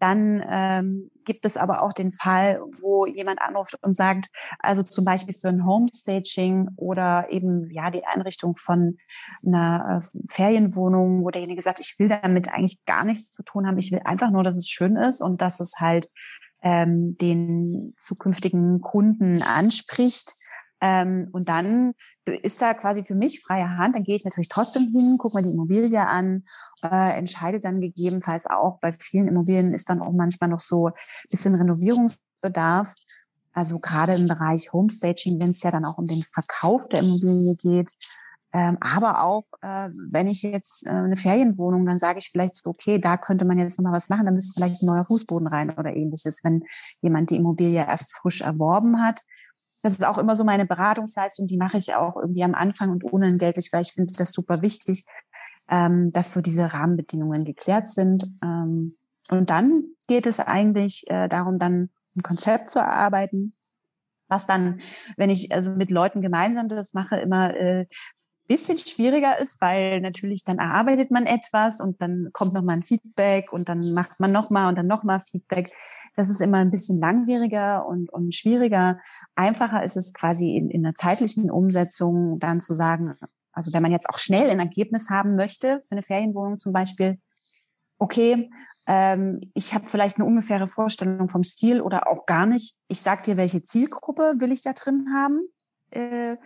Dann, 0.00 0.42
ähm, 0.48 1.10
gibt 1.26 1.44
es 1.44 1.56
aber 1.58 1.82
auch 1.82 1.92
den 1.92 2.10
Fall, 2.12 2.60
wo 2.82 3.06
jemand 3.06 3.40
anruft 3.42 3.76
und 3.82 3.94
sagt 3.94 4.28
also, 4.60 4.82
zum 4.82 5.04
Beispiel 5.04 5.34
für 5.34 5.48
'n 5.48 5.66
Homestaging 5.66 6.68
oder 6.76 7.26
eben, 7.30 7.70
ja, 7.70 7.90
die 7.90 8.04
Einrichtung 8.06 8.54
von 8.56 8.96
'ner, 9.42 10.00
äh, 10.02 10.18
Ferienwohnung, 10.30 11.22
wo 11.24 11.30
derjenige 11.30 11.62
sagt: 11.62 11.80
„Ich 11.80 11.96
will 11.98 12.08
damit 12.08 12.52
eigentlich 12.54 12.84
gar 12.86 13.04
nichts 13.04 13.30
zu 13.30 13.42
tun 13.44 13.66
haben. 13.66 13.78
Ich 13.78 13.92
will 13.92 14.00
einfach 14.04 14.30
nur, 14.30 14.42
dass 14.42 14.56
es 14.56 14.68
schön 14.68 14.96
ist 14.96 15.20
und 15.22 15.42
dass 15.42 15.60
es 15.60 15.74
halt, 15.80 16.08
ähm, 16.62 17.10
den 17.20 17.94
zukünftigen 17.98 18.80
Kunden 18.80 19.42
anspricht.“ 19.42 20.34
Ähm, 20.80 21.28
und 21.32 21.48
dann 21.50 21.92
ist 22.26 22.62
da 22.62 22.74
quasi 22.74 23.02
für 23.02 23.14
mich 23.14 23.40
freie 23.42 23.76
Hand. 23.78 23.96
Dann 23.96 24.04
gehe 24.04 24.16
ich 24.16 24.24
natürlich 24.24 24.48
trotzdem 24.48 24.90
hin, 24.92 25.16
gucke 25.18 25.36
mir 25.38 25.42
die 25.44 25.52
Immobilie 25.54 26.06
an, 26.06 26.44
äh, 26.82 27.18
entscheide 27.18 27.60
dann 27.60 27.80
gegebenenfalls 27.80 28.46
auch 28.46 28.78
bei 28.80 28.92
vielen 28.98 29.28
Immobilien 29.28 29.74
ist 29.74 29.90
dann 29.90 30.00
auch 30.02 30.12
manchmal 30.12 30.50
noch 30.50 30.60
so 30.60 30.90
bisschen 31.30 31.54
Renovierungsbedarf. 31.54 32.94
Also, 33.52 33.78
grade 33.80 34.14
im 34.14 34.28
Bereich 34.28 34.72
Homestaging, 34.72 35.40
wenn's 35.42 35.62
ja 35.62 35.70
dann 35.72 35.84
auch 35.84 35.98
um 35.98 36.06
den 36.06 36.22
Verkauf 36.22 36.88
der 36.88 37.00
Immobilie 37.00 37.56
geht. 37.56 37.90
Ähm, 38.52 38.78
aber 38.80 39.22
auch, 39.24 39.44
äh, 39.62 39.90
wenn 40.10 40.26
ich 40.28 40.42
jetzt, 40.42 40.86
äh, 40.86 40.92
'ne 40.92 41.16
Ferienwohnung 41.16 41.86
dann 41.86 41.98
sage 41.98 42.18
ich 42.20 42.30
vielleicht 42.30 42.56
so: 42.56 42.70
„Okay, 42.70 42.98
da 43.00 43.16
könnte 43.16 43.44
man 43.44 43.58
jetzt 43.58 43.78
noch 43.78 43.84
mal 43.90 43.96
was 43.96 44.08
machen. 44.08 44.26
Da 44.26 44.32
müsste 44.32 44.54
vielleicht 44.54 44.82
'n 44.82 44.86
neuer 44.86 45.04
Fußboden 45.04 45.46
rein“ 45.48 45.70
oder 45.78 45.94
Ähnliches, 45.96 46.42
wenn 46.44 46.64
jemand 47.02 47.30
die 47.30 47.36
Immobilie 47.36 47.84
erst 47.86 48.14
frisch 48.14 48.40
erworben 48.42 49.02
hat. 49.02 49.22
Das 49.82 49.94
ist 49.94 50.04
auch 50.04 50.18
immer 50.18 50.36
so 50.36 50.44
meine 50.44 50.66
Beratungsleistung, 50.66 51.46
die 51.46 51.56
mache 51.56 51.78
ich 51.78 51.94
auch 51.94 52.16
irgendwie 52.16 52.44
am 52.44 52.54
Anfang 52.54 52.90
und 52.90 53.04
unentgeltlich, 53.04 53.70
weil 53.72 53.82
ich 53.82 53.92
finde 53.92 54.12
das 54.16 54.32
super 54.32 54.62
wichtig, 54.62 55.04
ähm, 55.68 56.10
dass 56.12 56.32
so 56.34 56.40
diese 56.42 56.72
Rahmenbedingungen 56.72 57.44
geklärt 57.44 57.88
sind. 57.88 58.24
Ähm, 58.42 58.96
und 59.30 59.50
dann 59.50 59.84
geht 60.08 60.26
es 60.26 60.40
eigentlich, 60.40 61.04
äh, 61.08 61.28
darum, 61.28 61.58
dann 61.58 61.90
'n 62.16 62.22
Konzept 62.22 62.68
zu 62.70 62.80
erarbeiten, 62.80 63.54
was 64.28 64.46
dann, 64.46 64.78
wenn 65.16 65.30
ich 65.30 65.52
also 65.52 65.70
mit 65.70 65.90
Leuten 65.90 66.22
gemeinsam 66.22 66.68
das 66.68 66.94
mache, 66.94 67.16
immer, 67.16 67.54
äh, 67.56 67.86
bisschen 68.50 68.78
schwieriger 68.78 69.38
ist, 69.40 69.60
weil 69.62 70.02
natürlich 70.02 70.44
dann 70.44 70.58
erarbeitet 70.60 71.10
man 71.12 71.26
etwas 71.26 71.80
und 71.80 72.02
dann 72.02 72.30
kommt 72.34 72.54
noch 72.54 72.62
mal 72.64 72.74
'n 72.76 72.82
Feedback 72.84 73.52
und 73.54 73.70
dann 73.70 73.94
macht 73.94 74.20
man 74.20 74.32
noch 74.32 74.50
mal 74.50 74.68
und 74.68 74.76
dann 74.78 74.88
noch 74.88 75.04
mal 75.04 75.20
Feedback. 75.20 75.72
Das 76.16 76.30
ist 76.30 76.42
immer 76.42 76.58
'n 76.60 76.70
bisschen 76.72 77.00
langwieriger 77.00 77.86
und 77.88 78.12
und 78.12 78.34
schwieriger. 78.34 79.00
Einfacher 79.36 79.84
ist 79.84 79.96
es 79.96 80.14
quasi 80.14 80.56
in 80.58 80.70
in 80.70 80.82
'ner 80.82 80.94
zeitlichen 80.96 81.50
Umsetzung 81.52 82.40
dann 82.40 82.60
zu 82.60 82.74
sagen 82.74 83.16
also, 83.54 83.72
wenn 83.74 83.82
man 83.82 83.92
jetzt 83.92 84.10
auch 84.10 84.18
schnell 84.20 84.50
'n 84.50 84.60
Ergebnis 84.60 85.10
haben 85.10 85.36
möchte 85.36 85.82
für 85.88 85.96
'ne 85.96 86.02
Ferienwohnung 86.02 86.58
zum 86.58 86.72
Beispiel: 86.74 87.18
„Okay, 87.98 88.50
ähm, 88.88 89.40
ich 89.54 89.74
habe 89.74 89.86
vielleicht 89.88 90.18
'ne 90.20 90.26
ungefähre 90.26 90.66
Vorstellung 90.68 91.28
vom 91.30 91.44
Stil 91.44 91.80
oder 91.82 92.08
auch 92.08 92.26
gar 92.26 92.46
nicht. 92.46 92.76
Ich 92.88 93.02
sage 93.02 93.22
dir, 93.24 93.36
welche 93.38 93.62
Zielgruppe 93.64 94.34
will 94.40 94.52
ich 94.52 94.62
da 94.62 94.72
drin 94.74 95.08
haben, 95.16 95.40
äh, 95.92 96.36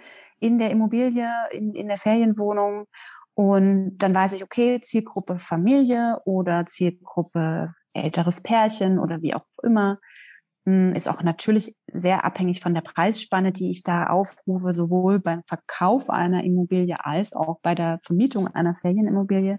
in 0.40 0.58
der 0.58 0.70
Immobilie, 0.70 1.28
in 1.52 1.74
in 1.74 1.88
der 1.88 1.96
Ferienwohnung.“ 1.96 2.86
Und 3.34 3.98
dann 3.98 4.14
weiß 4.14 4.32
ich, 4.34 4.44
okay, 4.44 4.80
Zielgruppe 4.80 5.38
Familie 5.38 6.18
oder 6.24 6.66
Zielgruppe 6.66 7.74
älteres 7.92 8.42
Pärchen 8.42 8.98
oder 8.98 9.22
wie 9.22 9.34
auch 9.34 9.46
immer. 9.62 9.98
Hm, 10.66 10.92
ist 10.94 11.08
auch 11.08 11.22
natürlich 11.22 11.76
sehr 11.92 12.24
abhängig 12.24 12.60
von 12.60 12.74
der 12.74 12.80
Preisspanne, 12.80 13.52
die 13.52 13.70
ich 13.70 13.82
da 13.82 14.06
aufrufe, 14.06 14.72
sowohl 14.72 15.20
beim 15.20 15.42
Verkauf 15.44 16.10
einer 16.10 16.44
Immobilie 16.44 16.96
als 17.04 17.34
auch 17.34 17.60
bei 17.62 17.74
der 17.74 17.98
Vermietung 18.02 18.48
einer 18.48 18.74
Ferienimmobilie. 18.74 19.58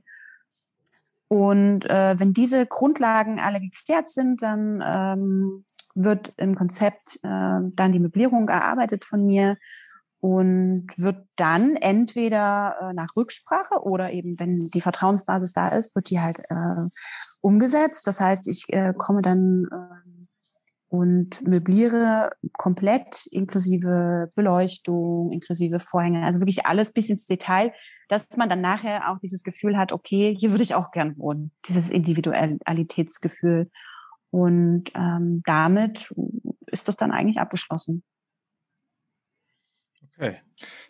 Und, 1.27 1.85
äh, 1.89 2.19
wenn 2.19 2.33
diese 2.33 2.65
Grundlagen 2.65 3.39
alle 3.39 3.59
geklärt 3.59 4.09
sind, 4.09 4.41
dann, 4.41 4.81
ähm, 4.85 5.65
wird 5.95 6.33
im 6.37 6.55
Konzept, 6.55 7.19
äh, 7.23 7.29
dann 7.29 7.91
die 7.91 7.99
Möblierung 7.99 8.49
erarbeitet 8.49 9.05
von 9.05 9.25
mir 9.25 9.57
und 10.25 10.87
wird 10.97 11.27
dann 11.35 11.75
entweder, 11.75 12.75
äh, 12.81 12.93
nach 12.93 13.09
Rücksprache 13.15 13.83
oder 13.83 14.11
eben, 14.11 14.39
wenn 14.39 14.71
die 14.71 14.81
Vertrauensbasis 14.81 15.53
da 15.53 15.67
ist, 15.67 15.95
wird 15.95 16.09
die 16.09 16.19
halt, 16.19 16.39
äh, 16.49 16.89
umgesetzt. 17.41 18.07
Das 18.07 18.19
heißt, 18.21 18.47
ich, 18.47 18.65
äh, 18.73 18.93
komme 18.97 19.21
dann, 19.21 19.67
ähm, 19.71 20.27
und 20.89 21.45
möbliere 21.47 22.31
komplett 22.57 23.27
inklusive 23.27 24.31
Beleuchtung, 24.33 25.31
inklusive 25.31 25.79
Vorhänge, 25.79 26.25
also 26.25 26.39
wirklich 26.39 26.65
alles 26.65 26.91
bis 26.91 27.09
ins 27.09 27.25
Detail, 27.27 27.71
dass 28.09 28.27
man 28.37 28.49
dann 28.49 28.61
nachher 28.61 29.11
auch 29.11 29.19
dieses 29.19 29.43
Gefühl 29.43 29.77
hat: 29.77 29.91
„Okay, 29.91 30.35
hier 30.39 30.49
würde 30.51 30.63
ich 30.63 30.73
auch 30.73 30.89
gern 30.91 31.17
wohnen“, 31.19 31.51
dieses 31.67 31.91
Individuell-Alitätsgefühl. 31.91 33.69
Und, 34.31 34.85
ähm, 34.95 35.43
damit 35.45 36.11
ist 36.71 36.87
das 36.87 36.97
dann 36.97 37.11
eigentlich 37.11 37.39
abgeschlossen. 37.39 38.03
Okay, 40.17 40.37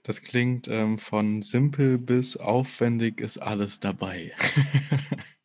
das 0.03 0.21
klingt, 0.21 0.67
ähm, 0.67 0.97
von 0.97 1.41
simpel 1.41 1.97
bis 1.97 2.37
aufwendig 2.37 3.19
ist 3.19 3.37
alles 3.37 3.79
dabei. 3.79 4.33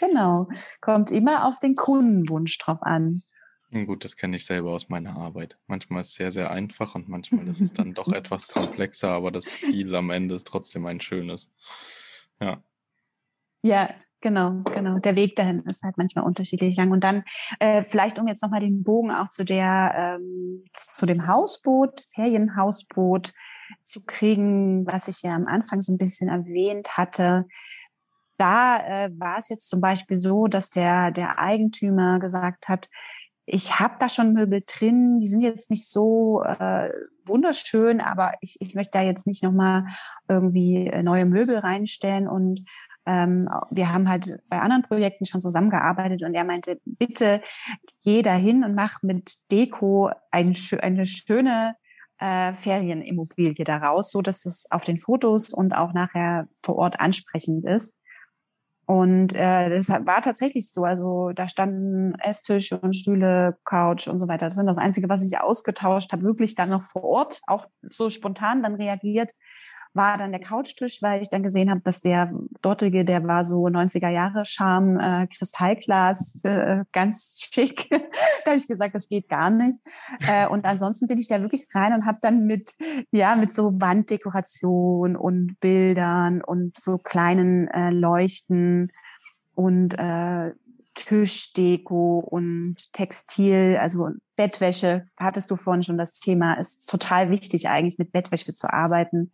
Genau, 0.00 0.48
kommt 0.80 1.10
immer 1.10 1.44
auf 1.44 1.58
den 1.58 1.74
Kundenwunsch 1.74 2.56
drauf 2.58 2.82
an. 2.82 3.22
Gut, 3.70 4.04
das 4.04 4.16
kenne 4.16 4.36
ich 4.36 4.46
selber 4.46 4.70
aus 4.70 4.88
meiner 4.88 5.16
Arbeit. 5.16 5.58
Manchmal 5.66 6.00
ist 6.00 6.08
es 6.08 6.14
sehr, 6.14 6.30
sehr 6.30 6.50
einfach 6.50 6.94
und 6.94 7.08
manchmal 7.08 7.46
ist 7.48 7.60
es 7.60 7.74
dann 7.74 7.92
doch 7.92 8.08
etwas 8.12 8.48
komplexer, 8.48 9.10
aber 9.10 9.30
das 9.30 9.44
Ziel 9.44 9.94
am 9.94 10.10
Ende 10.10 10.34
ist 10.34 10.46
trotzdem 10.46 10.86
ein 10.86 11.00
schönes. 11.00 11.50
Ja. 12.40 12.62
Ja, 13.62 13.94
Genau, 14.20 14.62
genau. 14.74 14.98
Der 14.98 15.14
Weg 15.14 15.36
dahin 15.36 15.62
ist 15.70 15.84
halt 15.84 15.96
manchmal 15.96 16.24
unterschiedlich 16.24 16.76
lang. 16.76 16.90
Und 16.90 17.04
dann 17.04 17.22
äh, 17.60 17.82
vielleicht, 17.82 18.18
um 18.18 18.26
jetzt 18.26 18.42
nochmal 18.42 18.60
den 18.60 18.82
Bogen 18.82 19.12
auch 19.12 19.28
zu 19.28 19.44
der, 19.44 20.18
ähm, 20.20 20.64
zu 20.72 21.06
dem 21.06 21.28
Hausboot, 21.28 22.00
Ferienhausboot 22.14 23.32
zu 23.84 24.04
kriegen, 24.04 24.86
was 24.86 25.06
ich 25.06 25.22
ja 25.22 25.34
am 25.34 25.46
Anfang 25.46 25.82
so 25.82 25.92
ein 25.92 25.98
bisschen 25.98 26.28
erwähnt 26.28 26.96
hatte. 26.96 27.46
Da 28.38 28.78
äh, 28.78 29.10
war 29.18 29.38
es 29.38 29.48
jetzt 29.50 29.68
zum 29.68 29.80
Beispiel 29.80 30.20
so, 30.20 30.48
dass 30.48 30.70
der, 30.70 31.12
der 31.12 31.38
Eigentümer 31.38 32.18
gesagt 32.18 32.68
hat, 32.68 32.88
ich 33.50 33.80
habe 33.80 33.94
da 33.98 34.08
schon 34.08 34.34
Möbel 34.34 34.62
drin, 34.66 35.20
die 35.20 35.28
sind 35.28 35.40
jetzt 35.40 35.70
nicht 35.70 35.88
so 35.88 36.42
äh, 36.42 36.90
wunderschön, 37.24 38.00
aber 38.00 38.34
ich, 38.42 38.56
ich 38.60 38.74
möchte 38.74 38.98
da 38.98 39.02
jetzt 39.02 39.26
nicht 39.26 39.42
nochmal 39.42 39.86
irgendwie 40.28 40.86
äh, 40.86 41.02
neue 41.02 41.24
Möbel 41.24 41.56
reinstellen 41.58 42.28
und 42.28 42.64
ähm, 43.08 43.48
wir 43.70 43.90
haben 43.90 44.06
halt 44.06 44.38
bei 44.50 44.60
anderen 44.60 44.82
Projekten 44.82 45.24
schon 45.24 45.40
zusammengearbeitet 45.40 46.22
und 46.22 46.34
er 46.34 46.44
meinte, 46.44 46.78
bitte 46.84 47.40
geh 48.04 48.20
da 48.20 48.34
hin 48.34 48.62
und 48.64 48.74
mach 48.74 49.02
mit 49.02 49.50
Deko 49.50 50.10
ein, 50.30 50.54
eine 50.82 51.06
schöne 51.06 51.74
äh, 52.18 52.52
Ferienimmobilie 52.52 53.64
daraus, 53.64 54.10
so 54.10 54.20
dass 54.20 54.44
es 54.44 54.66
auf 54.70 54.84
den 54.84 54.98
Fotos 54.98 55.54
und 55.54 55.72
auch 55.72 55.94
nachher 55.94 56.48
vor 56.54 56.76
Ort 56.76 57.00
ansprechend 57.00 57.64
ist. 57.64 57.96
Und 58.84 59.34
äh, 59.34 59.70
das 59.70 59.88
war 59.88 60.20
tatsächlich 60.20 60.70
so. 60.70 60.84
Also 60.84 61.30
da 61.34 61.48
standen 61.48 62.14
Esstisch 62.20 62.72
und 62.72 62.94
Stühle, 62.94 63.56
Couch 63.64 64.06
und 64.08 64.18
so 64.18 64.28
weiter. 64.28 64.46
Das 64.46 64.56
ist 64.56 64.66
das 64.66 64.78
Einzige, 64.78 65.08
was 65.08 65.24
ich 65.24 65.38
ausgetauscht 65.38 66.12
habe, 66.12 66.22
wirklich 66.22 66.54
dann 66.54 66.70
noch 66.70 66.82
vor 66.82 67.04
Ort, 67.04 67.40
auch 67.46 67.66
so 67.82 68.10
spontan 68.10 68.62
dann 68.62 68.74
reagiert, 68.74 69.30
war 69.98 70.16
dann 70.16 70.32
der 70.32 70.40
Couchtisch, 70.40 71.02
weil 71.02 71.20
ich 71.20 71.28
dann 71.28 71.42
gesehen 71.42 71.68
habe, 71.68 71.82
dass 71.82 72.00
der 72.00 72.32
dortige, 72.62 73.04
der 73.04 73.26
war 73.26 73.44
so 73.44 73.66
90er 73.66 74.08
Jahre 74.08 74.46
Charme, 74.46 74.98
äh, 74.98 75.26
Kristallglas, 75.26 76.40
äh, 76.44 76.84
ganz 76.92 77.40
schick. 77.52 77.90
da 77.90 78.52
habe 78.52 78.56
ich 78.56 78.66
gesagt, 78.66 78.94
das 78.94 79.08
geht 79.08 79.28
gar 79.28 79.50
nicht. 79.50 79.80
Äh, 80.26 80.48
und 80.48 80.64
ansonsten 80.64 81.08
bin 81.08 81.18
ich 81.18 81.28
da 81.28 81.42
wirklich 81.42 81.66
rein 81.74 81.92
und 81.92 82.06
habe 82.06 82.18
dann 82.22 82.46
mit, 82.46 82.74
ja, 83.10 83.36
mit 83.36 83.52
so 83.52 83.78
Wanddekoration 83.80 85.16
und 85.16 85.60
Bildern 85.60 86.42
und 86.42 86.78
so 86.78 86.96
kleinen 86.96 87.68
äh, 87.68 87.90
Leuchten 87.90 88.90
und 89.54 89.98
äh, 89.98 90.52
Tischdeko 90.94 92.20
und 92.20 92.76
Textil, 92.92 93.76
also 93.80 94.10
Bettwäsche, 94.36 95.06
hattest 95.16 95.50
du 95.50 95.56
vorhin 95.56 95.82
schon 95.82 95.98
das 95.98 96.12
Thema, 96.12 96.54
ist 96.54 96.88
total 96.88 97.30
wichtig 97.30 97.68
eigentlich 97.68 97.98
mit 97.98 98.12
Bettwäsche 98.12 98.54
zu 98.54 98.72
arbeiten. 98.72 99.32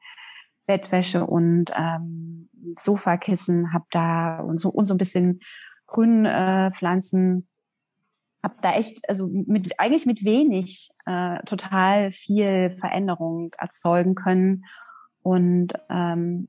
Bettwäsche 0.67 1.27
und 1.27 1.71
ähm, 1.77 2.49
Sofakissen, 2.79 3.73
habe 3.73 3.87
da 3.91 4.41
und 4.41 4.59
so 4.59 4.71
und 4.71 4.85
so 4.85 4.95
ein 4.95 4.99
bisschen 4.99 5.41
Grünpflanzen, 5.87 7.39
äh, 7.39 8.45
habe 8.45 8.57
da 8.63 8.73
echt 8.73 9.09
also 9.09 9.29
mit 9.29 9.79
eigentlich 9.79 10.07
mit 10.07 10.25
wenig 10.25 10.91
äh, 11.07 11.43
total 11.45 12.11
viel 12.11 12.71
Veränderung 12.71 13.55
erzeugen 13.59 14.15
können 14.15 14.65
und 15.23 15.73
ähm, 15.89 16.49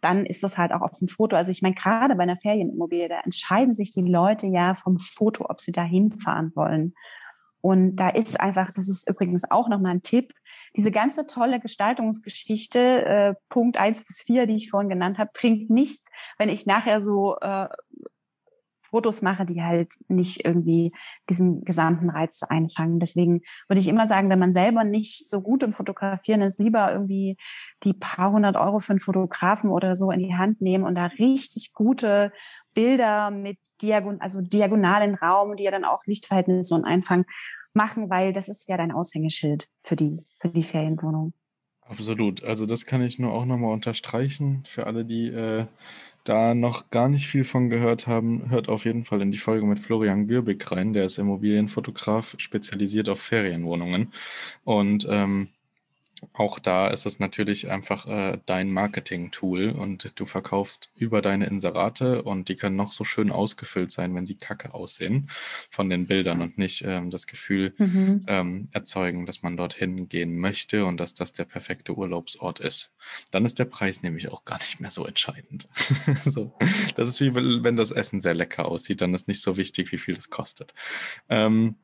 dann 0.00 0.24
ist 0.24 0.42
das 0.42 0.56
halt 0.56 0.72
auch 0.72 0.80
auf 0.80 0.98
dem 0.98 1.08
Foto. 1.08 1.36
Also 1.36 1.50
ich 1.50 1.62
meine, 1.62 1.74
gerade 1.74 2.14
bei 2.14 2.22
einer 2.22 2.36
Ferienimmobilie, 2.36 3.08
da 3.08 3.20
entscheiden 3.20 3.74
sich 3.74 3.92
die 3.92 4.02
Leute 4.02 4.46
ja 4.46 4.74
vom 4.74 4.98
Foto, 4.98 5.46
ob 5.48 5.60
sie 5.60 5.72
da 5.72 5.82
hinfahren 5.82 6.52
wollen. 6.54 6.94
Und 7.60 7.96
da 7.96 8.08
ist 8.08 8.40
einfach, 8.40 8.70
das 8.72 8.88
ist 8.88 9.08
übrigens 9.08 9.50
auch 9.50 9.68
nochmal 9.68 9.92
ein 9.92 10.02
Tipp, 10.02 10.32
diese 10.76 10.90
ganze 10.90 11.26
tolle 11.26 11.58
Gestaltungsgeschichte, 11.58 12.78
äh, 13.04 13.34
Punkt 13.48 13.76
eins 13.76 14.04
bis 14.04 14.22
vier, 14.22 14.46
die 14.46 14.54
ich 14.54 14.70
vorhin 14.70 14.88
genannt 14.88 15.18
habe, 15.18 15.30
bringt 15.34 15.70
nichts, 15.70 16.08
wenn 16.38 16.48
ich 16.48 16.66
nachher 16.66 17.00
so 17.00 17.36
äh, 17.40 17.68
Fotos 18.88 19.20
mache, 19.22 19.44
die 19.44 19.62
halt 19.62 19.92
nicht 20.08 20.44
irgendwie 20.44 20.92
diesen 21.28 21.64
gesamten 21.64 22.08
Reiz 22.08 22.42
einfangen. 22.42 23.00
Deswegen 23.00 23.42
würde 23.68 23.80
ich 23.80 23.88
immer 23.88 24.06
sagen, 24.06 24.30
wenn 24.30 24.38
man 24.38 24.52
selber 24.52 24.84
nicht 24.84 25.28
so 25.28 25.40
gut 25.40 25.62
im 25.62 25.72
Fotografieren 25.72 26.42
ist, 26.42 26.58
lieber 26.58 26.92
irgendwie 26.92 27.36
die 27.82 27.92
paar 27.92 28.32
hundert 28.32 28.56
Euro 28.56 28.78
für 28.78 28.90
einen 28.90 29.00
Fotografen 29.00 29.70
oder 29.70 29.96
so 29.96 30.10
in 30.10 30.20
die 30.20 30.36
Hand 30.36 30.60
nehmen 30.60 30.84
und 30.84 30.94
da 30.94 31.06
richtig 31.06 31.72
gute 31.74 32.32
Bilder 32.76 33.30
mit 33.30 33.58
Diagon 33.82 34.20
also 34.20 34.40
diagonalen 34.42 35.14
Raum, 35.14 35.56
die 35.56 35.64
ja 35.64 35.70
dann 35.70 35.84
auch 35.84 36.04
Lichtverhältnisse 36.04 36.74
und 36.74 36.84
Einfang 36.84 37.24
machen, 37.72 38.10
weil 38.10 38.32
das 38.32 38.48
ist 38.48 38.68
ja 38.68 38.76
dein 38.76 38.92
Aushängeschild 38.92 39.68
für 39.80 39.96
die, 39.96 40.24
für 40.38 40.50
die 40.50 40.62
Ferienwohnung. 40.62 41.32
Absolut. 41.88 42.44
Also 42.44 42.66
das 42.66 42.84
kann 42.84 43.02
ich 43.02 43.18
nur 43.18 43.32
auch 43.32 43.44
nochmal 43.44 43.72
unterstreichen. 43.72 44.64
Für 44.66 44.86
alle, 44.86 45.04
die 45.04 45.28
äh, 45.28 45.66
da 46.24 46.54
noch 46.54 46.90
gar 46.90 47.08
nicht 47.08 47.28
viel 47.28 47.44
von 47.44 47.70
gehört 47.70 48.06
haben, 48.06 48.50
hört 48.50 48.68
auf 48.68 48.84
jeden 48.84 49.04
Fall 49.04 49.22
in 49.22 49.30
die 49.30 49.38
Folge 49.38 49.66
mit 49.66 49.78
Florian 49.78 50.26
Gürbig 50.26 50.70
rein. 50.70 50.92
Der 50.92 51.04
ist 51.04 51.18
Immobilienfotograf, 51.18 52.34
spezialisiert 52.38 53.08
auf 53.08 53.20
Ferienwohnungen. 53.20 54.10
Und 54.64 55.06
ähm, 55.08 55.48
auch 56.32 56.58
da 56.58 56.88
ist 56.88 57.06
es 57.06 57.18
natürlich 57.18 57.70
einfach 57.70 58.06
äh, 58.06 58.38
dein 58.46 58.70
Marketing-Tool 58.70 59.70
und 59.70 60.18
du 60.18 60.24
verkaufst 60.24 60.90
über 60.94 61.22
deine 61.22 61.46
Inserate 61.46 62.22
und 62.22 62.48
die 62.48 62.56
können 62.56 62.76
noch 62.76 62.92
so 62.92 63.04
schön 63.04 63.30
ausgefüllt 63.30 63.90
sein, 63.90 64.14
wenn 64.14 64.26
sie 64.26 64.36
kacke 64.36 64.74
aussehen 64.74 65.28
von 65.70 65.90
den 65.90 66.06
Bildern 66.06 66.42
und 66.42 66.58
nicht 66.58 66.82
ähm, 66.86 67.10
das 67.10 67.26
Gefühl 67.26 67.74
mhm. 67.78 68.24
ähm, 68.26 68.68
erzeugen, 68.72 69.26
dass 69.26 69.42
man 69.42 69.56
dorthin 69.56 70.08
gehen 70.08 70.38
möchte 70.38 70.84
und 70.84 70.98
dass 70.98 71.14
das 71.14 71.32
der 71.32 71.44
perfekte 71.44 71.96
Urlaubsort 71.96 72.60
ist. 72.60 72.92
Dann 73.30 73.44
ist 73.44 73.58
der 73.58 73.64
Preis 73.64 74.02
nämlich 74.02 74.28
auch 74.30 74.44
gar 74.44 74.58
nicht 74.58 74.80
mehr 74.80 74.90
so 74.90 75.06
entscheidend. 75.06 75.68
so. 76.24 76.56
Das 76.94 77.08
ist 77.08 77.20
wie 77.20 77.34
wenn 77.34 77.76
das 77.76 77.90
Essen 77.90 78.20
sehr 78.20 78.34
lecker 78.34 78.66
aussieht, 78.66 79.00
dann 79.00 79.14
ist 79.14 79.28
nicht 79.28 79.40
so 79.40 79.56
wichtig, 79.56 79.92
wie 79.92 79.98
viel 79.98 80.14
das 80.14 80.30
kostet. 80.30 80.74
Ähm, 81.28 81.76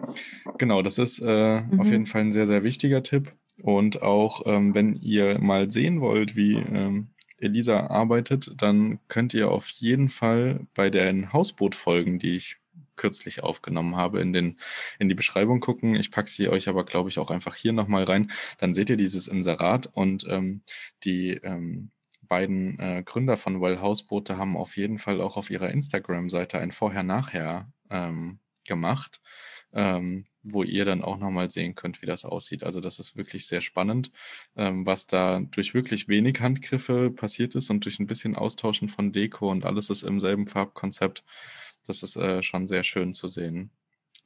genau, 0.58 0.82
das 0.82 0.98
ist 0.98 1.20
äh, 1.20 1.60
mhm. 1.60 1.80
auf 1.80 1.88
jeden 1.88 2.06
Fall 2.06 2.22
ein 2.22 2.32
sehr, 2.32 2.46
sehr 2.46 2.62
wichtiger 2.62 3.02
Tipp. 3.02 3.32
Und 3.60 4.02
auch 4.02 4.42
ähm, 4.46 4.74
wenn 4.74 4.94
ihr 4.94 5.38
mal 5.38 5.70
sehen 5.70 6.00
wollt, 6.00 6.36
wie 6.36 6.54
ähm, 6.54 7.08
Elisa 7.38 7.88
arbeitet, 7.88 8.52
dann 8.56 9.00
könnt 9.08 9.34
ihr 9.34 9.50
auf 9.50 9.68
jeden 9.68 10.08
Fall 10.08 10.66
bei 10.74 10.90
den 10.90 11.32
Hausbootfolgen, 11.32 12.18
die 12.18 12.36
ich 12.36 12.56
kürzlich 12.96 13.42
aufgenommen 13.42 13.96
habe, 13.96 14.20
in, 14.20 14.32
den, 14.32 14.58
in 14.98 15.08
die 15.08 15.14
Beschreibung 15.14 15.60
gucken. 15.60 15.96
Ich 15.96 16.10
packe 16.10 16.30
sie 16.30 16.48
euch 16.48 16.68
aber, 16.68 16.84
glaube 16.84 17.08
ich, 17.08 17.18
auch 17.18 17.30
einfach 17.30 17.56
hier 17.56 17.72
nochmal 17.72 18.04
rein. 18.04 18.30
Dann 18.58 18.74
seht 18.74 18.90
ihr 18.90 18.96
dieses 18.96 19.28
Inserat 19.28 19.88
und 19.92 20.24
ähm, 20.28 20.62
die 21.04 21.30
ähm, 21.30 21.90
beiden 22.22 22.78
äh, 22.78 23.02
Gründer 23.04 23.36
von 23.36 23.60
Well 23.60 23.80
Hausboote 23.80 24.36
haben 24.36 24.56
auf 24.56 24.76
jeden 24.76 24.98
Fall 24.98 25.20
auch 25.20 25.36
auf 25.36 25.50
ihrer 25.50 25.70
Instagram-Seite 25.70 26.58
ein 26.58 26.70
Vorher-Nachher 26.70 27.72
ähm, 27.90 28.38
gemacht 28.66 29.20
ähm, 29.72 30.26
wo 30.42 30.62
ihr 30.62 30.84
dann 30.84 31.02
auch 31.02 31.18
nochmal 31.18 31.50
sehen 31.50 31.74
könnt, 31.74 32.02
wie 32.02 32.06
das 32.06 32.24
aussieht. 32.24 32.64
Also 32.64 32.80
das 32.80 32.98
ist 32.98 33.16
wirklich 33.16 33.46
sehr 33.46 33.60
spannend, 33.60 34.10
ähm, 34.56 34.86
was 34.86 35.06
da 35.06 35.40
durch 35.40 35.74
wirklich 35.74 36.08
wenig 36.08 36.40
Handgriffe 36.40 37.10
passiert 37.10 37.54
ist 37.54 37.70
und 37.70 37.84
durch 37.84 38.00
ein 38.00 38.06
bisschen 38.06 38.36
Austauschen 38.36 38.88
von 38.88 39.12
Deko 39.12 39.50
und 39.50 39.64
alles 39.64 39.90
ist 39.90 40.02
im 40.02 40.20
selben 40.20 40.46
Farbkonzept. 40.46 41.24
Das 41.86 42.02
ist 42.02 42.16
äh, 42.16 42.42
schon 42.42 42.66
sehr 42.66 42.84
schön 42.84 43.14
zu 43.14 43.28
sehen. 43.28 43.70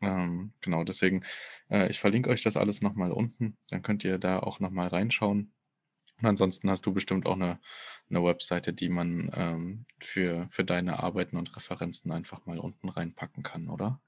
Ähm, 0.02 0.52
genau, 0.60 0.84
deswegen, 0.84 1.24
äh, 1.70 1.88
ich 1.88 1.98
verlinke 1.98 2.30
euch 2.30 2.42
das 2.42 2.56
alles 2.56 2.82
nochmal 2.82 3.12
unten. 3.12 3.56
Dann 3.70 3.82
könnt 3.82 4.04
ihr 4.04 4.18
da 4.18 4.40
auch 4.40 4.60
nochmal 4.60 4.88
reinschauen. 4.88 5.52
Und 6.20 6.26
ansonsten 6.26 6.70
hast 6.70 6.86
du 6.86 6.92
bestimmt 6.94 7.26
auch 7.26 7.34
eine, 7.34 7.60
eine 8.08 8.24
Webseite, 8.24 8.72
die 8.72 8.88
man 8.88 9.30
ähm, 9.34 9.86
für, 10.00 10.48
für 10.50 10.64
deine 10.64 10.98
Arbeiten 11.00 11.36
und 11.36 11.54
Referenzen 11.56 12.10
einfach 12.12 12.46
mal 12.46 12.58
unten 12.58 12.88
reinpacken 12.88 13.42
kann, 13.42 13.68
oder? 13.68 14.00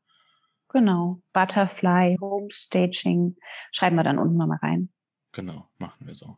Genau. 0.68 1.20
Butterfly, 1.32 2.18
Homestaging. 2.20 3.36
Schreiben 3.72 3.96
wir 3.96 4.04
dann 4.04 4.18
unten 4.18 4.36
nochmal 4.36 4.58
rein. 4.62 4.90
Genau, 5.32 5.68
machen 5.78 6.06
wir 6.06 6.14
so. 6.14 6.36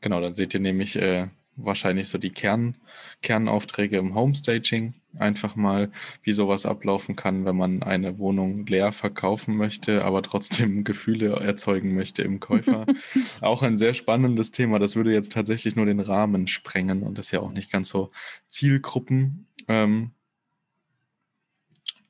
Genau, 0.00 0.20
dann 0.20 0.34
seht 0.34 0.54
ihr 0.54 0.60
nämlich 0.60 0.96
äh, 0.96 1.28
wahrscheinlich 1.56 2.08
so 2.08 2.18
die 2.18 2.30
Kern, 2.30 2.76
Kernaufträge 3.22 3.98
im 3.98 4.14
Homestaging. 4.14 4.94
Einfach 5.16 5.54
mal, 5.56 5.90
wie 6.22 6.32
sowas 6.32 6.66
ablaufen 6.66 7.16
kann, 7.16 7.44
wenn 7.44 7.56
man 7.56 7.82
eine 7.82 8.18
Wohnung 8.18 8.66
leer 8.66 8.92
verkaufen 8.92 9.56
möchte, 9.56 10.04
aber 10.04 10.22
trotzdem 10.22 10.84
Gefühle 10.84 11.36
erzeugen 11.36 11.94
möchte 11.94 12.22
im 12.22 12.40
Käufer. 12.40 12.86
auch 13.40 13.62
ein 13.62 13.76
sehr 13.76 13.94
spannendes 13.94 14.50
Thema. 14.50 14.78
Das 14.78 14.96
würde 14.96 15.12
jetzt 15.12 15.32
tatsächlich 15.32 15.76
nur 15.76 15.86
den 15.86 16.00
Rahmen 16.00 16.48
sprengen 16.48 17.02
und 17.02 17.18
ist 17.18 17.30
ja 17.30 17.40
auch 17.40 17.52
nicht 17.52 17.70
ganz 17.70 17.88
so 17.88 18.10
Zielgruppen. 18.48 19.46
Ähm, 19.68 20.10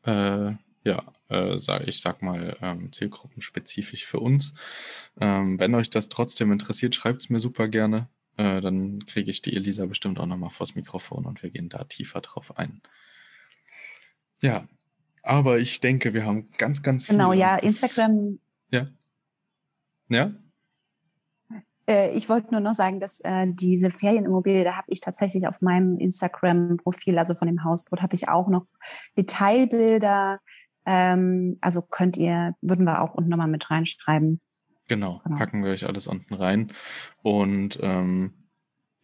äh, 0.03 0.53
ja, 0.85 1.03
äh, 1.35 1.59
sag, 1.59 1.87
ich 1.89 2.01
sag 2.01 2.23
mal, 2.23 2.57
ähm, 2.61 2.93
zielgruppenspezifisch 2.93 4.05
für 4.07 4.21
uns. 4.21 4.55
Ähm, 5.21 5.59
wenn 5.61 5.75
euch 5.75 5.91
das 5.91 6.09
trotzdem 6.09 6.53
interessiert, 6.53 6.95
schreibt 6.95 7.23
es 7.23 7.31
mir 7.31 7.41
super 7.41 7.69
gerne. 7.69 8.09
Äh, 8.37 8.61
dann 8.61 9.05
kriege 9.05 9.31
ich 9.31 9.43
die 9.43 9.55
Elisa 9.55 9.87
bestimmt 9.87 10.19
auch 10.19 10.27
nochmal 10.27 10.51
vors 10.51 10.75
Mikrofon 10.75 11.25
und 11.25 11.43
wir 11.43 11.51
gehen 11.51 11.69
da 11.69 11.85
tiefer 11.85 12.21
drauf 12.21 12.59
ein. 12.59 12.83
Ja, 14.41 14.67
aber 15.23 15.59
ich 15.59 15.81
denke, 15.81 16.15
wir 16.15 16.27
haben 16.27 16.49
ganz, 16.59 16.83
ganz 16.83 17.07
viel. 17.07 17.17
Genau, 17.17 17.33
ja, 17.33 17.57
Instagram. 17.57 18.39
Ja. 18.71 18.89
Ja? 20.09 20.33
Äh, 21.89 22.11
ich 22.17 22.29
wollte 22.29 22.51
nur 22.51 22.61
noch 22.61 22.75
sagen, 22.75 23.01
dass 23.01 23.21
äh, 23.21 23.47
diese 23.49 23.91
Ferienimmobilie, 23.91 24.65
da 24.65 24.77
habe 24.77 24.87
ich 24.89 25.01
tatsächlich 25.01 25.47
auf 25.47 25.61
meinem 25.61 25.99
Instagram-Profil, 25.99 27.19
also 27.19 27.35
von 27.35 27.49
dem 27.49 27.65
Hausboot, 27.65 28.03
habe 28.03 28.15
ich 28.15 28.29
auch 28.29 28.49
noch 28.49 28.67
Detailbilder. 29.17 30.41
Ähm, 30.87 31.57
also 31.61 31.83
könnt 31.83 32.17
ihr, 32.17 32.55
würden 32.61 32.85
wir 32.85 33.03
auch 33.03 33.15
unten 33.15 33.31
nochmal 33.31 33.49
mit 33.49 33.71
reinschreiben. 33.71 34.41
Genau, 34.89 35.21
genau, 35.25 35.37
packen 35.37 35.65
wir 35.65 35.71
euch 35.71 35.87
alles 35.87 36.07
unten 36.07 36.35
rein. 36.35 36.73
Und 37.23 37.79
ähm, 37.83 38.45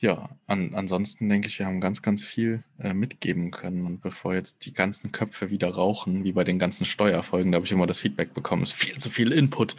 ja, 0.00 0.30
an, 0.46 0.74
ansonsten 0.74 1.28
denke 1.28 1.48
ich, 1.48 1.58
wir 1.58 1.66
haben 1.66 1.80
ganz, 1.80 2.00
ganz 2.00 2.24
viel 2.24 2.64
äh, 2.78 2.94
mitgeben 2.94 3.50
können. 3.50 3.84
Und 3.84 4.00
bevor 4.00 4.34
jetzt 4.34 4.64
die 4.64 4.72
ganzen 4.72 5.12
Köpfe 5.12 5.50
wieder 5.50 5.74
rauchen, 5.74 6.24
wie 6.24 6.32
bei 6.32 6.42
den 6.42 6.58
ganzen 6.58 6.86
Steuerfolgen, 6.86 7.52
da 7.52 7.56
habe 7.56 7.66
ich 7.66 7.72
immer 7.72 7.86
das 7.86 7.98
Feedback 7.98 8.32
bekommen, 8.32 8.62
es 8.62 8.70
ist 8.70 8.80
viel 8.80 8.98
zu 8.98 9.10
viel 9.10 9.30
Input. 9.30 9.76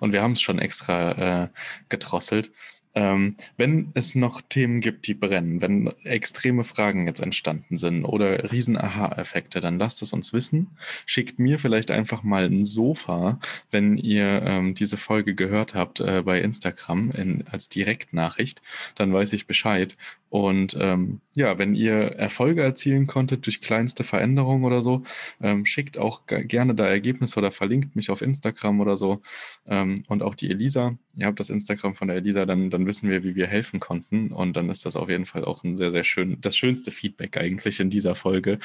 Und 0.00 0.12
wir 0.12 0.22
haben 0.22 0.32
es 0.32 0.40
schon 0.40 0.58
extra 0.58 1.44
äh, 1.44 1.48
gedrosselt. 1.88 2.50
Ähm, 2.94 3.36
wenn 3.56 3.92
es 3.94 4.14
noch 4.14 4.40
Themen 4.40 4.80
gibt, 4.80 5.06
die 5.06 5.14
brennen, 5.14 5.62
wenn 5.62 5.92
extreme 6.04 6.64
Fragen 6.64 7.06
jetzt 7.06 7.20
entstanden 7.20 7.78
sind 7.78 8.04
oder 8.04 8.50
riesen 8.50 8.76
Aha-Effekte, 8.76 9.60
dann 9.60 9.78
lasst 9.78 10.02
es 10.02 10.12
uns 10.12 10.32
wissen. 10.32 10.68
Schickt 11.06 11.38
mir 11.38 11.58
vielleicht 11.58 11.90
einfach 11.92 12.22
mal 12.24 12.46
ein 12.46 12.64
Sofa, 12.64 13.38
wenn 13.70 13.96
ihr 13.96 14.42
ähm, 14.42 14.74
diese 14.74 14.96
Folge 14.96 15.34
gehört 15.34 15.74
habt 15.74 16.00
äh, 16.00 16.22
bei 16.24 16.40
Instagram 16.40 17.12
in, 17.12 17.44
als 17.50 17.68
Direktnachricht, 17.68 18.60
dann 18.96 19.12
weiß 19.12 19.32
ich 19.34 19.46
Bescheid. 19.46 19.96
Und 20.30 20.76
ähm, 20.78 21.20
ja, 21.34 21.58
wenn 21.58 21.74
ihr 21.74 21.92
Erfolge 22.16 22.62
erzielen 22.62 23.08
konntet 23.08 23.46
durch 23.46 23.60
kleinste 23.60 24.04
Veränderungen 24.04 24.64
oder 24.64 24.80
so, 24.80 25.02
ähm, 25.42 25.66
schickt 25.66 25.98
auch 25.98 26.22
gerne 26.26 26.76
da 26.76 26.86
Ergebnisse 26.86 27.40
oder 27.40 27.50
verlinkt 27.50 27.96
mich 27.96 28.10
auf 28.10 28.22
Instagram 28.22 28.80
oder 28.80 28.96
so. 28.96 29.22
Ähm, 29.66 30.04
und 30.08 30.22
auch 30.22 30.36
die 30.36 30.48
Elisa. 30.48 30.96
Ihr 31.16 31.26
habt 31.26 31.40
das 31.40 31.50
Instagram 31.50 31.96
von 31.96 32.06
der 32.06 32.18
Elisa, 32.18 32.46
dann, 32.46 32.70
dann 32.70 32.79
wissen 32.86 33.08
wir, 33.10 33.24
wie 33.24 33.34
wir 33.34 33.46
helfen 33.46 33.80
konnten. 33.80 34.32
Und 34.32 34.56
dann 34.56 34.68
ist 34.68 34.86
das 34.86 34.96
auf 34.96 35.08
jeden 35.08 35.26
Fall 35.26 35.44
auch 35.44 35.64
ein 35.64 35.76
sehr, 35.76 35.90
sehr 35.90 36.04
schön, 36.04 36.40
das 36.40 36.56
schönste 36.56 36.90
Feedback 36.90 37.36
eigentlich 37.36 37.80
in 37.80 37.90
dieser 37.90 38.14
Folge, 38.14 38.58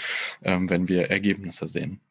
ähm, 0.43 0.69
wenn 0.69 0.87
wir 0.87 1.09
Ergebnisse 1.09 1.67
sehen. 1.67 2.01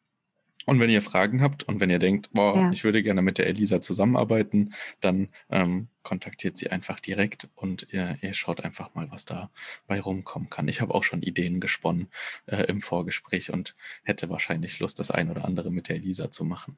Und 0.65 0.79
wenn 0.79 0.89
ihr 0.89 1.01
Fragen 1.01 1.41
habt 1.41 1.63
und 1.63 1.79
wenn 1.79 1.91
ihr 1.91 1.99
denkt, 1.99 2.29
boah, 2.33 2.55
ja. 2.55 2.71
ich 2.71 2.83
würde 2.83 3.03
gerne 3.03 3.21
mit 3.21 3.37
der 3.37 3.47
Elisa 3.47 3.81
zusammenarbeiten, 3.81 4.73
dann 4.99 5.29
ähm, 5.49 5.89
kontaktiert 6.01 6.57
sie 6.57 6.71
einfach 6.71 6.99
direkt 6.99 7.49
und 7.55 7.87
ihr, 7.91 8.17
ihr 8.21 8.33
schaut 8.33 8.61
einfach 8.61 8.95
mal, 8.95 9.11
was 9.11 9.25
da 9.25 9.51
bei 9.85 9.99
rumkommen 9.99 10.49
kann. 10.49 10.67
Ich 10.67 10.81
habe 10.81 10.93
auch 10.95 11.03
schon 11.03 11.21
Ideen 11.21 11.59
gesponnen 11.59 12.07
äh, 12.47 12.63
im 12.63 12.81
Vorgespräch 12.81 13.53
und 13.53 13.75
hätte 14.03 14.29
wahrscheinlich 14.29 14.79
Lust, 14.79 14.99
das 14.99 15.11
ein 15.11 15.29
oder 15.29 15.45
andere 15.45 15.69
mit 15.71 15.87
der 15.87 15.97
Elisa 15.97 16.31
zu 16.31 16.43
machen. 16.43 16.77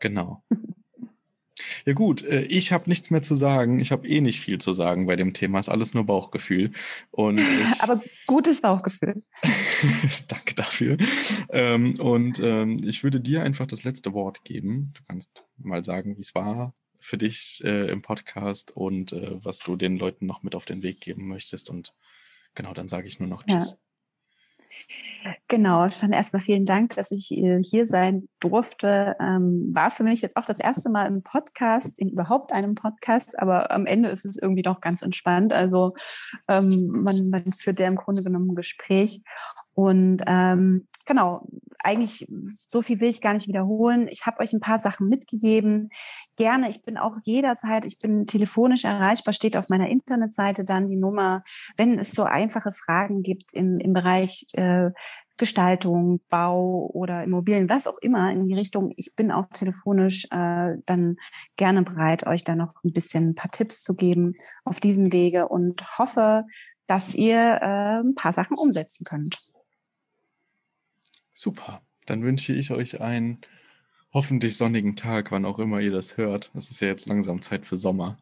Genau. 0.00 0.42
Ja 1.86 1.92
gut, 1.92 2.22
äh, 2.24 2.42
ich 2.42 2.72
habe 2.72 2.90
nichts 2.90 3.10
mehr 3.10 3.22
zu 3.22 3.36
sagen. 3.36 3.78
Ich 3.78 3.92
habe 3.92 4.08
eh 4.08 4.20
nicht 4.20 4.40
viel 4.40 4.58
zu 4.58 4.72
sagen 4.72 5.06
bei 5.06 5.14
dem 5.14 5.32
Thema. 5.32 5.60
Ist 5.60 5.68
alles 5.68 5.94
nur 5.94 6.04
Bauchgefühl. 6.04 6.72
Und 7.12 7.40
Aber 7.80 8.02
gutes 8.26 8.60
Bauchgefühl. 8.60 9.22
Danke 10.28 10.56
dafür. 10.56 10.96
Ähm, 11.50 11.94
und 12.00 12.40
ähm, 12.42 12.80
ich 12.82 13.04
würde 13.04 13.20
dir 13.20 13.44
einfach 13.44 13.66
das 13.66 13.84
letzte 13.84 14.12
Wort 14.14 14.42
geben. 14.42 14.92
Du 14.94 15.02
kannst 15.06 15.44
mal 15.58 15.84
sagen, 15.84 16.16
wie 16.16 16.22
es 16.22 16.34
war 16.34 16.74
für 16.98 17.18
dich 17.18 17.62
äh, 17.64 17.88
im 17.88 18.02
Podcast 18.02 18.72
und 18.72 19.12
äh, 19.12 19.44
was 19.44 19.60
du 19.60 19.76
den 19.76 19.96
Leuten 19.96 20.26
noch 20.26 20.42
mit 20.42 20.56
auf 20.56 20.64
den 20.64 20.82
Weg 20.82 21.00
geben 21.00 21.28
möchtest. 21.28 21.70
Und 21.70 21.94
genau, 22.56 22.74
dann 22.74 22.88
sage 22.88 23.06
ich 23.06 23.20
nur 23.20 23.28
noch 23.28 23.44
Tschüss. 23.44 23.78
Ja. 23.78 23.85
Genau, 25.48 25.88
schon 25.90 26.12
erstmal 26.12 26.42
vielen 26.42 26.64
Dank, 26.66 26.94
dass 26.96 27.10
ich 27.10 27.30
äh, 27.32 27.60
hier 27.62 27.86
sein 27.86 28.28
durfte. 28.40 29.16
Ähm, 29.20 29.70
war 29.74 29.90
für 29.90 30.04
mich 30.04 30.22
jetzt 30.22 30.36
auch 30.36 30.44
das 30.44 30.60
erste 30.60 30.90
Mal 30.90 31.06
im 31.06 31.22
Podcast, 31.22 31.98
in 31.98 32.10
überhaupt 32.10 32.52
einem 32.52 32.74
Podcast, 32.74 33.38
aber 33.38 33.70
am 33.70 33.86
Ende 33.86 34.08
ist 34.08 34.24
es 34.24 34.36
irgendwie 34.36 34.62
doch 34.62 34.80
ganz 34.80 35.02
entspannt. 35.02 35.52
Also 35.52 35.94
ähm, 36.48 36.88
man, 37.02 37.30
man 37.30 37.52
führt 37.52 37.80
ja 37.80 37.88
im 37.88 37.96
Grunde 37.96 38.22
genommen 38.22 38.50
ein 38.50 38.56
Gespräch. 38.56 39.22
Und 39.74 40.22
ähm, 40.26 40.86
genau, 41.06 41.46
eigentlich 41.78 42.26
so 42.68 42.82
viel 42.82 43.00
will 43.00 43.08
ich 43.08 43.20
gar 43.20 43.32
nicht 43.32 43.48
wiederholen. 43.48 44.08
Ich 44.10 44.26
habe 44.26 44.40
euch 44.40 44.52
ein 44.52 44.60
paar 44.60 44.78
Sachen 44.78 45.08
mitgegeben. 45.08 45.88
Gerne, 46.36 46.68
ich 46.68 46.82
bin 46.82 46.98
auch 46.98 47.16
jederzeit, 47.24 47.84
ich 47.84 47.98
bin 47.98 48.26
telefonisch 48.26 48.84
erreichbar, 48.84 49.32
steht 49.32 49.56
auf 49.56 49.68
meiner 49.68 49.88
Internetseite 49.88 50.64
dann 50.64 50.88
die 50.88 50.96
Nummer. 50.96 51.42
Wenn 51.76 51.98
es 51.98 52.10
so 52.10 52.24
einfache 52.24 52.70
Fragen 52.70 53.22
gibt 53.22 53.54
im, 53.54 53.78
im 53.78 53.92
Bereich 53.92 54.46
äh, 54.52 54.90
Gestaltung, 55.38 56.20
Bau 56.30 56.90
oder 56.92 57.22
Immobilien, 57.22 57.68
was 57.68 57.86
auch 57.86 57.98
immer 58.00 58.32
in 58.32 58.46
die 58.46 58.54
Richtung, 58.54 58.92
ich 58.96 59.14
bin 59.16 59.30
auch 59.30 59.46
telefonisch 59.52 60.26
äh, 60.30 60.76
dann 60.86 61.16
gerne 61.56 61.82
bereit, 61.82 62.26
euch 62.26 62.42
da 62.42 62.56
noch 62.56 62.72
ein 62.84 62.92
bisschen 62.92 63.30
ein 63.30 63.34
paar 63.34 63.50
Tipps 63.50 63.82
zu 63.82 63.94
geben 63.94 64.34
auf 64.64 64.80
diesem 64.80 65.12
Wege 65.12 65.48
und 65.48 65.82
hoffe, 65.98 66.44
dass 66.86 67.14
ihr 67.14 67.36
äh, 67.36 68.00
ein 68.00 68.14
paar 68.14 68.32
Sachen 68.32 68.56
umsetzen 68.56 69.04
könnt. 69.04 69.38
Super. 71.36 71.82
Dann 72.06 72.22
wünsche 72.22 72.54
ich 72.54 72.70
euch 72.70 73.02
einen 73.02 73.42
hoffentlich 74.12 74.56
sonnigen 74.56 74.96
Tag, 74.96 75.30
wann 75.32 75.44
auch 75.44 75.58
immer 75.58 75.80
ihr 75.80 75.90
das 75.92 76.16
hört. 76.16 76.50
Es 76.54 76.70
ist 76.70 76.80
ja 76.80 76.88
jetzt 76.88 77.06
langsam 77.06 77.42
Zeit 77.42 77.66
für 77.66 77.76
Sommer. 77.76 78.18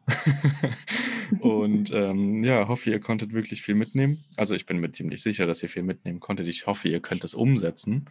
und 1.39 1.91
ähm, 1.93 2.43
ja, 2.43 2.67
hoffe, 2.67 2.89
ihr 2.89 2.99
konntet 2.99 3.31
wirklich 3.31 3.61
viel 3.61 3.75
mitnehmen. 3.75 4.21
Also 4.35 4.53
ich 4.53 4.65
bin 4.65 4.79
mir 4.79 4.91
ziemlich 4.91 5.21
sicher, 5.21 5.47
dass 5.47 5.63
ihr 5.63 5.69
viel 5.69 5.83
mitnehmen 5.83 6.19
konntet. 6.19 6.49
Ich 6.49 6.67
hoffe, 6.67 6.89
ihr 6.89 6.99
könnt 6.99 7.23
es 7.23 7.33
umsetzen. 7.33 8.09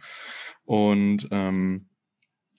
Und 0.63 1.27
ähm, 1.29 1.77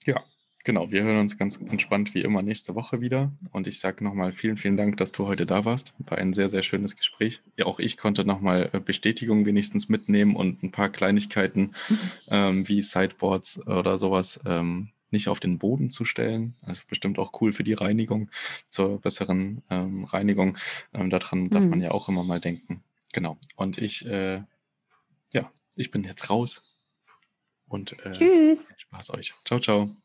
ja, 0.04 0.22
Genau, 0.66 0.90
wir 0.90 1.04
hören 1.04 1.18
uns 1.18 1.38
ganz 1.38 1.58
entspannt 1.58 2.12
wie 2.16 2.22
immer 2.22 2.42
nächste 2.42 2.74
Woche 2.74 3.00
wieder. 3.00 3.30
Und 3.52 3.68
ich 3.68 3.78
sage 3.78 4.02
nochmal 4.02 4.32
vielen, 4.32 4.56
vielen 4.56 4.76
Dank, 4.76 4.96
dass 4.96 5.12
du 5.12 5.28
heute 5.28 5.46
da 5.46 5.64
warst. 5.64 5.94
War 6.00 6.18
ein 6.18 6.32
sehr, 6.32 6.48
sehr 6.48 6.64
schönes 6.64 6.96
Gespräch. 6.96 7.40
Ja, 7.56 7.66
auch 7.66 7.78
ich 7.78 7.96
konnte 7.96 8.24
nochmal 8.24 8.70
äh, 8.72 8.80
Bestätigung 8.80 9.46
wenigstens 9.46 9.88
mitnehmen 9.88 10.34
und 10.34 10.64
ein 10.64 10.72
paar 10.72 10.88
Kleinigkeiten 10.88 11.76
ähm, 12.26 12.66
wie 12.66 12.82
Sideboards 12.82 13.64
oder 13.64 13.96
sowas 13.96 14.40
ähm, 14.44 14.88
nicht 15.12 15.28
auf 15.28 15.38
den 15.38 15.58
Boden 15.58 15.88
zu 15.88 16.04
stellen. 16.04 16.56
Also 16.62 16.82
bestimmt 16.88 17.20
auch 17.20 17.40
cool 17.40 17.52
für 17.52 17.62
die 17.62 17.74
Reinigung, 17.74 18.28
zur 18.66 19.00
besseren 19.00 19.62
ähm, 19.70 20.02
Reinigung. 20.02 20.58
Ähm, 20.92 21.10
daran 21.10 21.42
mhm. 21.42 21.50
darf 21.50 21.64
man 21.64 21.80
ja 21.80 21.92
auch 21.92 22.08
immer 22.08 22.24
mal 22.24 22.40
denken. 22.40 22.82
Genau. 23.12 23.38
Und 23.54 23.78
ich, 23.78 24.04
äh, 24.04 24.42
ja, 25.30 25.52
ich 25.76 25.92
bin 25.92 26.02
jetzt 26.02 26.28
raus. 26.28 26.76
Und 27.68 28.04
äh, 28.04 28.10
Tschüss. 28.10 28.74
Spaß 28.80 29.14
euch. 29.14 29.32
Ciao, 29.44 29.60
ciao. 29.60 29.96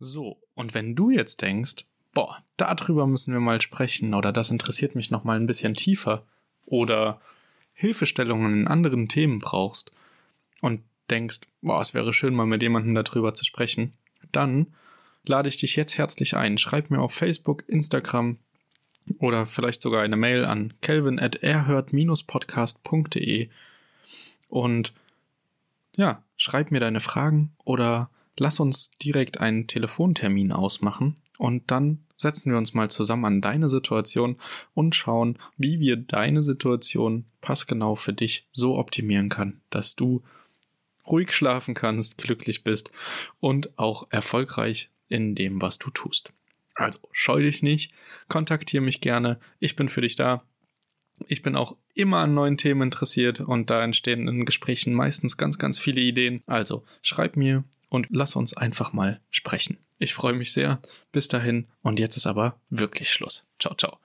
So, 0.00 0.40
und 0.54 0.74
wenn 0.74 0.94
du 0.94 1.10
jetzt 1.10 1.42
denkst, 1.42 1.84
boah, 2.12 2.42
darüber 2.56 3.06
müssen 3.06 3.32
wir 3.32 3.40
mal 3.40 3.60
sprechen 3.60 4.14
oder 4.14 4.32
das 4.32 4.50
interessiert 4.50 4.94
mich 4.94 5.10
noch 5.10 5.24
mal 5.24 5.38
ein 5.38 5.46
bisschen 5.46 5.74
tiefer 5.74 6.24
oder 6.66 7.20
Hilfestellungen 7.74 8.60
in 8.60 8.68
anderen 8.68 9.08
Themen 9.08 9.38
brauchst 9.38 9.90
und 10.60 10.82
denkst, 11.10 11.40
boah, 11.62 11.80
es 11.80 11.94
wäre 11.94 12.12
schön 12.12 12.34
mal 12.34 12.46
mit 12.46 12.62
jemandem 12.62 12.94
darüber 12.94 13.34
zu 13.34 13.44
sprechen, 13.44 13.92
dann 14.32 14.68
lade 15.26 15.48
ich 15.48 15.58
dich 15.58 15.76
jetzt 15.76 15.96
herzlich 15.98 16.36
ein. 16.36 16.58
Schreib 16.58 16.90
mir 16.90 17.00
auf 17.00 17.14
Facebook, 17.14 17.62
Instagram 17.68 18.38
oder 19.18 19.46
vielleicht 19.46 19.82
sogar 19.82 20.02
eine 20.02 20.16
Mail 20.16 20.44
an 20.44 20.74
kelvin 20.80 21.20
at 21.20 21.36
erhört-podcast.de 21.36 23.48
und 24.48 24.92
ja, 25.96 26.22
schreib 26.36 26.70
mir 26.70 26.80
deine 26.80 27.00
Fragen 27.00 27.52
oder 27.64 28.10
lass 28.40 28.60
uns 28.60 28.90
direkt 28.90 29.40
einen 29.40 29.66
Telefontermin 29.66 30.52
ausmachen 30.52 31.16
und 31.38 31.70
dann 31.70 32.04
setzen 32.16 32.50
wir 32.50 32.58
uns 32.58 32.74
mal 32.74 32.90
zusammen 32.90 33.24
an 33.24 33.40
deine 33.40 33.68
Situation 33.68 34.36
und 34.74 34.94
schauen, 34.94 35.38
wie 35.56 35.78
wir 35.78 35.96
deine 35.96 36.42
Situation 36.42 37.26
passgenau 37.40 37.94
für 37.94 38.12
dich 38.12 38.48
so 38.50 38.76
optimieren 38.76 39.28
kann, 39.28 39.60
dass 39.70 39.94
du 39.94 40.22
ruhig 41.06 41.32
schlafen 41.32 41.74
kannst, 41.74 42.18
glücklich 42.18 42.64
bist 42.64 42.90
und 43.40 43.78
auch 43.78 44.08
erfolgreich 44.10 44.90
in 45.08 45.34
dem, 45.34 45.62
was 45.62 45.78
du 45.78 45.90
tust. 45.90 46.32
Also 46.74 47.00
scheu 47.12 47.42
dich 47.42 47.62
nicht, 47.62 47.92
kontaktiere 48.28 48.82
mich 48.82 49.00
gerne, 49.00 49.40
ich 49.58 49.74
bin 49.74 49.88
für 49.88 50.00
dich 50.00 50.16
da. 50.16 50.44
Ich 51.26 51.42
bin 51.42 51.56
auch 51.56 51.76
immer 51.94 52.18
an 52.18 52.34
neuen 52.34 52.56
Themen 52.56 52.82
interessiert 52.82 53.40
und 53.40 53.70
da 53.70 53.82
entstehen 53.82 54.28
in 54.28 54.44
Gesprächen 54.44 54.94
meistens 54.94 55.36
ganz, 55.36 55.58
ganz 55.58 55.78
viele 55.78 56.00
Ideen. 56.00 56.42
Also 56.46 56.84
schreib 57.02 57.36
mir 57.36 57.64
und 57.88 58.06
lass 58.10 58.36
uns 58.36 58.56
einfach 58.56 58.92
mal 58.92 59.20
sprechen. 59.30 59.78
Ich 59.98 60.14
freue 60.14 60.32
mich 60.32 60.52
sehr. 60.52 60.80
Bis 61.12 61.28
dahin 61.28 61.66
und 61.82 61.98
jetzt 61.98 62.16
ist 62.16 62.26
aber 62.26 62.60
wirklich 62.70 63.10
Schluss. 63.10 63.48
Ciao, 63.58 63.74
ciao. 63.74 63.98